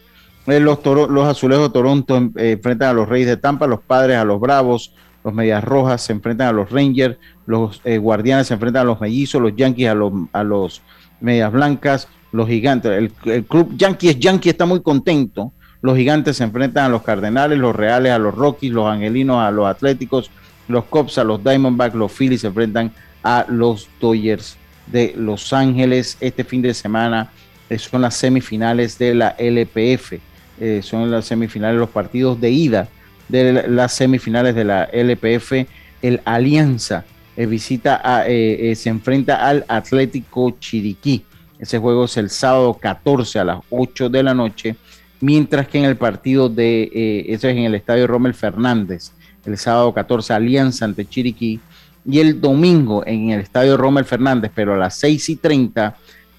Eh, 0.47 0.59
los, 0.59 0.85
los 0.85 1.29
Azulejos 1.29 1.69
de 1.69 1.73
Toronto 1.73 2.17
eh, 2.37 2.53
enfrentan 2.53 2.89
a 2.89 2.93
los 2.93 3.09
Reyes 3.09 3.29
de 3.29 3.37
Tampa, 3.37 3.67
los 3.67 3.81
Padres 3.81 4.17
a 4.17 4.25
los 4.25 4.41
Bravos, 4.41 4.95
los 5.23 5.35
Medias 5.35 5.63
Rojas 5.63 6.03
se 6.03 6.13
enfrentan 6.13 6.49
a 6.49 6.53
los 6.53 6.71
Rangers, 6.71 7.19
los 7.47 7.81
eh, 7.85 7.99
Guardianes 7.99 8.49
se 8.49 8.55
enfrentan 8.55 8.83
a 8.83 8.85
los 8.85 9.01
Mellizos, 9.01 9.41
los 9.41 9.55
Yankees 9.55 9.89
a 9.89 9.95
los, 9.95 10.13
a 10.33 10.43
los 10.43 10.83
Medias 11.21 11.53
Blancas, 11.53 12.09
los 12.33 12.49
Gigantes. 12.49 12.91
El, 12.93 13.13
el 13.31 13.45
club 13.45 13.77
Yankees 13.77 14.19
Yankee 14.19 14.49
está 14.49 14.67
muy 14.67 14.81
contento. 14.81 15.53
Los 15.83 15.97
Gigantes 15.97 16.39
se 16.39 16.45
enfrentan 16.45 16.87
a 16.87 16.89
los 16.89 17.03
Cardenales, 17.03 17.59
los 17.59 17.77
Reales 17.77 18.13
a 18.13 18.19
los 18.19 18.35
Rockies, 18.35 18.73
los 18.73 18.87
Angelinos 18.87 19.39
a 19.39 19.51
los 19.51 19.67
Atléticos, 19.67 20.31
los 20.71 20.85
Cubs 20.85 21.19
a 21.19 21.25
los 21.25 21.43
Diamondbacks, 21.43 21.95
los 21.95 22.13
Phillies 22.13 22.43
se 22.43 22.47
enfrentan 22.47 22.93
a 23.23 23.45
los 23.49 23.89
Dodgers 24.01 24.57
de 24.87 25.15
Los 25.17 25.53
Ángeles 25.53 26.17
este 26.21 26.45
fin 26.45 26.63
de 26.63 26.75
semana. 26.75 27.31
Eh, 27.69 27.79
son 27.79 28.03
las 28.03 28.15
semifinales 28.17 28.99
de 28.99 29.15
la 29.15 29.37
LPF. 29.39 30.15
Eh, 30.61 30.81
son 30.83 31.11
las 31.11 31.27
semifinales, 31.27 31.79
los 31.79 31.91
partidos 31.91 32.41
de 32.41 32.51
ida 32.51 32.89
de 33.29 33.69
las 33.69 33.93
semifinales 33.95 34.55
de 34.55 34.65
la 34.65 34.85
LPF. 34.85 35.67
El 36.03 36.21
Alianza 36.25 37.05
eh, 37.37 37.47
visita 37.47 38.01
a, 38.03 38.25
se 38.25 38.89
enfrenta 38.89 39.47
al 39.47 39.65
Atlético 39.69 40.57
Chiriquí. 40.59 41.25
Ese 41.59 41.79
juego 41.79 42.07
es 42.07 42.17
el 42.17 42.31
sábado 42.31 42.75
14 42.75 43.39
a 43.39 43.45
las 43.45 43.59
8 43.71 44.09
de 44.09 44.23
la 44.23 44.35
noche. 44.35 44.77
Mientras 45.21 45.69
que 45.69 45.79
en 45.79 45.85
el 45.85 45.97
partido 45.97 46.49
de, 46.49 47.25
eso 47.29 47.47
es 47.47 47.57
en 47.57 47.65
el 47.65 47.75
estadio 47.75 48.07
Rommel 48.07 48.33
Fernández, 48.33 49.13
el 49.45 49.59
sábado 49.59 49.93
14 49.93 50.33
Alianza 50.33 50.85
ante 50.85 51.07
Chiriquí 51.07 51.61
y 52.05 52.21
el 52.21 52.41
domingo 52.41 53.05
en 53.07 53.31
el 53.31 53.41
estadio 53.41 53.77
Rommel 53.77 54.05
Fernández, 54.05 54.51
pero 54.55 54.75
a 54.75 54.77
las 54.77 54.97
6 54.97 55.29
y 55.29 55.37
30, 55.37 55.97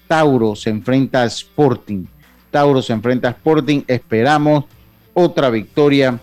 Tauro 0.08 0.56
se 0.56 0.70
enfrenta 0.70 1.22
a 1.22 1.26
Sporting. 1.26 2.04
Tauro 2.50 2.82
se 2.82 2.92
enfrenta 2.92 3.28
a 3.28 3.30
Sporting. 3.30 3.82
Esperamos 3.86 4.64
otra 5.14 5.50
victoria 5.50 6.18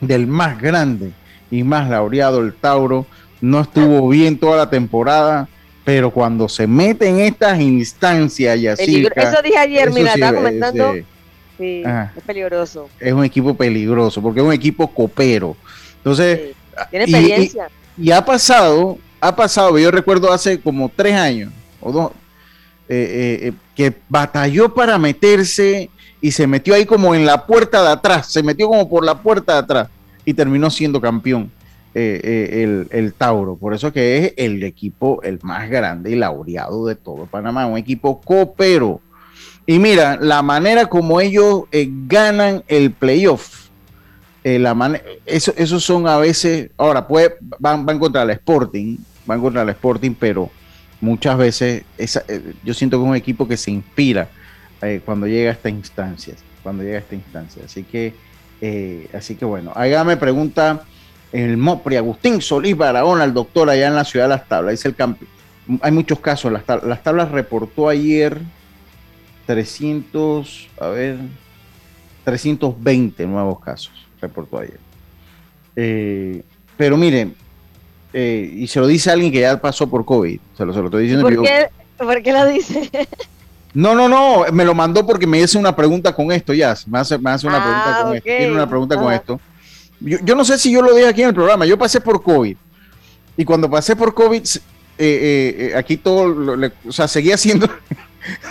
del 0.00 0.26
más 0.26 0.60
grande 0.60 1.12
y 1.50 1.62
más 1.62 1.88
laureado, 1.88 2.40
el 2.40 2.54
Tauro. 2.54 3.06
No 3.40 3.60
estuvo 3.60 4.08
bien 4.08 4.38
toda 4.38 4.56
la 4.56 4.70
temporada, 4.70 5.48
pero 5.84 6.10
cuando 6.10 6.48
se 6.48 6.66
mete 6.66 7.08
en 7.08 7.20
estas 7.20 7.60
instancias, 7.60 8.58
y 8.58 8.66
así. 8.66 9.06
Eso 9.14 9.42
dije 9.42 9.58
ayer, 9.58 9.92
mira, 9.92 10.14
estaba 10.14 10.36
comentando. 10.38 10.94
Sí, 11.58 11.84
es 11.84 12.22
peligroso. 12.26 12.88
Es 12.98 13.12
un 13.12 13.24
equipo 13.24 13.54
peligroso, 13.54 14.20
porque 14.20 14.40
es 14.40 14.46
un 14.46 14.52
equipo 14.52 14.92
copero. 14.92 15.56
Entonces, 16.04 16.54
tiene 16.90 17.04
experiencia. 17.06 17.68
Y, 17.96 18.10
ha 18.10 18.22
pasado, 18.22 18.98
ha 19.20 19.34
pasado, 19.34 19.78
yo 19.78 19.90
recuerdo 19.90 20.30
hace 20.30 20.60
como 20.60 20.90
tres 20.94 21.14
años 21.14 21.50
o 21.80 21.92
dos, 21.92 22.10
eh, 22.88 22.96
eh, 22.96 23.48
eh, 23.48 23.52
que 23.74 23.94
batalló 24.10 24.74
para 24.74 24.98
meterse 24.98 25.88
y 26.20 26.30
se 26.30 26.46
metió 26.46 26.74
ahí 26.74 26.84
como 26.84 27.14
en 27.14 27.24
la 27.24 27.46
puerta 27.46 27.82
de 27.82 27.88
atrás, 27.88 28.30
se 28.30 28.42
metió 28.42 28.68
como 28.68 28.86
por 28.86 29.02
la 29.02 29.22
puerta 29.22 29.54
de 29.54 29.58
atrás 29.60 29.88
y 30.26 30.34
terminó 30.34 30.68
siendo 30.68 31.00
campeón 31.00 31.50
el, 31.94 32.86
el, 32.90 33.14
Tauro. 33.14 33.56
Por 33.56 33.72
eso 33.72 33.92
que 33.92 34.18
es 34.18 34.34
el 34.36 34.62
equipo 34.62 35.22
el 35.22 35.38
más 35.42 35.70
grande 35.70 36.10
y 36.10 36.16
laureado 36.16 36.86
de 36.86 36.96
todo 36.96 37.24
Panamá, 37.24 37.66
un 37.66 37.78
equipo 37.78 38.20
copero. 38.20 39.00
Y 39.64 39.78
mira, 39.78 40.18
la 40.20 40.42
manera 40.42 40.86
como 40.86 41.20
ellos 41.20 41.62
ganan 41.72 42.62
el 42.68 42.90
playoff 42.90 43.63
eh, 44.44 45.22
eso, 45.24 45.80
son 45.80 46.06
a 46.06 46.18
veces, 46.18 46.70
ahora 46.76 47.08
puede, 47.08 47.36
van, 47.58 47.86
van 47.86 47.98
contra 47.98 48.22
el 48.22 48.30
Sporting, 48.30 48.98
van 49.24 49.40
contra 49.40 49.62
el 49.62 49.70
Sporting, 49.70 50.12
pero 50.18 50.50
muchas 51.00 51.38
veces 51.38 51.84
eh, 51.96 52.52
yo 52.62 52.74
siento 52.74 52.98
que 52.98 53.04
es 53.04 53.08
un 53.08 53.16
equipo 53.16 53.48
que 53.48 53.56
se 53.56 53.70
inspira 53.70 54.28
eh, 54.82 55.00
cuando 55.02 55.26
llega 55.26 55.48
a 55.48 55.54
esta 55.54 55.70
instancia, 55.70 56.34
cuando 56.62 56.82
llega 56.82 56.96
a 56.96 57.00
esta 57.00 57.14
instancia. 57.14 57.62
Así 57.64 57.84
que, 57.84 58.12
así 59.14 59.34
que 59.34 59.46
bueno, 59.46 59.72
allá 59.74 60.04
me 60.04 60.18
pregunta 60.18 60.82
el 61.32 61.56
Mopri, 61.56 61.96
Agustín 61.96 62.42
Solís 62.42 62.76
Barahona, 62.76 63.24
el 63.24 63.32
doctor 63.32 63.70
allá 63.70 63.88
en 63.88 63.94
la 63.94 64.04
ciudad 64.04 64.26
de 64.26 64.30
Las 64.30 64.46
Tablas, 64.46 64.72
dice 64.72 64.88
el 64.88 64.94
campo. 64.94 65.24
Hay 65.80 65.92
muchos 65.92 66.20
casos, 66.20 66.52
las, 66.52 66.64
las 66.84 67.02
tablas 67.02 67.30
reportó 67.30 67.88
ayer 67.88 68.38
300, 69.46 70.68
a 70.78 70.88
ver, 70.88 71.16
320 72.24 73.26
nuevos 73.26 73.60
casos 73.60 74.03
reportó 74.24 74.58
ayer. 74.58 74.78
Eh, 75.76 76.42
pero 76.76 76.96
miren, 76.96 77.34
eh, 78.12 78.50
y 78.54 78.66
se 78.66 78.80
lo 78.80 78.86
dice 78.86 79.10
alguien 79.10 79.32
que 79.32 79.40
ya 79.40 79.60
pasó 79.60 79.88
por 79.88 80.04
COVID, 80.04 80.38
se 80.56 80.64
lo, 80.64 80.72
se 80.72 80.78
lo 80.80 80.86
estoy 80.86 81.02
diciendo. 81.04 81.26
¿Por, 81.28 81.42
qué, 81.42 81.68
¿Por 81.96 82.22
qué 82.22 82.32
lo 82.32 82.46
dice? 82.46 82.90
No, 83.76 83.92
no, 83.92 84.08
no, 84.08 84.44
me 84.52 84.64
lo 84.64 84.72
mandó 84.72 85.04
porque 85.04 85.26
me 85.26 85.40
hizo 85.40 85.58
una 85.58 85.74
pregunta 85.74 86.14
con 86.14 86.30
esto, 86.30 86.54
ya, 86.54 86.76
me 86.86 87.00
hace, 87.00 87.18
me 87.18 87.30
hace 87.30 87.48
una 87.48 87.56
ah, 87.56 87.64
pregunta 87.64 88.02
con 88.04 88.14
esto, 88.14 88.24
tiene 88.24 88.52
una 88.52 88.68
pregunta 88.68 88.96
con 88.96 89.12
esto. 89.12 89.40
Yo, 89.98 90.18
yo, 90.22 90.36
no 90.36 90.44
sé 90.44 90.58
si 90.58 90.70
yo 90.70 90.80
lo 90.80 90.94
dije 90.94 91.08
aquí 91.08 91.22
en 91.22 91.30
el 91.30 91.34
programa, 91.34 91.66
yo 91.66 91.76
pasé 91.76 92.00
por 92.00 92.22
COVID, 92.22 92.56
y 93.36 93.44
cuando 93.44 93.68
pasé 93.68 93.96
por 93.96 94.14
COVID, 94.14 94.44
eh, 94.98 95.72
aquí 95.76 95.96
todo, 95.96 96.70
o 96.86 96.92
sea, 96.92 97.08
seguía 97.08 97.36
siendo... 97.36 97.68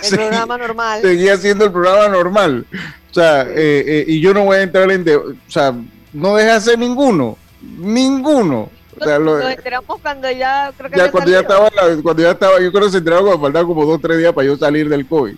El 0.02 0.16
programa 0.16 0.58
normal. 0.58 1.00
Seguía 1.02 1.34
haciendo 1.34 1.64
el 1.64 1.72
programa 1.72 2.08
normal. 2.08 2.66
O 3.10 3.14
sea, 3.14 3.42
eh, 3.42 3.84
eh, 3.86 4.04
y 4.08 4.20
yo 4.20 4.34
no 4.34 4.44
voy 4.44 4.56
a 4.56 4.62
entrar 4.62 4.90
en. 4.90 5.04
De, 5.04 5.16
o 5.16 5.34
sea, 5.48 5.74
no 6.12 6.36
deja 6.36 6.56
hacer 6.56 6.78
ninguno. 6.78 7.36
Ninguno. 7.60 8.70
O 9.00 9.04
sea, 9.04 9.18
lo, 9.18 9.38
nos 9.38 9.50
enteramos 9.50 10.00
cuando 10.00 10.30
ya. 10.30 10.72
Creo 10.76 10.90
que 10.90 10.96
ya 10.96 11.10
cuando 11.10 11.30
ya, 11.30 11.40
estaba, 11.40 11.70
cuando 12.02 12.22
ya 12.22 12.30
estaba. 12.30 12.60
Yo 12.60 12.72
creo 12.72 12.84
que 12.84 12.92
se 12.92 12.98
enteraron 12.98 13.24
cuando 13.24 13.42
faltaban 13.42 13.66
como 13.66 13.84
dos 13.84 13.96
o 13.96 14.00
tres 14.00 14.18
días 14.18 14.32
para 14.32 14.46
yo 14.46 14.56
salir 14.56 14.88
del 14.88 15.06
COVID. 15.06 15.34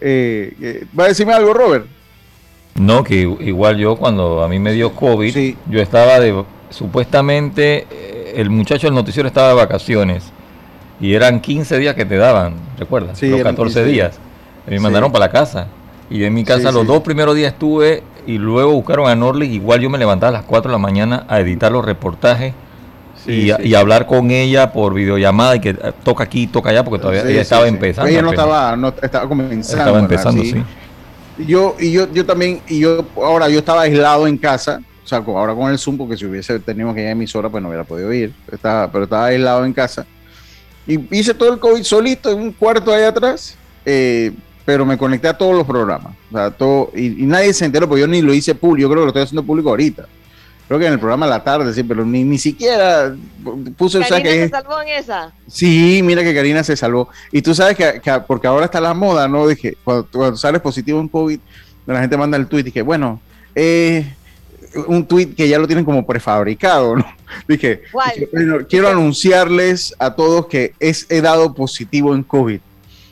Eh, 0.00 0.86
¿Va 0.98 1.04
a 1.04 1.08
decirme 1.08 1.32
algo, 1.32 1.54
Robert? 1.54 1.86
No, 2.74 3.02
que 3.02 3.16
igual 3.16 3.78
yo 3.78 3.96
cuando 3.96 4.42
a 4.42 4.48
mí 4.48 4.58
me 4.58 4.72
dio 4.72 4.92
COVID, 4.92 5.56
yo 5.68 5.80
estaba 5.80 6.20
de. 6.20 6.44
Supuestamente 6.68 7.86
el 8.36 8.50
muchacho 8.50 8.86
del 8.86 8.94
noticiero 8.94 9.26
estaba 9.26 9.48
de 9.48 9.54
vacaciones 9.54 10.24
y 11.00 11.14
eran 11.14 11.40
15 11.40 11.78
días 11.78 11.94
que 11.94 12.04
te 12.04 12.16
daban, 12.16 12.54
¿recuerdas? 12.78 13.20
Los 13.22 13.42
14 13.42 13.84
días. 13.84 14.18
Me 14.66 14.78
mandaron 14.78 15.10
para 15.10 15.26
la 15.26 15.32
casa. 15.32 15.68
Y 16.10 16.22
en 16.22 16.34
mi 16.34 16.44
casa 16.44 16.70
los 16.70 16.86
dos 16.86 17.02
primeros 17.02 17.34
días 17.34 17.52
estuve 17.52 18.02
y 18.26 18.38
luego 18.38 18.72
buscaron 18.72 19.08
a 19.08 19.14
Norley. 19.14 19.54
Igual 19.54 19.80
yo 19.80 19.90
me 19.90 19.98
levantaba 19.98 20.30
a 20.30 20.40
las 20.40 20.42
4 20.44 20.70
de 20.70 20.72
la 20.72 20.78
mañana 20.78 21.24
a 21.28 21.40
editar 21.40 21.72
los 21.72 21.84
reportajes 21.84 22.54
y, 23.26 23.50
y, 23.66 23.74
hablar 23.74 24.06
con 24.06 24.30
ella 24.30 24.72
por 24.72 24.94
videollamada 24.94 25.56
y 25.56 25.60
que 25.60 25.70
eh, 25.70 25.92
toca 26.04 26.22
aquí, 26.22 26.46
toca 26.46 26.70
allá, 26.70 26.84
porque 26.84 27.00
todavía 27.00 27.22
ella 27.28 27.40
estaba 27.40 27.66
empezando. 27.66 28.08
Ella 28.08 28.22
no 28.22 28.30
estaba, 28.30 28.76
no 28.76 28.94
estaba 29.02 29.28
comenzando. 29.28 29.82
Estaba 29.82 29.98
empezando, 29.98 30.42
sí. 30.42 30.62
Yo, 31.38 31.74
y 31.78 31.90
yo, 31.90 32.12
yo 32.12 32.24
también, 32.24 32.60
y 32.68 32.80
yo 32.80 33.04
ahora 33.16 33.48
yo 33.48 33.58
estaba 33.58 33.82
aislado 33.82 34.28
en 34.28 34.38
casa, 34.38 34.80
o 35.06 35.08
sea, 35.08 35.18
ahora 35.18 35.54
con 35.54 35.70
el 35.70 35.78
Zoom, 35.78 35.96
porque 35.96 36.16
si 36.16 36.26
hubiese 36.26 36.58
tenido 36.58 36.92
que 36.92 37.02
ir 37.02 37.06
a 37.06 37.10
emisora, 37.12 37.48
pues 37.48 37.62
no 37.62 37.68
hubiera 37.68 37.84
podido 37.84 38.12
ir. 38.12 38.34
Estaba, 38.50 38.90
pero 38.90 39.04
estaba 39.04 39.26
aislado 39.26 39.64
en 39.64 39.72
casa. 39.72 40.04
Y 40.84 40.98
hice 41.16 41.32
todo 41.32 41.52
el 41.52 41.60
COVID 41.60 41.84
solito 41.84 42.28
en 42.32 42.40
un 42.40 42.52
cuarto 42.52 42.92
ahí 42.92 43.04
atrás. 43.04 43.56
Eh, 43.84 44.32
pero 44.64 44.84
me 44.84 44.98
conecté 44.98 45.28
a 45.28 45.38
todos 45.38 45.54
los 45.54 45.64
programas. 45.64 46.12
O 46.32 46.36
sea, 46.36 46.50
todo, 46.50 46.90
y, 46.92 47.10
nadie 47.24 47.54
se 47.54 47.64
enteró, 47.64 47.88
porque 47.88 48.00
yo 48.00 48.08
ni 48.08 48.20
lo 48.20 48.34
hice 48.34 48.52
público. 48.52 48.88
Yo 48.88 48.90
creo 48.90 49.02
que 49.02 49.04
lo 49.04 49.10
estoy 49.10 49.22
haciendo 49.22 49.44
público 49.44 49.68
ahorita. 49.68 50.06
creo 50.66 50.80
que 50.80 50.86
en 50.88 50.94
el 50.94 50.98
programa 50.98 51.24
La 51.28 51.44
Tarde, 51.44 51.72
sí, 51.72 51.84
pero 51.84 52.04
ni, 52.04 52.24
ni 52.24 52.36
siquiera 52.36 53.14
puso 53.78 53.98
el 53.98 54.08
¿Karina 54.08 54.28
se 54.28 54.48
salvó 54.48 54.82
en 54.82 54.88
esa? 54.88 55.32
Sí, 55.46 56.00
mira 56.02 56.24
que 56.24 56.34
Karina 56.34 56.64
se 56.64 56.76
salvó. 56.76 57.08
Y 57.30 57.42
tú 57.42 57.54
sabes 57.54 57.76
que, 57.76 58.02
porque 58.26 58.48
ahora 58.48 58.64
está 58.64 58.80
la 58.80 58.92
moda, 58.92 59.28
¿no? 59.28 59.46
Dije, 59.46 59.76
cuando, 59.84 60.36
sales 60.36 60.60
positivo 60.60 61.00
en 61.00 61.06
COVID, 61.06 61.38
la 61.86 62.00
gente 62.00 62.16
manda 62.16 62.36
el 62.36 62.48
tweet 62.48 62.62
y 62.62 62.64
dije, 62.64 62.82
bueno, 62.82 63.20
eh, 63.54 64.15
un 64.86 65.06
tweet 65.06 65.34
que 65.34 65.48
ya 65.48 65.58
lo 65.58 65.66
tienen 65.66 65.84
como 65.84 66.06
prefabricado, 66.06 66.96
¿no? 66.96 67.06
Dije, 67.48 67.82
quiero 68.68 68.88
anunciarles 68.88 69.94
a 69.98 70.14
todos 70.14 70.46
que 70.46 70.74
es, 70.78 71.06
he 71.10 71.20
dado 71.20 71.54
positivo 71.54 72.14
en 72.14 72.22
COVID. 72.22 72.60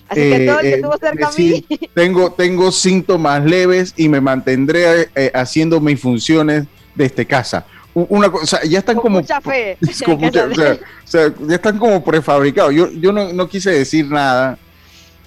Así 0.08 0.20
que 0.20 0.46
todo 0.46 0.60
el 0.60 0.62
que 0.62 0.74
eh, 0.74 0.82
tuvo 0.82 0.98
cerca 0.98 1.28
a 1.28 1.32
mí. 1.32 1.64
Tengo, 1.94 2.32
tengo 2.32 2.70
síntomas 2.70 3.44
leves 3.44 3.94
y 3.96 4.08
me 4.08 4.20
mantendré 4.20 5.08
eh, 5.14 5.30
haciendo 5.34 5.80
mis 5.80 6.00
funciones 6.00 6.64
desde 6.94 7.26
casa. 7.26 7.66
Una 7.94 8.28
cosa, 8.30 8.60
ya 8.64 8.80
están 8.80 8.96
como. 8.96 9.20
Mucha 9.20 9.40
fe. 9.40 9.78
o, 9.82 10.54
sea, 11.04 11.32
ya 11.46 11.54
están 11.54 11.78
como 11.78 12.02
prefabricados. 12.02 12.74
Yo, 12.74 12.90
yo 12.90 13.12
no, 13.12 13.32
no, 13.32 13.48
quise 13.48 13.70
decir 13.70 14.10
nada. 14.10 14.58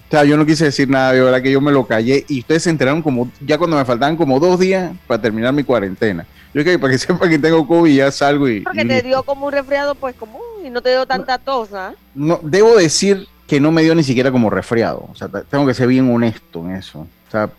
O 0.07 0.09
sea, 0.09 0.23
yo 0.23 0.37
no 0.37 0.45
quise 0.45 0.65
decir 0.65 0.89
nada, 0.89 1.11
de 1.11 1.21
verdad 1.21 1.41
que 1.41 1.51
yo 1.51 1.59
me 1.59 1.71
lo 1.71 1.85
callé 1.85 2.25
y 2.29 2.39
ustedes 2.39 2.63
se 2.63 2.69
enteraron 2.69 3.01
como 3.01 3.29
ya 3.41 3.57
cuando 3.57 3.75
me 3.75 3.83
faltaban 3.83 4.15
como 4.15 4.39
dos 4.39 4.57
días 4.59 4.93
para 5.05 5.21
terminar 5.21 5.53
mi 5.53 5.63
cuarentena. 5.63 6.25
Yo 6.53 6.63
que 6.63 6.79
para 6.79 6.93
que 6.93 6.97
sepan 6.99 7.29
que 7.29 7.39
tengo 7.39 7.67
COVID 7.67 7.93
ya 7.93 8.11
salgo 8.11 8.47
y. 8.47 8.61
Porque 8.61 8.85
te 8.85 9.01
dio 9.01 9.23
como 9.23 9.47
un 9.47 9.51
resfriado, 9.51 9.95
pues 9.95 10.15
común 10.15 10.41
y 10.65 10.69
no 10.69 10.81
te 10.81 10.89
dio 10.89 11.05
tanta 11.05 11.37
tos, 11.37 11.73
¿ah? 11.73 11.93
No, 12.15 12.39
debo 12.41 12.75
decir 12.77 13.27
que 13.47 13.59
no 13.59 13.71
me 13.71 13.83
dio 13.83 13.95
ni 13.95 14.03
siquiera 14.03 14.31
como 14.31 14.49
resfriado. 14.49 15.07
O 15.11 15.15
sea, 15.15 15.27
tengo 15.27 15.65
que 15.65 15.73
ser 15.73 15.87
bien 15.87 16.09
honesto 16.13 16.65
en 16.65 16.75
eso. 16.75 16.99
O 16.99 17.31
sea, 17.31 17.49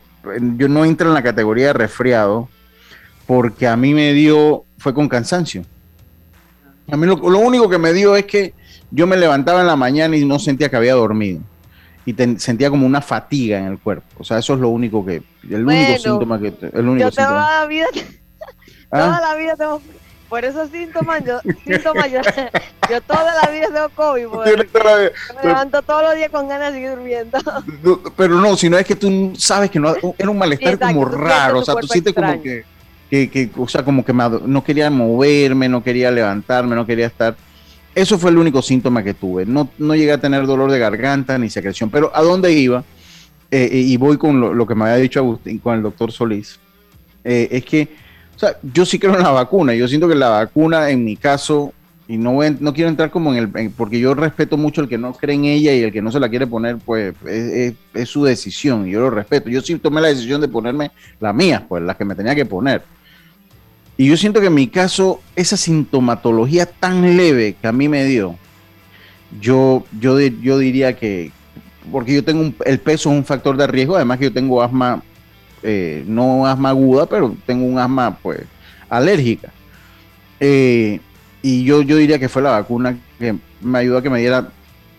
yo 0.56 0.68
no 0.68 0.84
entro 0.84 1.08
en 1.08 1.14
la 1.14 1.22
categoría 1.22 1.68
de 1.68 1.72
resfriado 1.74 2.48
porque 3.26 3.66
a 3.66 3.76
mí 3.76 3.94
me 3.94 4.12
dio, 4.12 4.64
fue 4.78 4.94
con 4.94 5.08
cansancio. 5.08 5.64
A 6.90 6.96
mí 6.96 7.06
lo, 7.06 7.16
único 7.16 7.68
que 7.68 7.78
me 7.78 7.92
dio 7.92 8.16
es 8.16 8.24
que 8.24 8.54
yo 8.90 9.06
me 9.06 9.16
levantaba 9.16 9.60
en 9.60 9.66
la 9.66 9.76
mañana 9.76 10.16
y 10.16 10.24
no 10.24 10.38
sentía 10.38 10.70
que 10.70 10.76
había 10.76 10.94
dormido. 10.94 11.40
Y 12.08 12.38
sentía 12.38 12.70
como 12.70 12.86
una 12.86 13.02
fatiga 13.02 13.58
en 13.58 13.66
el 13.66 13.78
cuerpo. 13.78 14.06
O 14.18 14.24
sea, 14.24 14.38
eso 14.38 14.54
es 14.54 14.60
lo 14.60 14.70
único 14.70 15.04
que, 15.04 15.22
el 15.42 15.66
único 15.66 15.98
síntoma 15.98 16.40
que, 16.40 16.54
el 16.72 16.88
único 16.88 17.10
yo 17.10 17.14
toda 17.14 17.60
la 17.60 17.66
vida, 17.66 17.86
toda 18.90 19.18
¿Ah? 19.18 19.20
la 19.20 19.34
vida 19.34 19.56
tengo 19.56 19.82
por 20.30 20.42
esos 20.42 20.70
síntomas, 20.70 21.22
yo, 21.22 21.38
síntomas, 21.66 22.10
yo, 22.10 22.20
yo 22.88 23.00
toda 23.02 23.44
la 23.44 23.50
vida 23.50 23.66
tengo 23.66 23.90
COVID. 23.90 24.26
me 25.36 25.48
levanto 25.48 25.82
todos 25.82 26.02
los 26.04 26.14
días 26.14 26.30
con 26.30 26.48
ganas 26.48 26.72
de 26.72 26.78
seguir 26.78 26.90
durmiendo. 26.96 27.38
Pero 28.16 28.36
no, 28.36 28.56
si 28.56 28.70
no 28.70 28.78
es 28.78 28.86
que 28.86 28.96
tú 28.96 29.34
sabes 29.36 29.70
que 29.70 29.78
no, 29.78 29.94
era 30.16 30.30
un 30.30 30.38
malestar 30.38 30.78
como 30.78 31.04
raro, 31.04 31.58
o 31.58 31.64
sea, 31.64 31.74
tú 31.74 31.86
sientes 31.88 32.14
como 32.14 32.42
que, 32.42 32.64
que, 33.10 33.28
que, 33.30 33.50
o 33.54 33.68
sea, 33.68 33.84
como 33.84 34.02
que 34.02 34.14
no 34.14 34.64
quería 34.64 34.88
moverme, 34.88 35.68
no 35.68 35.84
quería 35.84 36.10
levantarme, 36.10 36.74
no 36.74 36.86
quería 36.86 37.08
estar. 37.08 37.36
Eso 37.98 38.18
fue 38.18 38.30
el 38.30 38.38
único 38.38 38.62
síntoma 38.62 39.02
que 39.02 39.14
tuve. 39.14 39.44
No, 39.44 39.68
no 39.78 39.94
llegué 39.94 40.12
a 40.12 40.20
tener 40.20 40.46
dolor 40.46 40.70
de 40.70 40.78
garganta 40.78 41.36
ni 41.38 41.50
secreción, 41.50 41.90
pero 41.90 42.10
¿a 42.14 42.22
dónde 42.22 42.52
iba? 42.52 42.84
Eh, 43.50 43.68
y 43.72 43.96
voy 43.96 44.18
con 44.18 44.56
lo, 44.56 44.66
que 44.66 44.74
me 44.74 44.84
había 44.84 44.96
dicho 44.96 45.20
Agustín, 45.20 45.58
con 45.58 45.74
el 45.74 45.82
doctor 45.82 46.12
Solís, 46.12 46.60
eh, 47.24 47.48
es 47.50 47.64
que 47.64 47.88
o 48.36 48.38
sea, 48.38 48.56
yo 48.72 48.86
sí 48.86 49.00
creo 49.00 49.16
en 49.16 49.24
la 49.24 49.32
vacuna. 49.32 49.74
Yo 49.74 49.88
siento 49.88 50.06
que 50.06 50.14
la 50.14 50.28
vacuna, 50.28 50.90
en 50.90 51.04
mi 51.04 51.16
caso, 51.16 51.72
y 52.06 52.16
no, 52.16 52.38
no 52.60 52.72
quiero 52.72 52.88
entrar 52.88 53.10
como 53.10 53.34
en 53.34 53.52
el, 53.52 53.70
porque 53.70 53.98
yo 53.98 54.14
respeto 54.14 54.56
mucho 54.56 54.80
el 54.80 54.88
que 54.88 54.96
no 54.96 55.12
cree 55.12 55.34
en 55.34 55.46
ella 55.46 55.74
y 55.74 55.82
el 55.82 55.90
que 55.90 56.00
no 56.00 56.12
se 56.12 56.20
la 56.20 56.28
quiere 56.28 56.46
poner, 56.46 56.76
pues 56.76 57.16
es, 57.26 57.74
su 58.08 58.22
decisión, 58.22 58.86
y 58.86 58.92
yo 58.92 59.00
lo 59.00 59.10
respeto. 59.10 59.50
Yo 59.50 59.60
sí 59.60 59.76
tomé 59.80 60.00
la 60.00 60.06
decisión 60.06 60.40
de 60.40 60.46
ponerme 60.46 60.92
la 61.18 61.32
mía, 61.32 61.66
pues 61.68 61.82
las 61.82 61.96
que 61.96 62.04
me 62.04 62.14
tenía 62.14 62.36
que 62.36 62.46
poner. 62.46 62.80
Y 63.98 64.06
yo 64.06 64.16
siento 64.16 64.40
que 64.40 64.46
en 64.46 64.54
mi 64.54 64.68
caso, 64.68 65.20
esa 65.34 65.56
sintomatología 65.56 66.66
tan 66.66 67.16
leve 67.16 67.56
que 67.60 67.66
a 67.66 67.72
mí 67.72 67.88
me 67.88 68.04
dio, 68.04 68.36
yo, 69.40 69.84
yo, 70.00 70.18
yo 70.18 70.56
diría 70.56 70.96
que, 70.96 71.32
porque 71.90 72.14
yo 72.14 72.24
tengo 72.24 72.54
el 72.64 72.78
peso 72.78 73.10
es 73.10 73.16
un 73.16 73.24
factor 73.24 73.56
de 73.56 73.66
riesgo, 73.66 73.96
además 73.96 74.18
que 74.18 74.26
yo 74.26 74.32
tengo 74.32 74.62
asma 74.62 75.02
eh, 75.62 76.04
no 76.06 76.46
asma 76.46 76.70
aguda, 76.70 77.06
pero 77.06 77.34
tengo 77.44 77.66
un 77.66 77.78
asma 77.78 78.16
pues 78.22 78.42
alérgica. 78.88 79.52
Eh, 80.38 81.00
y 81.42 81.64
yo, 81.64 81.82
yo 81.82 81.96
diría 81.96 82.20
que 82.20 82.28
fue 82.28 82.42
la 82.42 82.50
vacuna 82.50 82.96
que 83.18 83.36
me 83.60 83.78
ayudó 83.78 83.98
a 83.98 84.02
que 84.02 84.10
me 84.10 84.20
diera, 84.20 84.48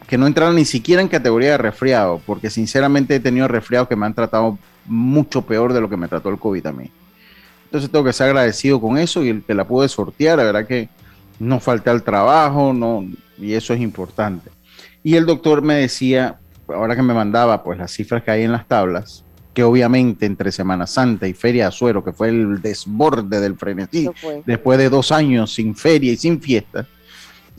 que 0.08 0.18
no 0.18 0.28
entrara 0.28 0.52
ni 0.52 0.66
siquiera 0.66 1.02
en 1.02 1.08
categoría 1.08 1.52
de 1.52 1.58
resfriado, 1.58 2.22
porque 2.26 2.50
sinceramente 2.50 3.16
he 3.16 3.20
tenido 3.22 3.48
resfriados 3.48 3.88
que 3.88 3.96
me 3.96 4.06
han 4.06 4.14
tratado 4.14 4.58
mucho 4.86 5.44
peor 5.44 5.72
de 5.72 5.80
lo 5.80 5.90
que 5.90 5.98
me 5.98 6.10
trató 6.10 6.30
el 6.30 6.38
COVID 6.38 6.66
a 6.66 6.74
mí. 6.74 6.92
Entonces 7.70 7.92
tengo 7.92 8.04
que 8.04 8.14
ser 8.14 8.30
agradecido 8.30 8.82
con 8.82 8.98
eso 8.98 9.24
y 9.24 9.42
que 9.42 9.54
la 9.54 9.68
pude 9.68 9.88
sortear, 9.88 10.40
la 10.40 10.44
verdad 10.44 10.66
que 10.66 10.90
no 11.38 11.60
falté 11.60 11.92
al 11.92 12.02
trabajo, 12.02 12.74
no, 12.74 13.06
y 13.38 13.54
eso 13.54 13.76
es 13.76 13.80
importante. 13.80 14.50
Y 15.04 15.16
el 15.16 15.28
doctor 15.28 15.62
me 15.62 15.76
decía, 15.76 16.40
ahora 16.68 16.96
que 16.96 17.04
me 17.04 17.14
mandaba 17.14 17.64
pues 17.64 17.78
las 17.78 17.92
cifras 17.92 18.24
que 18.24 18.32
hay 18.32 18.42
en 18.42 18.52
las 18.52 18.68
tablas, 18.68 19.24
que 19.54 19.64
obviamente 19.64 20.26
entre 20.26 20.52
Semana 20.52 20.88
Santa 20.88 21.28
y 21.28 21.34
Feria 21.34 21.66
de 21.66 21.68
Azuero, 21.68 22.04
que 22.04 22.12
fue 22.12 22.30
el 22.30 22.60
desborde 22.60 23.40
del 23.40 23.56
frenesí, 23.56 24.10
después 24.48 24.80
de 24.80 24.90
dos 24.90 25.12
años 25.12 25.54
sin 25.54 25.76
feria 25.76 26.12
y 26.12 26.18
sin 26.18 26.42
fiesta, 26.42 26.88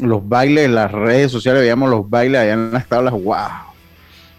los 0.01 0.29
bailes 0.29 0.71
las 0.71 0.91
redes 0.91 1.31
sociales, 1.31 1.61
veíamos 1.61 1.89
los 1.89 2.11
bailes 2.11 2.41
allá 2.41 2.55
en 2.55 2.73
las 2.73 2.89
tablas, 2.89 3.13
wow. 3.13 3.70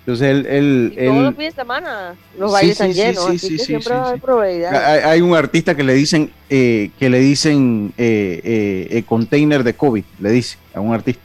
Entonces 0.01 0.27
él... 0.27 0.47
él, 0.47 0.93
todos 0.97 1.23
los 1.23 1.35
fines 1.35 1.55
de 1.55 1.61
semana 1.61 2.15
los 2.37 2.51
bailes 2.51 2.71
están 2.71 2.91
llenos, 2.91 3.29
así 3.29 3.57
que 3.57 3.63
siempre 3.63 3.93
hay 3.93 4.63
Hay, 4.63 5.21
un 5.21 5.35
artista 5.35 5.75
que 5.75 5.83
le 5.83 5.93
dicen, 5.93 6.31
eh, 6.49 6.89
que 6.97 7.09
le 7.09 7.19
dicen 7.19 7.93
eh, 7.97 8.87
eh, 8.89 9.03
container 9.03 9.63
de 9.63 9.75
COVID, 9.75 10.03
le 10.19 10.31
dice 10.31 10.57
a 10.73 10.79
un 10.79 10.93
artista. 10.93 11.21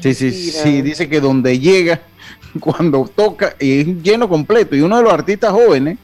Sí, 0.00 0.12
sí, 0.14 0.32
sí, 0.32 0.82
dice 0.82 1.08
que 1.08 1.20
donde 1.20 1.58
llega 1.58 2.02
cuando 2.60 3.10
toca, 3.14 3.54
y 3.58 3.80
es 3.80 3.86
lleno 4.02 4.28
completo, 4.28 4.76
y 4.76 4.82
uno 4.82 4.98
de 4.98 5.02
los 5.02 5.12
artistas 5.12 5.52
jóvenes, 5.52 5.96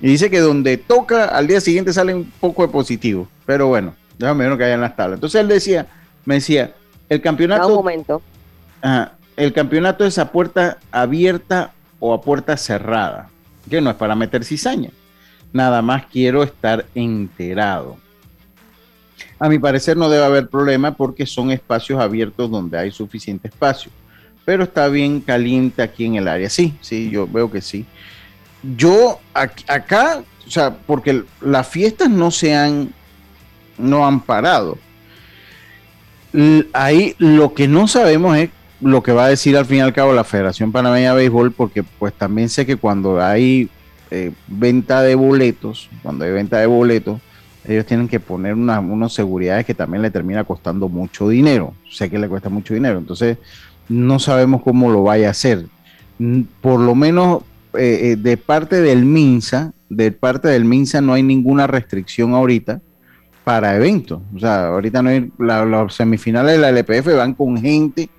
y 0.00 0.08
dice 0.08 0.30
que 0.30 0.40
donde 0.40 0.78
toca, 0.78 1.26
al 1.26 1.46
día 1.46 1.60
siguiente 1.60 1.92
sale 1.92 2.14
un 2.14 2.30
poco 2.40 2.66
de 2.66 2.72
positivo. 2.72 3.28
Pero 3.46 3.68
bueno, 3.68 3.94
déjame 4.18 4.44
ver 4.44 4.50
lo 4.50 4.58
que 4.58 4.64
hay 4.64 4.72
en 4.72 4.80
las 4.80 4.96
tablas. 4.96 5.18
Entonces 5.18 5.40
él 5.40 5.48
decía, 5.48 5.86
me 6.24 6.36
decía, 6.36 6.74
el 7.08 7.20
campeonato. 7.20 7.68
Un 7.68 7.74
momento. 7.74 8.22
El 9.36 9.52
campeonato 9.52 10.04
es 10.04 10.18
a 10.18 10.30
puerta 10.32 10.78
abierta 10.90 11.72
o 12.00 12.14
a 12.14 12.20
puerta 12.20 12.56
cerrada. 12.56 13.28
Que 13.68 13.80
no 13.80 13.90
es 13.90 13.96
para 13.96 14.14
meter 14.14 14.44
cizaña. 14.44 14.90
Nada 15.52 15.82
más 15.82 16.06
quiero 16.06 16.42
estar 16.42 16.84
enterado. 16.94 17.96
A 19.38 19.48
mi 19.48 19.58
parecer 19.58 19.96
no 19.96 20.08
debe 20.08 20.24
haber 20.24 20.48
problema 20.48 20.94
porque 20.94 21.26
son 21.26 21.50
espacios 21.50 22.00
abiertos 22.00 22.50
donde 22.50 22.78
hay 22.78 22.90
suficiente 22.90 23.48
espacio 23.48 23.90
pero 24.44 24.64
está 24.64 24.88
bien 24.88 25.20
caliente 25.20 25.82
aquí 25.82 26.04
en 26.04 26.16
el 26.16 26.28
área. 26.28 26.50
Sí, 26.50 26.74
sí, 26.80 27.10
yo 27.10 27.26
veo 27.26 27.50
que 27.50 27.60
sí. 27.60 27.86
Yo 28.76 29.20
acá, 29.32 30.22
o 30.46 30.50
sea, 30.50 30.74
porque 30.74 31.24
las 31.40 31.68
fiestas 31.68 32.10
no 32.10 32.30
se 32.30 32.54
han, 32.54 32.92
no 33.78 34.06
han 34.06 34.20
parado. 34.20 34.78
Ahí 36.72 37.14
lo 37.18 37.54
que 37.54 37.68
no 37.68 37.86
sabemos 37.88 38.36
es 38.36 38.50
lo 38.80 39.02
que 39.02 39.12
va 39.12 39.26
a 39.26 39.28
decir 39.28 39.56
al 39.56 39.66
fin 39.66 39.78
y 39.78 39.80
al 39.80 39.92
cabo 39.92 40.12
la 40.12 40.24
Federación 40.24 40.72
Panameña 40.72 41.10
de 41.10 41.16
Béisbol, 41.16 41.52
porque 41.52 41.82
pues 41.82 42.12
también 42.12 42.48
sé 42.48 42.66
que 42.66 42.76
cuando 42.76 43.22
hay 43.22 43.68
eh, 44.10 44.32
venta 44.46 45.02
de 45.02 45.14
boletos, 45.14 45.88
cuando 46.02 46.24
hay 46.24 46.32
venta 46.32 46.58
de 46.58 46.66
boletos, 46.66 47.20
ellos 47.66 47.86
tienen 47.86 48.08
que 48.08 48.20
poner 48.20 48.54
unas 48.54 49.12
seguridades 49.12 49.64
que 49.64 49.74
también 49.74 50.02
le 50.02 50.10
termina 50.10 50.44
costando 50.44 50.88
mucho 50.88 51.28
dinero. 51.28 51.74
Sé 51.90 52.10
que 52.10 52.18
le 52.18 52.28
cuesta 52.28 52.50
mucho 52.50 52.74
dinero. 52.74 52.98
Entonces, 52.98 53.38
no 53.88 54.18
sabemos 54.18 54.62
cómo 54.62 54.90
lo 54.90 55.02
vaya 55.02 55.28
a 55.28 55.30
hacer. 55.30 55.66
Por 56.60 56.80
lo 56.80 56.94
menos 56.94 57.42
eh, 57.74 58.12
eh, 58.12 58.16
de 58.16 58.36
parte 58.36 58.80
del 58.80 59.04
MINSA, 59.04 59.72
de 59.88 60.12
parte 60.12 60.48
del 60.48 60.64
MINSA 60.64 61.00
no 61.00 61.14
hay 61.14 61.22
ninguna 61.22 61.66
restricción 61.66 62.34
ahorita 62.34 62.80
para 63.44 63.76
eventos. 63.76 64.20
O 64.34 64.38
sea, 64.38 64.68
ahorita 64.68 65.02
no 65.02 65.10
hay, 65.10 65.32
las 65.38 65.94
semifinales 65.94 66.52
de 66.52 66.58
la 66.58 66.68
LPF 66.68 67.16
van 67.16 67.34
con 67.34 67.56
gente 67.56 68.10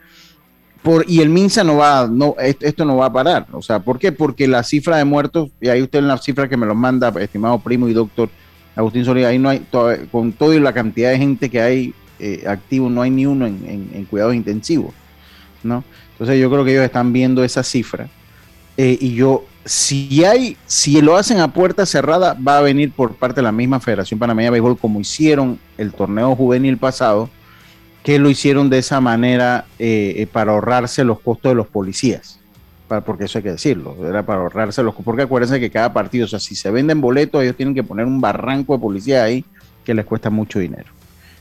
por, 0.85 1.03
y 1.09 1.19
el 1.19 1.29
MINSA 1.29 1.65
no 1.65 1.77
va, 1.77 2.07
no, 2.09 2.35
esto 2.39 2.85
no 2.85 2.95
va 2.95 3.07
a 3.07 3.13
parar. 3.13 3.47
O 3.51 3.61
sea, 3.61 3.79
¿por 3.79 3.99
qué? 3.99 4.13
Porque 4.13 4.47
la 4.47 4.63
cifra 4.63 4.97
de 4.97 5.03
muertos, 5.03 5.49
y 5.59 5.67
ahí 5.67 5.81
usted 5.81 5.99
en 5.99 6.07
la 6.07 6.17
cifra 6.17 6.47
que 6.47 6.55
me 6.55 6.65
lo 6.65 6.75
manda, 6.75 7.09
estimado 7.19 7.59
primo 7.59 7.89
y 7.89 7.93
doctor 7.93 8.29
Agustín 8.75 9.03
Solís, 9.03 9.25
ahí 9.25 9.39
no 9.39 9.49
hay, 9.49 9.65
con 10.11 10.31
todo 10.31 10.53
y 10.53 10.59
la 10.59 10.73
cantidad 10.73 11.09
de 11.09 11.17
gente 11.17 11.49
que 11.49 11.59
hay 11.59 11.93
eh, 12.19 12.45
activo, 12.47 12.89
no 12.89 13.01
hay 13.01 13.09
ni 13.09 13.25
uno 13.25 13.45
en 13.45 14.07
cuidados 14.09 14.35
intensivos. 14.35 14.93
¿no? 15.65 15.83
Entonces 16.11 16.39
yo 16.39 16.49
creo 16.49 16.63
que 16.63 16.71
ellos 16.71 16.85
están 16.85 17.11
viendo 17.11 17.43
esa 17.43 17.63
cifra. 17.63 18.07
Eh, 18.77 18.97
y 19.01 19.15
yo, 19.15 19.45
si 19.65 20.23
hay, 20.23 20.57
si 20.65 21.01
lo 21.01 21.17
hacen 21.17 21.39
a 21.39 21.51
puerta 21.51 21.85
cerrada, 21.85 22.35
va 22.35 22.59
a 22.59 22.61
venir 22.61 22.91
por 22.91 23.15
parte 23.15 23.37
de 23.37 23.43
la 23.43 23.51
misma 23.51 23.79
Federación 23.79 24.19
Panameña 24.19 24.47
de 24.47 24.51
Béisbol, 24.51 24.77
como 24.77 24.99
hicieron 24.99 25.59
el 25.77 25.91
torneo 25.91 26.35
juvenil 26.35 26.77
pasado, 26.77 27.29
que 28.05 28.19
lo 28.19 28.29
hicieron 28.29 28.69
de 28.69 28.77
esa 28.77 29.01
manera 29.01 29.65
eh, 29.79 30.13
eh, 30.17 30.27
para 30.27 30.51
ahorrarse 30.51 31.03
los 31.03 31.19
costos 31.19 31.49
de 31.49 31.55
los 31.55 31.65
policías. 31.65 32.39
Para, 32.87 33.01
porque 33.01 33.23
eso 33.23 33.39
hay 33.39 33.43
que 33.43 33.49
decirlo, 33.49 33.97
era 34.07 34.23
para 34.23 34.41
ahorrarse 34.41 34.83
los 34.83 34.93
porque 34.93 35.23
acuérdense 35.23 35.59
que 35.59 35.71
cada 35.71 35.91
partido, 35.91 36.25
o 36.25 36.27
sea, 36.27 36.39
si 36.39 36.55
se 36.55 36.69
venden 36.69 37.01
boletos, 37.01 37.41
ellos 37.41 37.55
tienen 37.55 37.73
que 37.73 37.81
poner 37.81 38.05
un 38.05 38.21
barranco 38.21 38.73
de 38.73 38.79
policía 38.79 39.23
ahí 39.23 39.43
que 39.83 39.95
les 39.95 40.05
cuesta 40.05 40.29
mucho 40.29 40.59
dinero. 40.59 40.85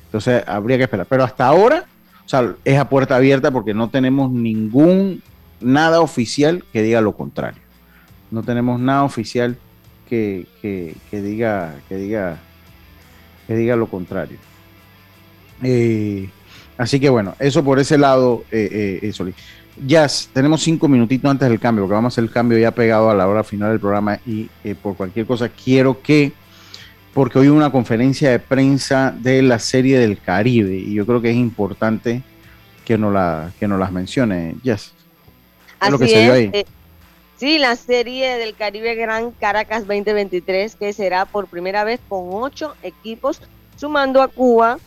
Entonces 0.06 0.42
habría 0.46 0.78
que 0.78 0.84
esperar. 0.84 1.06
Pero 1.06 1.22
hasta 1.22 1.46
ahora, 1.46 1.84
o 2.24 2.28
sea, 2.30 2.54
es 2.64 2.78
a 2.78 2.88
puerta 2.88 3.16
abierta 3.16 3.50
porque 3.50 3.74
no 3.74 3.90
tenemos 3.90 4.32
ningún, 4.32 5.22
nada 5.60 6.00
oficial 6.00 6.64
que 6.72 6.82
diga 6.82 7.02
lo 7.02 7.12
contrario. 7.14 7.60
No 8.30 8.42
tenemos 8.42 8.80
nada 8.80 9.04
oficial 9.04 9.58
que, 10.08 10.46
diga, 11.12 11.74
que 11.90 11.96
diga, 11.96 12.38
que 13.46 13.54
diga 13.54 13.76
lo 13.76 13.86
contrario. 13.86 14.38
Eh, 15.62 16.30
así 16.78 17.00
que 17.00 17.08
bueno, 17.08 17.34
eso 17.38 17.64
por 17.64 17.78
ese 17.78 17.98
lado, 17.98 18.44
eh, 18.50 19.00
eh, 19.02 19.34
Jazz, 19.86 20.30
tenemos 20.32 20.62
cinco 20.62 20.86
minutitos 20.88 21.30
antes 21.30 21.48
del 21.48 21.58
cambio, 21.58 21.84
porque 21.84 21.94
vamos 21.94 22.12
a 22.12 22.14
hacer 22.14 22.24
el 22.24 22.30
cambio 22.30 22.58
ya 22.58 22.70
pegado 22.70 23.10
a 23.10 23.14
la 23.14 23.26
hora 23.26 23.42
final 23.42 23.70
del 23.70 23.80
programa 23.80 24.20
y 24.26 24.48
eh, 24.62 24.74
por 24.80 24.96
cualquier 24.96 25.26
cosa 25.26 25.48
quiero 25.48 26.00
que, 26.00 26.32
porque 27.12 27.38
hoy 27.38 27.48
hubo 27.48 27.56
una 27.56 27.72
conferencia 27.72 28.30
de 28.30 28.38
prensa 28.38 29.14
de 29.16 29.42
la 29.42 29.58
serie 29.58 29.98
del 29.98 30.20
Caribe 30.20 30.76
y 30.76 30.94
yo 30.94 31.04
creo 31.06 31.20
que 31.20 31.30
es 31.30 31.36
importante 31.36 32.22
que 32.84 32.96
nos, 32.98 33.12
la, 33.12 33.50
que 33.58 33.66
nos 33.66 33.80
las 33.80 33.90
mencione, 33.90 34.54
Jazz. 34.62 34.92
Así 35.80 35.90
lo 35.90 35.98
que 35.98 36.08
se 36.08 36.30
ahí? 36.30 36.50
Eh, 36.52 36.64
sí, 37.36 37.58
la 37.58 37.74
serie 37.74 38.36
del 38.36 38.54
Caribe 38.54 38.94
Gran 38.94 39.32
Caracas 39.32 39.86
2023, 39.86 40.76
que 40.76 40.92
será 40.92 41.24
por 41.24 41.48
primera 41.48 41.82
vez 41.82 42.00
con 42.08 42.28
ocho 42.30 42.74
equipos, 42.82 43.40
sumando 43.76 44.22
a 44.22 44.28
Cuba, 44.28 44.78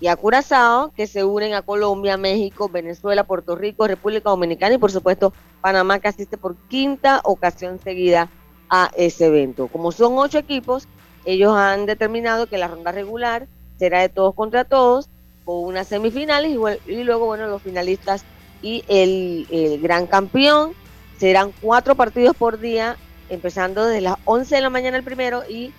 y 0.00 0.08
a 0.08 0.16
Curazao, 0.16 0.92
que 0.96 1.06
se 1.06 1.24
unen 1.24 1.54
a 1.54 1.62
Colombia, 1.62 2.16
México, 2.16 2.68
Venezuela, 2.68 3.24
Puerto 3.24 3.56
Rico, 3.56 3.86
República 3.86 4.30
Dominicana 4.30 4.74
y 4.74 4.78
por 4.78 4.90
supuesto 4.90 5.32
Panamá, 5.60 5.98
que 5.98 6.08
asiste 6.08 6.36
por 6.36 6.56
quinta 6.68 7.20
ocasión 7.24 7.78
seguida 7.82 8.28
a 8.68 8.90
ese 8.96 9.26
evento. 9.26 9.68
Como 9.68 9.92
son 9.92 10.18
ocho 10.18 10.38
equipos, 10.38 10.88
ellos 11.24 11.54
han 11.56 11.86
determinado 11.86 12.46
que 12.46 12.58
la 12.58 12.68
ronda 12.68 12.92
regular 12.92 13.46
será 13.78 14.00
de 14.00 14.08
todos 14.08 14.34
contra 14.34 14.64
todos, 14.64 15.08
con 15.44 15.64
unas 15.64 15.88
semifinales 15.88 16.56
y, 16.86 17.04
luego, 17.04 17.26
bueno, 17.26 17.46
los 17.46 17.62
finalistas 17.62 18.24
y 18.62 18.84
el, 18.88 19.80
gran 19.82 20.06
campeón. 20.06 20.72
Serán 21.18 21.52
cuatro 21.60 21.94
partidos 21.94 22.34
por 22.36 22.58
día, 22.58 22.96
empezando 23.28 23.86
desde 23.86 24.00
las 24.00 24.16
11 24.24 24.56
de 24.56 24.60
la 24.60 24.70
mañana 24.70 24.96
el 24.96 25.04
primero 25.04 25.42
y 25.48 25.72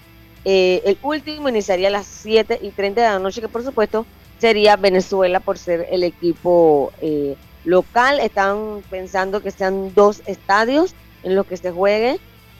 eh, 0.45 0.83
el 0.85 0.97
último 1.01 1.49
iniciaría 1.49 1.87
a 1.87 1.91
las 1.91 2.05
7 2.05 2.59
y 2.61 2.69
30 2.69 3.01
de 3.01 3.07
la 3.07 3.19
noche, 3.19 3.41
que 3.41 3.49
por 3.49 3.63
supuesto 3.63 4.05
sería 4.37 4.75
Venezuela 4.75 5.39
por 5.39 5.57
ser 5.57 5.87
el 5.89 6.03
equipo 6.03 6.93
eh, 7.01 7.35
local. 7.63 8.19
Están 8.19 8.83
pensando 8.91 9.41
que 9.41 9.49
sean 9.49 9.93
dos 9.95 10.21
estadios 10.27 10.93
en 11.23 11.35
los 11.35 11.47
que 11.47 11.57
se 11.57 11.71
juegue. 11.71 12.19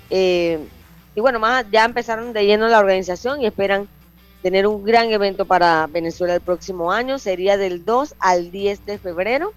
Eh, 0.10 0.60
y 1.14 1.22
bueno, 1.22 1.40
más 1.40 1.66
ya 1.72 1.86
empezaron 1.86 2.34
de 2.34 2.46
lleno 2.46 2.68
la 2.68 2.80
organización 2.80 3.42
y 3.42 3.46
esperan 3.46 3.88
tener 4.42 4.66
un 4.66 4.84
gran 4.84 5.12
evento 5.12 5.46
para 5.46 5.86
Venezuela 5.88 6.34
el 6.34 6.42
próximo 6.42 6.92
año. 6.92 7.20
Sería 7.20 7.56
del 7.56 7.86
2 7.86 8.16
al 8.20 8.50
10 8.50 8.86
de 8.88 8.98
febrero. 8.98 9.54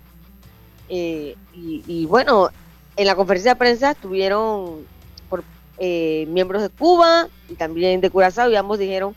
y, 0.91 1.35
y, 1.55 2.07
bueno, 2.07 2.51
en 2.97 3.07
la 3.07 3.15
conferencia 3.15 3.53
de 3.53 3.59
prensa 3.59 3.95
tuvieron 3.95 4.87
eh, 5.79 6.27
miembros 6.29 6.63
de 6.63 6.69
Cuba 6.69 7.29
y 7.49 7.55
también 7.55 8.01
de 8.01 8.11
Curazao 8.11 8.51
y 8.51 8.57
ambos 8.57 8.79
dijeron 8.79 9.15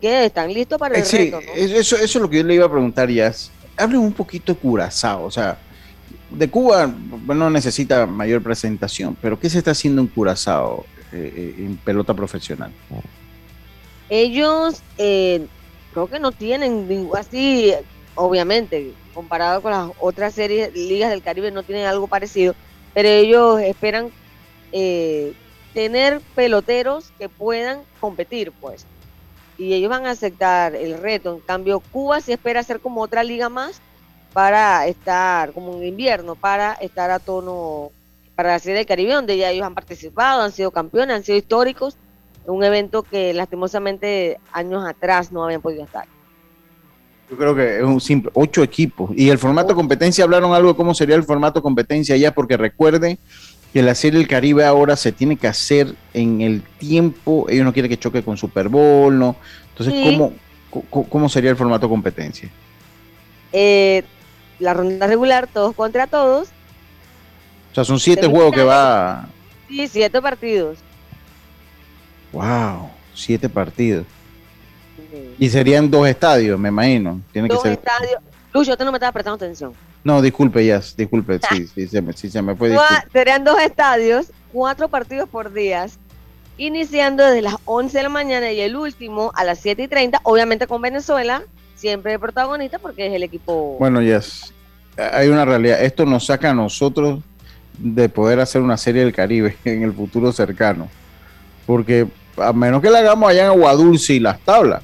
que 0.00 0.26
están 0.26 0.52
listos 0.52 0.78
para 0.78 0.96
el 0.96 1.02
eh, 1.02 1.08
reto. 1.10 1.40
Eso, 1.54 1.96
eso 1.96 2.04
es 2.04 2.14
lo 2.16 2.30
que 2.30 2.38
yo 2.38 2.44
le 2.44 2.54
iba 2.54 2.66
a 2.66 2.70
preguntar 2.70 3.10
ya. 3.10 3.32
Hablen 3.76 4.00
un 4.00 4.12
poquito 4.12 4.52
de 4.52 4.58
Curazao, 4.58 5.24
o 5.24 5.30
sea, 5.30 5.58
de 6.30 6.48
Cuba 6.48 6.86
no 6.86 7.50
necesita 7.50 8.06
mayor 8.06 8.42
presentación, 8.42 9.16
pero 9.20 9.38
¿qué 9.38 9.50
se 9.50 9.58
está 9.58 9.72
haciendo 9.72 10.00
en 10.00 10.08
Curazao 10.08 10.86
eh, 11.12 11.54
en 11.58 11.76
pelota 11.78 12.14
profesional? 12.14 12.72
Ellos 14.08 14.82
creo 14.96 16.06
que 16.10 16.18
no 16.20 16.32
tienen 16.32 17.08
así, 17.16 17.72
obviamente, 18.14 18.92
comparado 19.14 19.60
con 19.60 19.72
las 19.72 19.90
otras 19.98 20.34
series, 20.34 20.74
ligas 20.74 21.10
del 21.10 21.22
Caribe, 21.22 21.50
no 21.50 21.62
tienen 21.62 21.86
algo 21.86 22.06
parecido, 22.06 22.54
pero 22.94 23.08
ellos 23.08 23.60
esperan 23.60 24.10
eh, 24.72 25.32
tener 25.74 26.20
peloteros 26.34 27.12
que 27.18 27.28
puedan 27.28 27.80
competir, 28.00 28.52
pues. 28.52 28.86
Y 29.58 29.74
ellos 29.74 29.90
van 29.90 30.06
a 30.06 30.10
aceptar 30.10 30.74
el 30.74 30.98
reto. 30.98 31.34
En 31.34 31.40
cambio, 31.40 31.80
Cuba 31.80 32.20
sí 32.20 32.32
espera 32.32 32.62
ser 32.62 32.80
como 32.80 33.02
otra 33.02 33.22
liga 33.22 33.48
más 33.48 33.80
para 34.32 34.86
estar, 34.86 35.52
como 35.52 35.76
en 35.76 35.84
invierno, 35.84 36.34
para 36.34 36.72
estar 36.74 37.10
a 37.10 37.18
tono 37.18 37.90
para 38.34 38.52
la 38.52 38.58
Serie 38.58 38.78
del 38.78 38.86
Caribe, 38.86 39.12
donde 39.12 39.36
ya 39.36 39.50
ellos 39.50 39.66
han 39.66 39.74
participado, 39.74 40.42
han 40.42 40.52
sido 40.52 40.70
campeones, 40.70 41.16
han 41.16 41.24
sido 41.24 41.36
históricos. 41.36 41.96
Un 42.46 42.64
evento 42.64 43.02
que 43.02 43.34
lastimosamente 43.34 44.40
años 44.50 44.82
atrás 44.88 45.30
no 45.30 45.44
habían 45.44 45.60
podido 45.60 45.84
estar. 45.84 46.06
Yo 47.30 47.36
creo 47.36 47.54
que 47.54 47.76
es 47.76 47.84
un 47.84 48.00
simple, 48.00 48.30
ocho 48.34 48.62
equipos. 48.62 49.10
Y 49.14 49.28
el 49.28 49.38
formato 49.38 49.74
competencia, 49.74 50.24
hablaron 50.24 50.54
algo 50.54 50.70
de 50.70 50.76
cómo 50.76 50.94
sería 50.94 51.16
el 51.16 51.22
formato 51.22 51.62
competencia 51.62 52.16
ya, 52.16 52.32
porque 52.32 52.56
recuerden 52.56 53.18
que 53.72 53.82
la 53.82 53.94
Serie 53.94 54.18
del 54.18 54.28
Caribe 54.28 54.64
ahora 54.64 54.96
se 54.96 55.12
tiene 55.12 55.36
que 55.36 55.46
hacer 55.46 55.94
en 56.12 56.40
el 56.40 56.62
tiempo, 56.78 57.46
ellos 57.48 57.64
no 57.64 57.72
quieren 57.72 57.88
que 57.88 57.98
choque 57.98 58.22
con 58.22 58.36
Super 58.36 58.68
Bowl, 58.68 59.16
¿no? 59.16 59.36
Entonces, 59.70 59.94
¿cómo, 60.04 61.06
cómo, 61.08 61.28
sería 61.28 61.50
el 61.50 61.56
formato 61.56 61.88
competencia? 61.88 62.48
Eh, 63.52 64.04
la 64.58 64.74
ronda 64.74 65.06
regular, 65.06 65.46
todos 65.46 65.74
contra 65.74 66.06
todos. 66.06 66.48
O 67.70 67.74
sea, 67.74 67.84
son 67.84 68.00
siete 68.00 68.26
juegos 68.26 68.52
que 68.52 68.64
va... 68.64 69.28
Sí, 69.68 69.86
siete 69.86 70.20
partidos. 70.20 70.78
Wow, 72.32 72.90
siete 73.14 73.48
partidos. 73.48 74.04
Y 75.38 75.48
serían 75.48 75.90
dos 75.90 76.06
estadios, 76.08 76.58
me 76.58 76.68
imagino. 76.68 77.20
Tiene 77.32 77.48
dos 77.48 77.62
que 77.62 77.70
ser... 77.70 77.78
estadios. 77.78 78.20
Lucho, 78.52 78.72
usted 78.72 78.84
no 78.84 78.90
me 78.90 78.96
estaba 78.96 79.12
prestando 79.12 79.36
atención. 79.36 79.72
No, 80.02 80.22
disculpe, 80.22 80.64
ya, 80.64 80.80
disculpe, 80.96 81.38
sí, 81.50 81.66
sí, 81.66 81.86
se 81.86 82.00
me, 82.00 82.12
sí, 82.14 82.30
se 82.30 82.40
me 82.40 82.56
fue. 82.56 82.74
Serían 83.12 83.44
dos 83.44 83.60
estadios, 83.60 84.32
cuatro 84.52 84.88
partidos 84.88 85.28
por 85.28 85.52
día, 85.52 85.86
iniciando 86.56 87.24
desde 87.24 87.42
las 87.42 87.56
11 87.66 87.96
de 87.98 88.02
la 88.02 88.08
mañana 88.08 88.50
y 88.50 88.60
el 88.60 88.76
último 88.76 89.30
a 89.34 89.44
las 89.44 89.60
7 89.60 89.82
y 89.82 89.88
30, 89.88 90.20
obviamente 90.22 90.66
con 90.66 90.80
Venezuela, 90.80 91.42
siempre 91.74 92.18
protagonista 92.18 92.78
porque 92.78 93.06
es 93.06 93.12
el 93.12 93.22
equipo. 93.22 93.76
Bueno, 93.78 94.00
ya, 94.00 94.20
hay 95.12 95.28
una 95.28 95.44
realidad, 95.44 95.82
esto 95.82 96.06
nos 96.06 96.26
saca 96.26 96.50
a 96.50 96.54
nosotros 96.54 97.20
de 97.78 98.08
poder 98.08 98.40
hacer 98.40 98.62
una 98.62 98.76
serie 98.76 99.04
del 99.04 99.12
Caribe 99.12 99.56
en 99.64 99.82
el 99.82 99.92
futuro 99.92 100.32
cercano, 100.32 100.88
porque 101.66 102.06
a 102.38 102.52
menos 102.54 102.80
que 102.80 102.88
la 102.88 103.00
hagamos 103.00 103.28
allá 103.28 103.42
en 103.42 103.48
Aguadulce 103.48 104.14
y 104.14 104.20
las 104.20 104.40
tablas. 104.40 104.82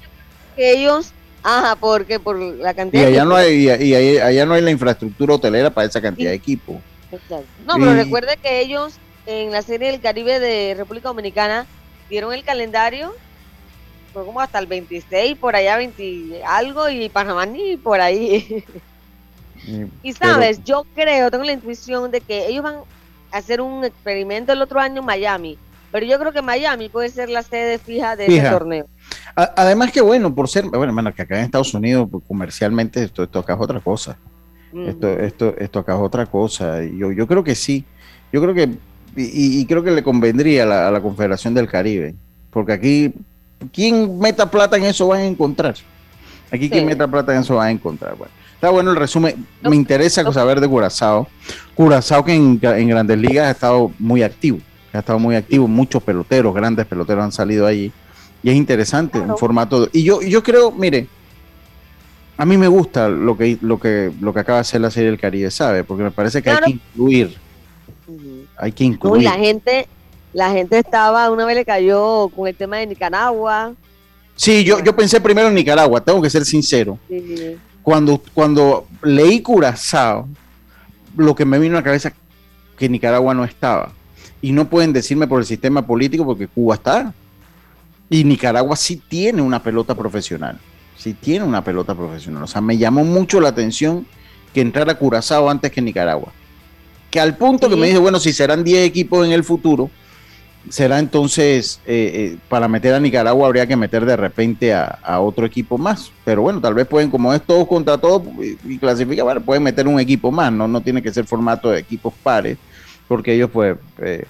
Ellos 0.58 1.12
Ajá, 1.48 1.76
porque 1.76 2.18
por 2.18 2.36
la 2.36 2.74
cantidad 2.74 3.04
y 3.04 3.06
allá 3.06 3.24
no 3.24 3.36
hay 3.36 3.68
y, 3.68 3.94
allá 4.18 4.44
no 4.44 4.54
hay 4.54 4.62
la 4.62 4.72
infraestructura 4.72 5.34
hotelera 5.34 5.70
para 5.70 5.86
esa 5.86 6.00
cantidad 6.00 6.30
de 6.30 6.36
equipo. 6.36 6.80
Exacto. 7.12 7.46
No, 7.64 7.74
pero 7.74 7.94
recuerde 7.94 8.36
que 8.42 8.60
ellos 8.60 8.94
en 9.26 9.52
la 9.52 9.62
serie 9.62 9.92
del 9.92 10.00
Caribe 10.00 10.40
de 10.40 10.74
República 10.76 11.06
Dominicana 11.06 11.64
dieron 12.10 12.32
el 12.32 12.42
calendario 12.42 13.14
fue 14.12 14.24
como 14.24 14.40
hasta 14.40 14.58
el 14.58 14.66
26, 14.66 15.36
por 15.36 15.54
allá 15.54 15.76
20 15.76 16.42
algo 16.44 16.88
y 16.88 17.08
Panamá 17.10 17.46
ni 17.46 17.76
por 17.76 18.00
ahí. 18.00 18.64
y 20.02 20.12
sabes, 20.14 20.64
yo 20.64 20.84
creo, 20.96 21.30
tengo 21.30 21.44
la 21.44 21.52
intuición 21.52 22.10
de 22.10 22.20
que 22.22 22.48
ellos 22.48 22.64
van 22.64 22.76
a 23.30 23.36
hacer 23.36 23.60
un 23.60 23.84
experimento 23.84 24.52
el 24.52 24.62
otro 24.62 24.80
año 24.80 25.00
en 25.00 25.06
Miami, 25.06 25.58
pero 25.92 26.06
yo 26.06 26.18
creo 26.18 26.32
que 26.32 26.42
Miami 26.42 26.88
puede 26.88 27.10
ser 27.10 27.28
la 27.28 27.42
sede 27.44 27.78
fija 27.78 28.16
de 28.16 28.26
ese 28.26 28.48
torneo. 28.48 28.86
Además 29.36 29.92
que 29.92 30.00
bueno, 30.00 30.34
por 30.34 30.48
ser, 30.48 30.64
bueno, 30.64 30.94
bueno, 30.94 31.14
que 31.14 31.20
acá 31.20 31.36
en 31.36 31.44
Estados 31.44 31.74
Unidos 31.74 32.08
pues, 32.10 32.24
comercialmente 32.26 33.02
esto, 33.02 33.22
esto 33.24 33.40
acá 33.40 33.52
es 33.52 33.60
otra 33.60 33.80
cosa. 33.80 34.16
Esto, 34.74 35.08
esto, 35.08 35.54
esto 35.58 35.78
acá 35.78 35.94
es 35.94 36.00
otra 36.00 36.26
cosa. 36.26 36.82
Yo, 36.84 37.12
yo 37.12 37.26
creo 37.26 37.44
que 37.44 37.54
sí. 37.54 37.84
Yo 38.32 38.40
creo 38.40 38.54
que, 38.54 38.74
y, 39.14 39.64
creo 39.66 39.82
que 39.82 39.90
le 39.90 40.02
convendría 40.02 40.64
a 40.64 40.90
la, 40.90 41.00
Confederación 41.02 41.52
del 41.52 41.68
Caribe. 41.68 42.14
Porque 42.50 42.72
aquí, 42.72 43.12
quien 43.72 44.18
meta 44.18 44.50
plata 44.50 44.78
en 44.78 44.84
eso 44.84 45.08
va 45.08 45.16
a 45.16 45.24
encontrar. 45.24 45.74
Aquí 46.50 46.70
quien 46.70 46.86
meta 46.86 47.06
plata 47.06 47.34
en 47.34 47.40
eso 47.40 47.56
va 47.56 47.66
a 47.66 47.70
encontrar. 47.70 48.16
Bueno, 48.16 48.32
está 48.54 48.70
bueno 48.70 48.90
el 48.90 48.96
resumen. 48.96 49.46
Me 49.62 49.76
interesa 49.76 50.30
saber 50.32 50.60
de 50.60 50.68
Curazao. 50.68 51.28
Curazao 51.74 52.24
que 52.24 52.34
en, 52.34 52.58
en 52.62 52.88
Grandes 52.88 53.18
Ligas 53.18 53.48
ha 53.48 53.50
estado 53.50 53.92
muy 53.98 54.22
activo. 54.22 54.60
Ha 54.94 55.00
estado 55.00 55.18
muy 55.18 55.36
activo. 55.36 55.68
Muchos 55.68 56.02
peloteros, 56.02 56.54
grandes 56.54 56.86
peloteros 56.86 57.24
han 57.24 57.32
salido 57.32 57.66
allí 57.66 57.92
y 58.46 58.50
es 58.50 58.54
interesante 58.54 59.18
un 59.18 59.36
formato. 59.36 59.88
Y 59.92 60.04
yo, 60.04 60.22
yo 60.22 60.40
creo, 60.40 60.70
mire, 60.70 61.08
a 62.36 62.46
mí 62.46 62.56
me 62.56 62.68
gusta 62.68 63.08
lo 63.08 63.36
que, 63.36 63.58
lo 63.60 63.80
que, 63.80 64.12
lo 64.20 64.32
que 64.32 64.38
acaba 64.38 64.58
de 64.58 64.60
hacer 64.60 64.80
la 64.80 64.88
serie 64.92 65.10
del 65.10 65.18
Caribe, 65.18 65.50
¿sabe? 65.50 65.82
Porque 65.82 66.04
me 66.04 66.12
parece 66.12 66.40
que 66.40 66.50
hay 66.50 66.58
que 66.58 66.70
incluir. 66.70 67.36
Hay 68.56 68.70
que 68.70 68.84
incluir. 68.84 69.24
la 69.24 69.32
gente, 69.32 69.88
la 70.32 70.52
gente 70.52 70.78
estaba, 70.78 71.28
una 71.28 71.44
vez 71.44 71.56
le 71.56 71.64
cayó 71.64 72.28
con 72.28 72.46
el 72.46 72.54
tema 72.54 72.76
de 72.76 72.86
Nicaragua. 72.86 73.74
Sí, 74.36 74.62
yo, 74.62 74.78
yo 74.78 74.94
pensé 74.94 75.20
primero 75.20 75.48
en 75.48 75.54
Nicaragua, 75.54 76.00
tengo 76.00 76.22
que 76.22 76.30
ser 76.30 76.44
sincero. 76.44 77.00
Cuando, 77.82 78.22
cuando 78.32 78.86
leí 79.02 79.42
Curazao, 79.42 80.28
lo 81.16 81.34
que 81.34 81.44
me 81.44 81.58
vino 81.58 81.76
a 81.76 81.80
la 81.80 81.84
cabeza 81.84 82.12
que 82.78 82.88
Nicaragua 82.88 83.34
no 83.34 83.42
estaba. 83.42 83.90
Y 84.40 84.52
no 84.52 84.70
pueden 84.70 84.92
decirme 84.92 85.26
por 85.26 85.40
el 85.40 85.46
sistema 85.46 85.84
político 85.84 86.24
porque 86.24 86.46
Cuba 86.46 86.76
está. 86.76 87.12
Y 88.08 88.24
Nicaragua 88.24 88.76
sí 88.76 89.00
tiene 89.08 89.42
una 89.42 89.62
pelota 89.62 89.94
profesional. 89.94 90.58
Sí 90.96 91.14
tiene 91.14 91.44
una 91.44 91.62
pelota 91.62 91.94
profesional. 91.94 92.44
O 92.44 92.46
sea, 92.46 92.60
me 92.60 92.78
llamó 92.78 93.04
mucho 93.04 93.40
la 93.40 93.48
atención 93.48 94.06
que 94.54 94.60
entrara 94.60 94.94
Curazao 94.94 95.50
antes 95.50 95.70
que 95.70 95.82
Nicaragua. 95.82 96.32
Que 97.10 97.20
al 97.20 97.36
punto 97.36 97.68
que 97.68 97.76
me 97.76 97.86
dije, 97.86 97.98
bueno, 97.98 98.18
si 98.18 98.32
serán 98.32 98.64
10 98.64 98.86
equipos 98.86 99.26
en 99.26 99.32
el 99.32 99.44
futuro, 99.44 99.90
será 100.68 100.98
entonces 100.98 101.80
eh, 101.86 102.12
eh, 102.14 102.38
para 102.48 102.68
meter 102.68 102.94
a 102.94 103.00
Nicaragua 103.00 103.46
habría 103.46 103.66
que 103.66 103.76
meter 103.76 104.04
de 104.04 104.16
repente 104.16 104.74
a, 104.74 105.20
otro 105.20 105.46
equipo 105.46 105.78
más. 105.78 106.10
Pero 106.24 106.42
bueno, 106.42 106.60
tal 106.60 106.74
vez 106.74 106.86
pueden, 106.86 107.10
como 107.10 107.32
es 107.32 107.42
todos 107.42 107.66
contra 107.68 107.98
todos 107.98 108.22
y, 108.64 108.78
clasifica, 108.78 109.22
bueno, 109.22 109.40
pueden 109.40 109.62
meter 109.62 109.86
un 109.86 110.00
equipo 110.00 110.30
más, 110.30 110.52
no, 110.52 110.66
no 110.66 110.80
tiene 110.80 111.02
que 111.02 111.12
ser 111.12 111.26
formato 111.26 111.70
de 111.70 111.78
equipos 111.80 112.12
pares, 112.22 112.58
porque 113.08 113.34
ellos 113.34 113.50
pues 113.52 113.76
eh, 113.98 114.24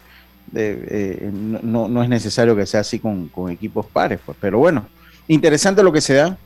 no, 0.52 1.88
no, 1.88 2.02
es 2.02 2.08
necesario 2.08 2.56
que 2.56 2.66
sea 2.66 2.80
así 2.80 2.98
con, 2.98 3.28
con, 3.28 3.50
equipos 3.50 3.86
pares. 3.86 4.20
Pues. 4.24 4.36
Pero 4.40 4.58
bueno, 4.58 4.86
interesante 5.28 5.82
lo 5.82 5.92
que 5.92 6.00
se 6.00 6.14
da, 6.14 6.36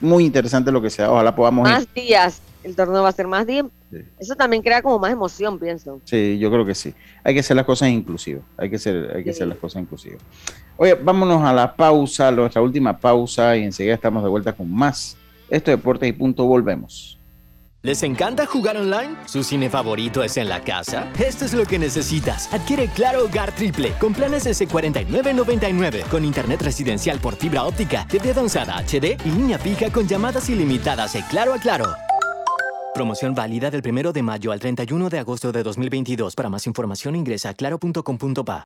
muy 0.00 0.24
interesante 0.24 0.70
lo 0.72 0.82
que 0.82 0.90
se 0.90 1.02
da, 1.02 1.10
ojalá 1.10 1.34
podamos... 1.34 1.68
Más 1.68 1.92
días 1.94 2.40
el 2.66 2.74
torneo 2.74 3.02
va 3.02 3.08
a 3.08 3.12
ser 3.12 3.28
más 3.28 3.46
bien. 3.46 3.70
Eso 4.18 4.34
también 4.34 4.60
crea 4.60 4.82
como 4.82 4.98
más 4.98 5.12
emoción, 5.12 5.58
pienso. 5.58 6.00
Sí, 6.04 6.36
yo 6.38 6.50
creo 6.50 6.66
que 6.66 6.74
sí. 6.74 6.92
Hay 7.22 7.32
que 7.32 7.40
hacer 7.40 7.56
las 7.56 7.64
cosas 7.64 7.90
inclusivas. 7.90 8.42
Hay 8.56 8.68
que 8.68 8.76
hacer, 8.76 9.12
hay 9.14 9.22
que 9.22 9.30
hacer 9.30 9.46
las 9.46 9.56
cosas 9.58 9.82
inclusivas. 9.82 10.18
Oye, 10.76 10.94
vámonos 10.94 11.42
a 11.42 11.52
la 11.52 11.74
pausa, 11.74 12.30
nuestra 12.32 12.60
última 12.60 12.98
pausa, 12.98 13.56
y 13.56 13.62
enseguida 13.62 13.94
estamos 13.94 14.22
de 14.24 14.28
vuelta 14.28 14.52
con 14.52 14.70
más. 14.70 15.16
Esto 15.48 15.70
es 15.70 15.78
Deportes 15.78 16.08
y 16.08 16.12
Punto, 16.12 16.44
volvemos. 16.44 17.15
¿Les 17.86 18.02
encanta 18.02 18.46
jugar 18.46 18.76
online? 18.76 19.14
¿Su 19.26 19.44
cine 19.44 19.70
favorito 19.70 20.24
es 20.24 20.36
en 20.38 20.48
la 20.48 20.60
casa? 20.60 21.08
Esto 21.24 21.44
es 21.44 21.54
lo 21.54 21.64
que 21.66 21.78
necesitas. 21.78 22.52
Adquiere 22.52 22.88
Claro 22.88 23.26
Hogar 23.26 23.52
Triple 23.52 23.92
con 24.00 24.12
planes 24.12 24.44
S4999 24.44 26.08
con 26.08 26.24
internet 26.24 26.62
residencial 26.62 27.20
por 27.20 27.36
fibra 27.36 27.62
óptica, 27.62 28.04
TV 28.08 28.32
avanzada 28.32 28.76
HD 28.78 29.16
y 29.24 29.30
línea 29.30 29.56
fija 29.56 29.88
con 29.92 30.08
llamadas 30.08 30.50
ilimitadas 30.50 31.12
de 31.12 31.22
Claro 31.30 31.54
a 31.54 31.58
Claro. 31.58 31.84
Promoción 32.92 33.36
válida 33.36 33.70
del 33.70 33.88
1 33.88 34.10
de 34.10 34.22
mayo 34.24 34.50
al 34.50 34.58
31 34.58 35.08
de 35.08 35.20
agosto 35.20 35.52
de 35.52 35.62
2022. 35.62 36.34
Para 36.34 36.48
más 36.48 36.66
información 36.66 37.14
ingresa 37.14 37.50
a 37.50 37.54
claro.com.pa. 37.54 38.64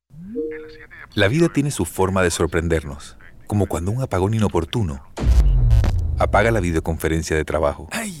La 1.13 1.27
vida 1.27 1.47
tiene 1.49 1.69
su 1.69 1.85
forma 1.85 2.23
de 2.23 2.31
sorprendernos, 2.31 3.17
como 3.45 3.67
cuando 3.67 3.91
un 3.91 4.01
apagón 4.01 4.33
inoportuno 4.33 5.03
apaga 6.17 6.49
la 6.49 6.59
videoconferencia 6.59 7.37
de 7.37 7.45
trabajo. 7.45 7.87
¡Ay! 7.91 8.20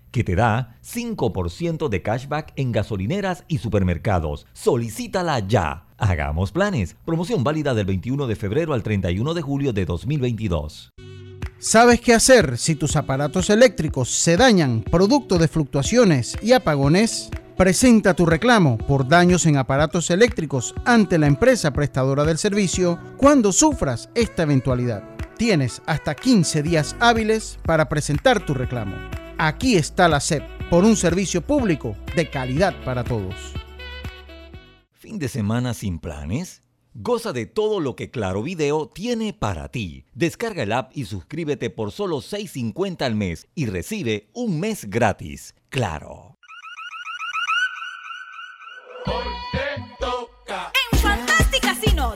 que 0.11 0.23
te 0.23 0.35
da 0.35 0.77
5% 0.83 1.89
de 1.89 2.01
cashback 2.01 2.53
en 2.55 2.71
gasolineras 2.71 3.43
y 3.47 3.57
supermercados. 3.57 4.45
Solicítala 4.53 5.39
ya. 5.39 5.87
Hagamos 5.97 6.51
planes. 6.51 6.95
Promoción 7.05 7.43
válida 7.43 7.73
del 7.73 7.85
21 7.85 8.27
de 8.27 8.35
febrero 8.35 8.73
al 8.73 8.83
31 8.83 9.33
de 9.33 9.41
julio 9.41 9.73
de 9.73 9.85
2022. 9.85 10.91
¿Sabes 11.59 12.01
qué 12.01 12.15
hacer 12.15 12.57
si 12.57 12.73
tus 12.73 12.95
aparatos 12.95 13.51
eléctricos 13.51 14.09
se 14.09 14.35
dañan 14.35 14.81
producto 14.81 15.37
de 15.37 15.47
fluctuaciones 15.47 16.35
y 16.41 16.53
apagones? 16.53 17.29
Presenta 17.55 18.15
tu 18.15 18.25
reclamo 18.25 18.79
por 18.79 19.07
daños 19.07 19.45
en 19.45 19.57
aparatos 19.57 20.09
eléctricos 20.09 20.73
ante 20.85 21.19
la 21.19 21.27
empresa 21.27 21.71
prestadora 21.71 22.23
del 22.23 22.39
servicio 22.39 22.97
cuando 23.17 23.51
sufras 23.51 24.09
esta 24.15 24.41
eventualidad. 24.41 25.03
Tienes 25.37 25.83
hasta 25.85 26.15
15 26.15 26.63
días 26.63 26.95
hábiles 26.99 27.59
para 27.63 27.87
presentar 27.87 28.43
tu 28.43 28.55
reclamo. 28.55 28.95
Aquí 29.43 29.75
está 29.75 30.07
la 30.07 30.19
SEP 30.19 30.43
por 30.69 30.83
un 30.83 30.95
servicio 30.95 31.41
público 31.41 31.97
de 32.15 32.29
calidad 32.29 32.75
para 32.85 33.03
todos. 33.03 33.33
¿Fin 34.91 35.17
de 35.17 35.29
semana 35.29 35.73
sin 35.73 35.97
planes? 35.97 36.61
Goza 36.93 37.33
de 37.33 37.47
todo 37.47 37.79
lo 37.79 37.95
que 37.95 38.11
Claro 38.11 38.43
Video 38.43 38.87
tiene 38.87 39.33
para 39.33 39.69
ti. 39.69 40.05
Descarga 40.13 40.61
el 40.61 40.71
app 40.71 40.91
y 40.95 41.05
suscríbete 41.05 41.71
por 41.71 41.91
solo 41.91 42.17
$6.50 42.17 43.01
al 43.01 43.15
mes 43.15 43.47
y 43.55 43.65
recibe 43.65 44.29
un 44.33 44.59
mes 44.59 44.87
gratis. 44.87 45.55
Claro. 45.69 46.37
En 50.93 50.99
Fantastic 50.99 51.61
Casino, 51.61 52.15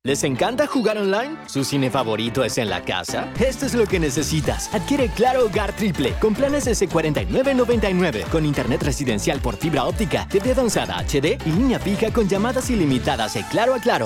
¿Les 0.05 0.23
encanta 0.23 0.67
jugar 0.67 0.99
online? 0.99 1.35
¿Su 1.47 1.63
cine 1.63 1.89
favorito 1.89 2.43
es 2.43 2.59
en 2.59 2.69
la 2.69 2.83
casa? 2.83 3.33
Esto 3.39 3.65
es 3.65 3.73
lo 3.73 3.87
que 3.87 3.99
necesitas. 3.99 4.71
Adquiere 4.71 5.09
Claro 5.09 5.45
Hogar 5.45 5.75
Triple 5.75 6.13
con 6.21 6.35
planes 6.35 6.67
S4999 6.67 8.29
con 8.29 8.45
internet 8.45 8.83
residencial 8.83 9.39
por 9.39 9.57
fibra 9.57 9.85
óptica, 9.85 10.27
TV 10.29 10.51
avanzada 10.51 11.03
HD 11.03 11.39
y 11.43 11.51
línea 11.51 11.79
fija 11.79 12.11
con 12.11 12.29
llamadas 12.29 12.69
ilimitadas 12.69 13.33
de 13.33 13.43
Claro 13.49 13.73
a 13.73 13.79
Claro. 13.79 14.05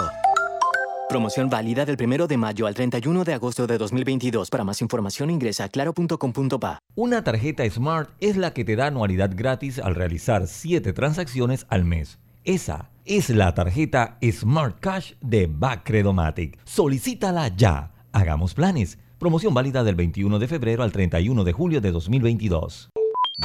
Promoción 1.10 1.50
válida 1.50 1.86
del 1.86 1.98
1 2.00 2.28
de 2.28 2.38
mayo 2.38 2.68
al 2.68 2.76
31 2.76 3.24
de 3.24 3.34
agosto 3.34 3.66
de 3.66 3.80
2022. 3.80 4.52
Para 4.52 4.64
más 4.64 4.80
información 4.80 5.32
ingresa 5.32 5.64
a 5.64 5.70
claro.com.pa. 5.70 6.78
Una 6.94 7.24
tarjeta 7.24 7.68
Smart 7.68 8.12
es 8.20 8.38
la 8.38 8.54
que 8.54 8.64
te 8.64 8.76
da 8.76 8.86
anualidad 8.86 9.32
gratis 9.34 9.80
al 9.80 9.96
realizar 9.96 10.46
7 10.46 10.94
transacciones 10.94 11.66
al 11.70 11.84
mes. 11.84 12.20
Esa 12.44 12.92
es 13.06 13.32
la 13.32 13.56
tarjeta 13.56 14.20
Smart 14.22 14.80
Cash 14.80 15.14
de 15.20 15.48
Bacredomatic. 15.48 16.60
Solicítala 16.66 17.48
ya. 17.48 17.92
Hagamos 18.12 18.54
planes. 18.54 19.00
Promoción 19.18 19.56
válida 19.56 19.84
del 19.84 19.96
21 19.96 20.38
de 20.38 20.48
febrero 20.48 20.84
al 20.84 20.92
31 20.92 21.44
de 21.44 21.54
julio 21.54 21.82
de 21.82 21.92
2022. 21.92 22.92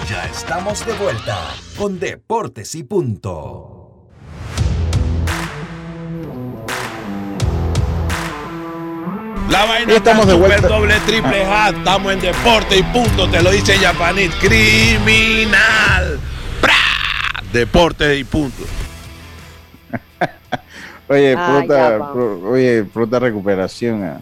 Ya 0.06 0.26
estamos 0.26 0.84
de 0.84 0.92
vuelta 0.98 1.38
con 1.78 1.98
Deportes 1.98 2.74
y 2.74 2.84
Punto. 2.84 3.83
La 9.50 9.64
vaina 9.66 9.94
estamos 9.94 10.26
de 10.26 10.34
vuelta. 10.34 10.68
doble 10.68 10.94
triple 11.06 11.44
hat. 11.44 11.76
Estamos 11.76 12.12
en 12.12 12.20
deporte 12.20 12.78
y 12.78 12.82
punto. 12.84 13.28
Te 13.28 13.42
lo 13.42 13.50
dice 13.50 13.76
Japanit. 13.76 14.32
Criminal. 14.40 16.18
¡Pra! 16.60 16.74
Deporte 17.52 18.16
y 18.18 18.24
punto. 18.24 18.62
Oye, 21.08 21.34
pronta, 21.34 22.12
oye, 22.44 22.84
pronta 22.84 23.18
recuperación 23.18 24.02
a, 24.04 24.20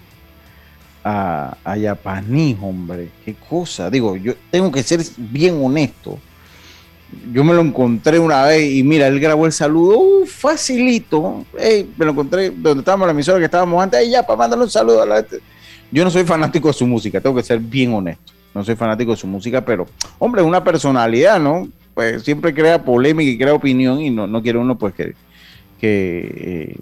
a, 1.04 1.56
a 1.64 1.76
Yapaní, 1.76 2.58
hombre. 2.60 3.08
Qué 3.24 3.36
cosa. 3.36 3.88
Digo, 3.88 4.16
yo 4.16 4.34
tengo 4.50 4.72
que 4.72 4.82
ser 4.82 5.00
bien 5.16 5.60
honesto. 5.62 6.18
Yo 7.32 7.44
me 7.44 7.54
lo 7.54 7.60
encontré 7.60 8.18
una 8.18 8.44
vez 8.44 8.70
y 8.72 8.82
mira, 8.82 9.06
él 9.06 9.20
grabó 9.20 9.46
el 9.46 9.52
saludo 9.52 9.98
uh, 9.98 10.26
facilito. 10.26 11.44
me 11.96 12.04
lo 12.04 12.12
encontré 12.12 12.50
donde 12.50 12.80
estábamos 12.80 13.06
la 13.06 13.12
emisora 13.12 13.38
que 13.38 13.44
estábamos 13.44 13.82
antes. 13.82 14.08
ya, 14.10 14.22
para 14.26 14.38
mandarle 14.38 14.64
un 14.64 14.70
saludo 14.70 15.02
a 15.02 15.06
la 15.06 15.16
gente. 15.16 15.40
Yo 15.90 16.04
no 16.04 16.10
soy 16.10 16.24
fanático 16.24 16.68
de 16.68 16.74
su 16.74 16.86
música, 16.86 17.20
tengo 17.20 17.36
que 17.36 17.42
ser 17.42 17.58
bien 17.58 17.92
honesto. 17.92 18.32
No 18.54 18.64
soy 18.64 18.76
fanático 18.76 19.12
de 19.12 19.16
su 19.16 19.26
música, 19.26 19.64
pero, 19.64 19.86
hombre, 20.18 20.42
es 20.42 20.46
una 20.46 20.64
personalidad, 20.64 21.38
¿no? 21.38 21.68
Pues 21.94 22.22
siempre 22.22 22.54
crea 22.54 22.82
polémica 22.82 23.30
y 23.30 23.38
crea 23.38 23.54
opinión 23.54 24.00
y 24.00 24.10
no, 24.10 24.26
no 24.26 24.42
quiere 24.42 24.58
uno, 24.58 24.76
pues, 24.78 24.94
que, 24.94 25.14
que 25.80 26.78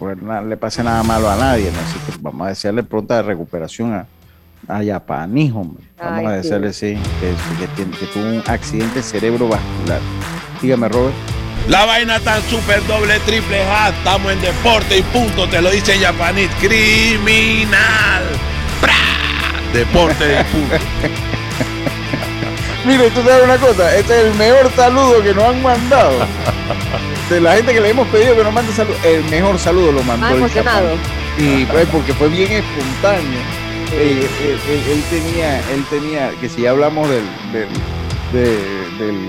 eh, 0.00 0.44
le 0.48 0.56
pase 0.56 0.82
nada 0.82 1.02
malo 1.02 1.28
a 1.28 1.36
nadie, 1.36 1.70
¿no? 1.72 1.78
Así 1.80 1.98
que 2.06 2.18
vamos 2.20 2.46
a 2.46 2.50
desearle 2.50 2.82
pronta 2.82 3.22
recuperación 3.22 3.92
a, 3.94 4.06
a 4.68 4.82
Yapaní, 4.82 5.50
hombre. 5.54 5.84
Vamos 5.98 6.26
a 6.26 6.32
desearle, 6.36 6.72
sí, 6.72 6.96
que, 7.20 7.74
que, 7.74 8.06
tuvo 8.06 8.24
un 8.24 8.42
accidente 8.46 9.02
cerebrovascular. 9.02 10.00
Dígame, 10.60 10.88
Robert. 10.88 11.14
La 11.68 11.84
vaina 11.84 12.18
tan 12.20 12.42
super 12.42 12.84
doble 12.86 13.20
triple 13.20 13.62
A, 13.62 13.90
estamos 13.90 14.32
en 14.32 14.40
deporte 14.40 14.98
y 14.98 15.02
punto, 15.02 15.48
te 15.48 15.62
lo 15.62 15.70
dice 15.70 15.98
Yapanit, 15.98 16.50
criminal. 16.60 18.24
Deporte 19.72 20.40
y 20.40 20.44
punto. 20.52 20.76
Mire, 22.84 23.10
tú 23.10 23.22
sabes 23.22 23.44
una 23.44 23.58
cosa, 23.58 23.96
este 23.96 24.20
es 24.20 24.26
el 24.26 24.34
mejor 24.34 24.70
saludo 24.74 25.22
que 25.22 25.32
nos 25.32 25.44
han 25.44 25.62
mandado. 25.62 26.26
De 27.30 27.40
la 27.40 27.54
gente 27.54 27.72
que 27.72 27.80
le 27.80 27.90
hemos 27.90 28.08
pedido 28.08 28.36
que 28.36 28.42
nos 28.42 28.52
mande 28.52 28.72
saludos, 28.72 28.98
el 29.04 29.22
mejor 29.24 29.58
saludo 29.58 29.92
lo 29.92 30.02
mandó. 30.02 30.28
emocionado. 30.28 30.96
Y 31.38 31.64
pues 31.66 31.86
porque 31.86 32.12
fue 32.12 32.28
bien 32.28 32.50
espontáneo. 32.50 33.61
Él, 33.98 35.02
tenía, 35.10 35.58
él 35.70 35.84
tenía, 35.90 36.30
que 36.40 36.48
si 36.48 36.66
hablamos 36.66 37.08
del, 37.08 37.24
del, 38.32 39.26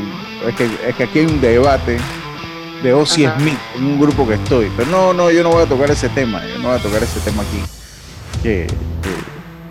es, 0.48 0.56
que, 0.56 0.66
es 0.88 0.96
que 0.96 1.04
aquí 1.04 1.20
hay 1.20 1.26
un 1.26 1.42
debate 1.42 1.98
de 2.82 2.94
Ozzy 2.94 3.26
Smith 3.38 3.60
en 3.76 3.86
un 3.86 4.00
grupo 4.00 4.28
que 4.28 4.36
estoy, 4.36 4.72
pero 4.76 4.90
no, 4.90 5.14
no, 5.14 5.32
yo 5.32 5.44
no 5.44 5.50
voy 5.50 5.64
a 5.64 5.66
tocar 5.66 5.92
ese 5.92 6.10
tema, 6.10 6.46
yo 6.46 6.58
no 6.60 6.70
voy 6.70 6.78
a 6.78 6.82
tocar 6.82 7.04
ese 7.04 7.20
tema 7.20 7.44
aquí, 7.44 7.62
que, 8.42 8.68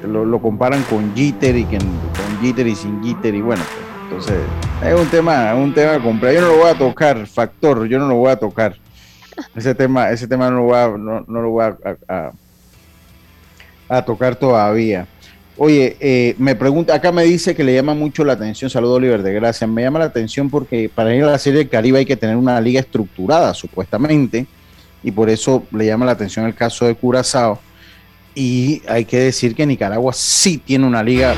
lo, 0.06 0.40
comparan 0.40 0.82
con 0.84 1.14
Jeter 1.14 1.56
y 1.56 1.64
que, 1.64 1.78
con 1.78 2.40
Jeter 2.42 2.66
y 2.66 2.74
sin 2.74 3.02
Jeter 3.02 3.34
y 3.34 3.40
bueno, 3.40 3.62
pues, 4.08 4.28
entonces 4.28 4.40
es 4.84 5.00
un 5.00 5.06
tema, 5.08 5.54
un 5.54 5.72
tema 5.72 6.02
complejo, 6.02 6.34
yo 6.34 6.40
no 6.42 6.48
lo 6.48 6.56
voy 6.58 6.70
a 6.70 6.78
tocar, 6.78 7.26
factor, 7.26 7.86
yo 7.86 7.98
no 7.98 8.08
lo 8.08 8.16
voy 8.16 8.30
a 8.30 8.36
tocar, 8.36 8.76
ese 9.54 9.74
tema, 9.74 10.10
ese 10.10 10.26
tema 10.26 10.50
no 10.50 10.56
lo 10.56 10.62
voy 10.64 10.76
a, 10.76 10.88
no, 10.88 11.24
lo 11.26 11.50
voy 11.50 11.64
a 11.64 11.76
a 12.08 12.32
tocar 14.00 14.36
todavía. 14.36 15.06
Oye, 15.58 15.96
eh, 16.00 16.34
me 16.38 16.56
pregunta, 16.56 16.94
acá 16.94 17.12
me 17.12 17.24
dice 17.24 17.54
que 17.54 17.62
le 17.62 17.74
llama 17.74 17.94
mucho 17.94 18.24
la 18.24 18.32
atención, 18.32 18.70
saludo 18.70 18.94
Oliver 18.94 19.22
de 19.22 19.34
Gracia, 19.34 19.66
me 19.66 19.82
llama 19.82 19.98
la 19.98 20.06
atención 20.06 20.48
porque 20.48 20.90
para 20.92 21.14
ir 21.14 21.22
a 21.24 21.26
la 21.26 21.38
Serie 21.38 21.58
del 21.58 21.68
Caribe 21.68 21.98
hay 21.98 22.06
que 22.06 22.16
tener 22.16 22.36
una 22.36 22.58
liga 22.60 22.80
estructurada, 22.80 23.52
supuestamente, 23.52 24.46
y 25.02 25.10
por 25.10 25.28
eso 25.28 25.64
le 25.70 25.86
llama 25.86 26.06
la 26.06 26.12
atención 26.12 26.46
el 26.46 26.54
caso 26.54 26.86
de 26.86 26.94
Curazao. 26.94 27.60
Y 28.34 28.80
hay 28.88 29.04
que 29.04 29.18
decir 29.18 29.54
que 29.54 29.66
Nicaragua 29.66 30.14
sí 30.14 30.56
tiene 30.56 30.86
una 30.86 31.02
liga, 31.02 31.34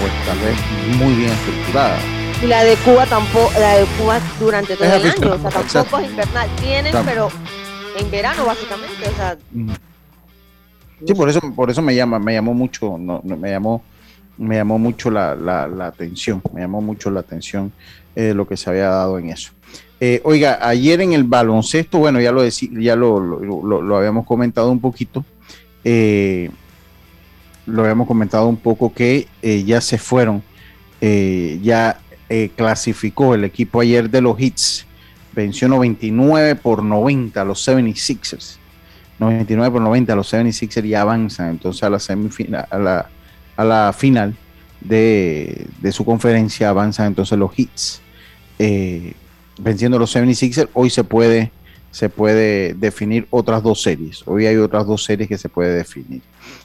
pues 0.00 0.12
tal 0.26 0.38
vez 0.38 0.56
muy 0.96 1.14
bien 1.14 1.30
estructurada. 1.30 1.98
Y 2.42 2.46
la 2.46 2.64
de 2.64 2.74
Cuba 2.76 3.04
tampoco, 3.04 3.52
la 3.60 3.76
de 3.76 3.84
Cuba 3.98 4.18
durante 4.40 4.74
todo 4.74 4.86
el 4.86 5.10
año, 5.10 5.34
o 5.34 5.50
sea, 5.50 5.50
tampoco 5.50 5.98
es 5.98 6.10
invernal. 6.10 6.48
Tienen, 6.62 6.94
pero 7.04 7.28
en 7.98 8.10
verano 8.10 8.46
básicamente, 8.46 9.06
o 9.06 9.16
sea. 9.16 9.36
Sí, 11.06 11.14
por 11.14 11.28
eso, 11.28 11.40
por 11.54 11.70
eso 11.70 11.82
me 11.82 11.94
llama, 11.94 12.18
me 12.18 12.34
llamó 12.34 12.52
mucho, 12.52 12.98
no, 12.98 13.22
me 13.24 13.50
llamó, 13.50 13.82
me 14.36 14.56
llamó 14.56 14.78
mucho 14.78 15.10
la, 15.10 15.32
atención, 15.86 16.42
me 16.52 16.60
llamó 16.60 16.80
mucho 16.80 17.10
la 17.10 17.20
atención 17.20 17.72
eh, 18.14 18.34
lo 18.34 18.46
que 18.46 18.56
se 18.56 18.68
había 18.68 18.88
dado 18.88 19.18
en 19.18 19.30
eso. 19.30 19.52
Eh, 20.00 20.20
oiga, 20.24 20.58
ayer 20.62 21.00
en 21.00 21.12
el 21.12 21.24
baloncesto, 21.24 21.98
bueno, 21.98 22.20
ya 22.20 22.32
lo 22.32 22.46
ya 22.46 22.96
lo, 22.96 23.96
habíamos 23.96 24.26
comentado 24.26 24.70
un 24.70 24.80
poquito. 24.80 25.24
Eh, 25.84 26.50
lo 27.66 27.82
habíamos 27.82 28.06
comentado 28.06 28.46
un 28.46 28.56
poco 28.56 28.92
que 28.92 29.28
ya 29.42 29.80
se 29.80 29.96
fueron, 29.96 30.42
ya 31.00 32.00
clasificó 32.56 33.34
el 33.34 33.44
equipo 33.44 33.80
ayer 33.80 34.10
de 34.10 34.20
los 34.20 34.40
Hits, 34.40 34.86
venció 35.32 35.68
99 35.68 36.56
por 36.56 36.82
90 36.82 37.40
a 37.40 37.44
los 37.44 37.66
76ers. 37.66 38.60
99 39.20 39.70
por 39.70 39.82
90, 39.82 40.16
los 40.16 40.32
76ers 40.32 40.88
ya 40.88 41.02
avanzan 41.02 41.50
entonces 41.50 41.82
a 41.82 41.90
la 41.90 41.98
semifinal, 42.00 42.66
a 42.70 42.78
la, 42.78 43.10
a 43.56 43.64
la 43.64 43.92
final 43.92 44.34
de, 44.80 45.66
su 45.92 46.06
conferencia, 46.06 46.70
avanzan 46.70 47.08
entonces 47.08 47.38
los 47.38 47.56
hits. 47.56 48.00
Eh, 48.58 49.12
venciendo 49.58 49.98
los 49.98 50.16
76ers, 50.16 50.70
hoy 50.72 50.88
se 50.88 51.04
puede, 51.04 51.52
se 51.90 52.08
puede 52.08 52.72
definir 52.72 53.26
otras 53.28 53.62
dos 53.62 53.82
series. 53.82 54.22
Hoy 54.26 54.46
hay 54.46 54.56
otras 54.56 54.86
dos 54.86 55.04
series 55.04 55.28
que 55.28 55.36
se 55.36 55.50
puede 55.50 55.74
definir. 55.74 56.22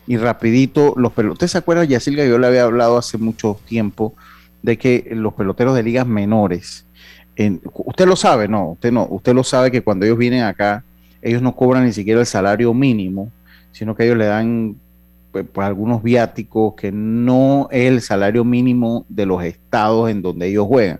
Y 0.08 0.16
rapidito, 0.16 0.94
los 0.96 1.12
peloteros, 1.12 1.34
¿usted 1.34 1.48
se 1.48 1.58
acuerda, 1.58 1.84
Yacilga? 1.84 2.26
Yo 2.26 2.38
le 2.38 2.48
había 2.48 2.64
hablado 2.64 2.98
hace 2.98 3.18
mucho 3.18 3.60
tiempo 3.68 4.16
de 4.62 4.78
que 4.78 5.10
los 5.12 5.34
peloteros 5.34 5.76
de 5.76 5.84
ligas 5.84 6.08
menores, 6.08 6.86
usted 7.74 8.08
lo 8.08 8.16
sabe, 8.16 8.48
no, 8.48 8.72
usted 8.72 8.94
no, 8.94 9.06
usted 9.10 9.34
lo 9.34 9.44
sabe 9.44 9.72
que 9.72 9.82
cuando 9.82 10.06
ellos 10.06 10.18
vienen 10.18 10.44
acá, 10.44 10.86
ellos 11.26 11.42
no 11.42 11.56
cobran 11.56 11.86
ni 11.86 11.92
siquiera 11.92 12.20
el 12.20 12.26
salario 12.28 12.72
mínimo, 12.74 13.32
sino 13.72 13.96
que 13.96 14.06
ellos 14.06 14.18
le 14.18 14.26
dan 14.26 14.76
pues, 15.32 15.44
pues, 15.52 15.66
algunos 15.66 16.04
viáticos 16.04 16.76
que 16.76 16.92
no 16.92 17.68
es 17.72 17.88
el 17.88 18.02
salario 18.02 18.46
mínimo 18.46 19.06
de 19.10 19.26
los 19.26 19.44
estados 19.44 20.12
en 20.12 20.22
donde 20.22 20.48
ellos 20.48 20.68
juegan. 20.68 21.00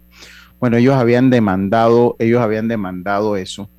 Bueno, 0.60 0.78
ellos 0.78 0.96
habían 0.96 1.30
demandado, 1.30 2.16
ellos 2.18 2.42
habían 2.42 2.68
demandado 2.68 3.38
eso. 3.38 3.70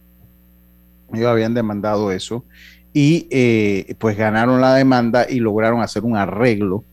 Ellos 1.12 1.26
habían 1.26 1.52
demandado 1.52 2.12
eso 2.12 2.44
y 2.92 3.26
eh, 3.30 3.94
pues 3.98 4.16
ganaron 4.16 4.60
la 4.60 4.74
demanda 4.74 5.26
y 5.28 5.40
lograron 5.40 5.82
hacer 5.82 6.04
un 6.04 6.16
arreglo 6.16 6.84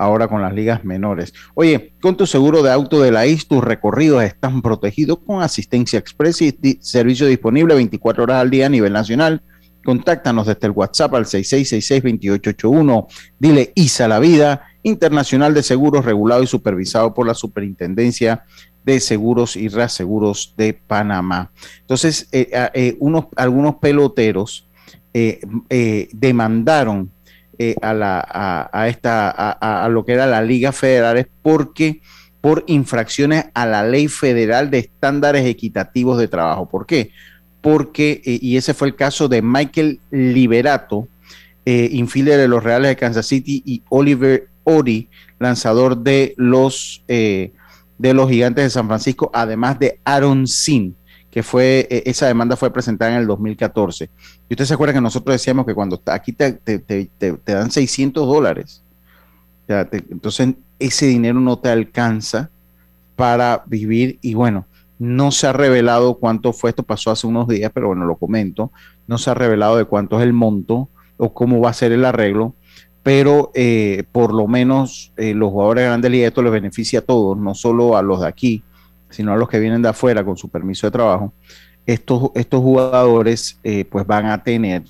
ahora 0.00 0.28
con 0.28 0.40
las 0.40 0.54
ligas 0.54 0.82
menores. 0.82 1.34
Oye, 1.54 1.92
con 2.00 2.16
tu 2.16 2.26
seguro 2.26 2.62
de 2.62 2.72
auto 2.72 3.00
de 3.02 3.12
la 3.12 3.26
IS, 3.26 3.46
tus 3.46 3.62
recorridos 3.62 4.22
están 4.24 4.62
protegidos 4.62 5.18
con 5.26 5.42
asistencia 5.42 5.98
express 5.98 6.40
y 6.40 6.58
servicio 6.80 7.26
disponible 7.26 7.74
24 7.74 8.24
horas 8.24 8.40
al 8.40 8.48
día 8.48 8.66
a 8.66 8.70
nivel 8.70 8.94
nacional. 8.94 9.42
Contáctanos 9.84 10.46
desde 10.46 10.66
el 10.66 10.72
WhatsApp 10.72 11.14
al 11.14 11.26
6666-2881. 11.26 13.06
Dile 13.38 13.72
ISA 13.74 14.08
la 14.08 14.18
vida, 14.18 14.62
Internacional 14.82 15.52
de 15.52 15.62
Seguros, 15.62 16.06
regulado 16.06 16.42
y 16.42 16.46
supervisado 16.46 17.12
por 17.12 17.26
la 17.26 17.34
Superintendencia 17.34 18.44
de 18.84 19.00
Seguros 19.00 19.54
y 19.56 19.68
Reaseguros 19.68 20.54
de 20.56 20.72
Panamá. 20.72 21.52
Entonces, 21.80 22.26
eh, 22.32 22.48
eh, 22.72 22.96
unos, 23.00 23.26
algunos 23.36 23.74
peloteros 23.76 24.66
eh, 25.12 26.08
demandaron 26.12 27.10
eh, 27.62 27.76
a, 27.82 27.92
la, 27.92 28.70
a, 28.72 28.88
esta, 28.88 29.28
a, 29.28 29.86
lo 29.90 30.06
que 30.06 30.12
era 30.12 30.26
la 30.26 30.40
Liga 30.40 30.72
Federal 30.72 31.18
es 31.18 31.26
porque 31.42 32.00
por 32.40 32.64
infracciones 32.68 33.48
a 33.52 33.66
la 33.66 33.84
ley 33.86 34.08
federal 34.08 34.70
de 34.70 34.78
estándares 34.78 35.44
equitativos 35.44 36.16
de 36.16 36.26
trabajo. 36.26 36.70
¿Por 36.70 36.86
qué? 36.86 37.10
Porque, 37.60 38.22
eh, 38.24 38.38
y 38.40 38.56
ese 38.56 38.72
fue 38.72 38.88
el 38.88 38.96
caso 38.96 39.28
de 39.28 39.42
Michael 39.42 40.00
Liberato, 40.10 41.06
eh, 41.66 41.90
infielder 41.92 42.38
de 42.38 42.48
los 42.48 42.64
Reales 42.64 42.88
de 42.88 42.96
Kansas 42.96 43.26
City, 43.26 43.62
y 43.66 43.82
Oliver 43.90 44.48
Ori, 44.64 45.10
lanzador 45.38 45.98
de 45.98 46.32
los, 46.38 47.04
de 47.06 47.52
los 47.98 48.30
Gigantes 48.30 48.64
de 48.64 48.70
San 48.70 48.86
Francisco, 48.86 49.30
además 49.34 49.78
de 49.78 50.00
Aaron 50.06 50.46
Sin 50.46 50.96
que 51.30 51.42
fue, 51.42 51.86
e, 51.90 52.02
esa 52.06 52.26
demanda 52.26 52.56
fue 52.56 52.72
presentada 52.72 53.12
en 53.12 53.18
el 53.18 53.26
2014. 53.26 54.10
Y 54.48 54.54
usted 54.54 54.64
se 54.64 54.74
acuerda 54.74 54.94
que 54.94 55.00
nosotros 55.00 55.34
decíamos 55.34 55.66
que 55.66 55.74
cuando 55.74 56.00
aquí 56.06 56.32
te, 56.32 56.60
dan 57.46 57.70
600 57.70 58.26
dólares, 58.26 58.82
entonces 59.68 60.54
ese 60.78 61.06
dinero 61.06 61.38
no 61.40 61.58
te 61.58 61.68
alcanza 61.68 62.50
para 63.14 63.62
vivir 63.66 64.18
y 64.22 64.34
bueno, 64.34 64.66
no 64.98 65.30
se 65.30 65.46
ha 65.46 65.52
revelado 65.52 66.14
cuánto 66.14 66.52
fue, 66.52 66.70
esto 66.70 66.82
pasó 66.82 67.10
hace 67.10 67.26
unos 67.26 67.48
días, 67.48 67.70
pero 67.72 67.88
bueno, 67.88 68.04
lo 68.04 68.16
comento, 68.16 68.72
no 69.06 69.18
se 69.18 69.30
ha 69.30 69.34
revelado 69.34 69.76
de 69.76 69.84
cuánto 69.84 70.18
es 70.18 70.24
el 70.24 70.32
monto 70.32 70.88
o 71.16 71.32
cómo 71.32 71.60
va 71.60 71.70
a 71.70 71.74
ser 71.74 71.92
el 71.92 72.04
arreglo, 72.04 72.54
pero 73.02 73.50
eh, 73.54 74.04
por 74.12 74.34
lo 74.34 74.46
menos 74.46 75.12
eh, 75.16 75.34
los 75.34 75.50
jugadores 75.50 75.82
de 75.82 75.88
grandes 75.88 76.10
ligas 76.10 76.28
esto 76.28 76.42
les 76.42 76.52
beneficia 76.52 76.98
a 76.98 77.02
todos, 77.02 77.38
no 77.38 77.54
solo 77.54 77.96
a 77.96 78.02
los 78.02 78.20
de 78.20 78.28
aquí, 78.28 78.62
sino 79.10 79.32
a 79.32 79.36
los 79.36 79.48
que 79.48 79.58
vienen 79.58 79.82
de 79.82 79.88
afuera 79.88 80.24
con 80.24 80.36
su 80.36 80.48
permiso 80.48 80.86
de 80.86 80.90
trabajo, 80.92 81.32
estos, 81.86 82.30
estos 82.34 82.60
jugadores 82.60 83.58
eh, 83.64 83.84
pues 83.84 84.06
van 84.06 84.26
a 84.26 84.42
tener, 84.42 84.82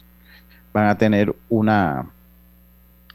van 0.72 0.86
a 0.88 0.98
tener 0.98 1.34
una, 1.48 2.10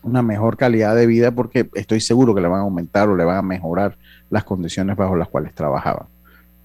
una 0.01 0.21
mejor 0.21 0.57
calidad 0.57 0.95
de 0.95 1.05
vida 1.05 1.31
porque 1.31 1.69
estoy 1.75 2.01
seguro 2.01 2.33
que 2.35 2.41
le 2.41 2.47
van 2.47 2.59
a 2.59 2.63
aumentar 2.63 3.09
o 3.09 3.15
le 3.15 3.23
van 3.23 3.37
a 3.37 3.41
mejorar 3.41 3.97
las 4.29 4.43
condiciones 4.43 4.95
bajo 4.95 5.15
las 5.15 5.27
cuales 5.29 5.53
trabajaban. 5.53 6.07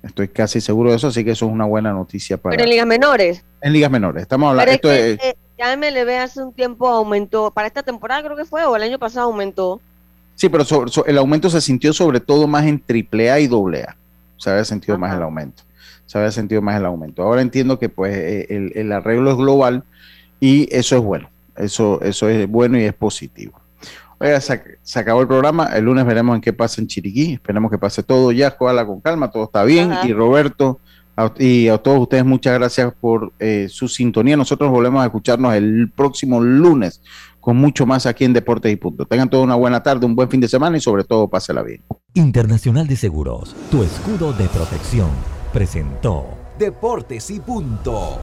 Estoy 0.03 0.29
casi 0.29 0.63
seguro 0.63 0.91
de 0.91 0.97
eso, 0.97 1.09
así 1.09 1.25
que 1.25 1.33
eso 1.33 1.47
es 1.47 1.53
una 1.53 1.67
buena 1.67 1.93
noticia 1.93 2.39
para. 2.39 2.53
Pero 2.53 2.65
en 2.65 2.71
ligas 2.71 2.87
menores. 2.87 3.45
En 3.61 3.73
ligas 3.75 3.91
menores, 3.91 4.23
estamos 4.23 4.49
hablando. 4.51 4.73
Pero 4.81 4.95
es 4.95 5.01
Esto 5.11 5.23
que, 5.23 5.29
es- 5.29 5.35
eh, 5.35 5.39
ya 5.59 5.77
MLB 5.77 6.19
hace 6.23 6.43
un 6.43 6.55
tiempo 6.55 6.89
aumentó, 6.89 7.51
para 7.51 7.67
esta 7.67 7.83
temporada 7.83 8.23
creo 8.23 8.35
que 8.35 8.47
fue, 8.47 8.65
o 8.65 8.75
el 8.77 8.83
año 8.83 8.99
pasado 8.99 9.27
aumentó. 9.27 9.79
Sí, 10.37 10.49
pero 10.49 10.65
el 11.05 11.19
aumento 11.19 11.51
se 11.51 11.61
sintió 11.61 11.93
sobre 11.93 12.19
todo 12.19 12.47
más 12.47 12.65
en 12.65 12.83
AAA 12.89 13.41
y 13.41 13.47
AA. 13.47 13.95
Se 14.41 14.51
había 14.51 14.65
sentido 14.65 14.99
más 14.99 15.15
el 15.15 15.23
aumento. 15.23 15.63
Se 16.07 16.19
había 16.19 16.31
sentido 16.33 16.61
más 16.63 16.77
el 16.77 16.87
aumento. 16.87 17.23
Ahora 17.23 17.41
entiendo 17.43 17.79
que 17.79 17.89
pues 17.89 18.17
eh, 18.17 18.47
el, 18.51 18.73
el 18.75 18.91
arreglo 18.91 19.31
es 19.31 19.37
global 19.37 19.85
y 20.41 20.67
eso 20.75 20.97
es 20.97 21.03
bueno. 21.03 21.31
Eso, 21.57 22.01
eso 22.03 22.29
es 22.29 22.49
bueno 22.49 22.79
y 22.79 22.85
es 22.85 22.95
positivo. 22.95 23.61
Oiga, 24.19 24.41
se, 24.41 24.55
ac- 24.55 24.79
se 24.83 24.99
acabó 24.99 25.21
el 25.21 25.29
programa. 25.29 25.67
El 25.67 25.85
lunes 25.85 26.05
veremos 26.05 26.35
en 26.35 26.41
qué 26.41 26.53
pasa 26.53 26.81
en 26.81 26.87
Chiriquí. 26.89 27.35
Esperemos 27.35 27.71
que 27.71 27.79
pase 27.79 28.03
todo 28.03 28.33
ya. 28.33 28.51
Juega 28.59 28.87
con 28.87 29.01
calma, 29.01 29.31
todo 29.31 29.45
está 29.45 29.63
bien. 29.65 29.93
Ajá. 29.93 30.09
Y 30.09 30.13
Roberto, 30.13 30.81
a- 31.17 31.33
y 31.39 31.69
a 31.69 31.79
todos 31.79 32.01
ustedes, 32.01 32.25
muchas 32.25 32.55
gracias 32.59 32.93
por 33.01 33.33
eh, 33.39 33.67
su 33.71 33.87
sintonía. 33.89 34.37
Nosotros 34.37 34.71
volvemos 34.71 35.03
a 35.03 35.07
escucharnos 35.07 35.55
el 35.55 35.91
próximo 35.95 36.41
lunes 36.41 37.03
con 37.41 37.57
mucho 37.57 37.87
más 37.87 38.07
aquí 38.07 38.25
en 38.25 38.33
Deportes 38.33 38.73
y 38.73 38.77
Punto. 38.77 39.07
Tengan 39.07 39.31
toda 39.31 39.43
una 39.43 39.55
buena 39.55 39.83
tarde, 39.83 40.07
un 40.07 40.15
buen 40.15 40.29
fin 40.29 40.41
de 40.41 40.49
semana 40.49 40.77
y 40.77 40.81
sobre 40.81 41.05
todo 41.05 41.29
pásela 41.29 41.63
bien. 41.63 41.83
Internacional 42.15 42.87
de 42.87 42.97
Seguros, 42.97 43.55
tu 43.71 43.83
escudo 43.83 44.33
de 44.33 44.47
protección, 44.49 45.11
presentó 45.53 46.41
Deportes 46.61 47.31
y 47.31 47.41
punto. 47.41 48.19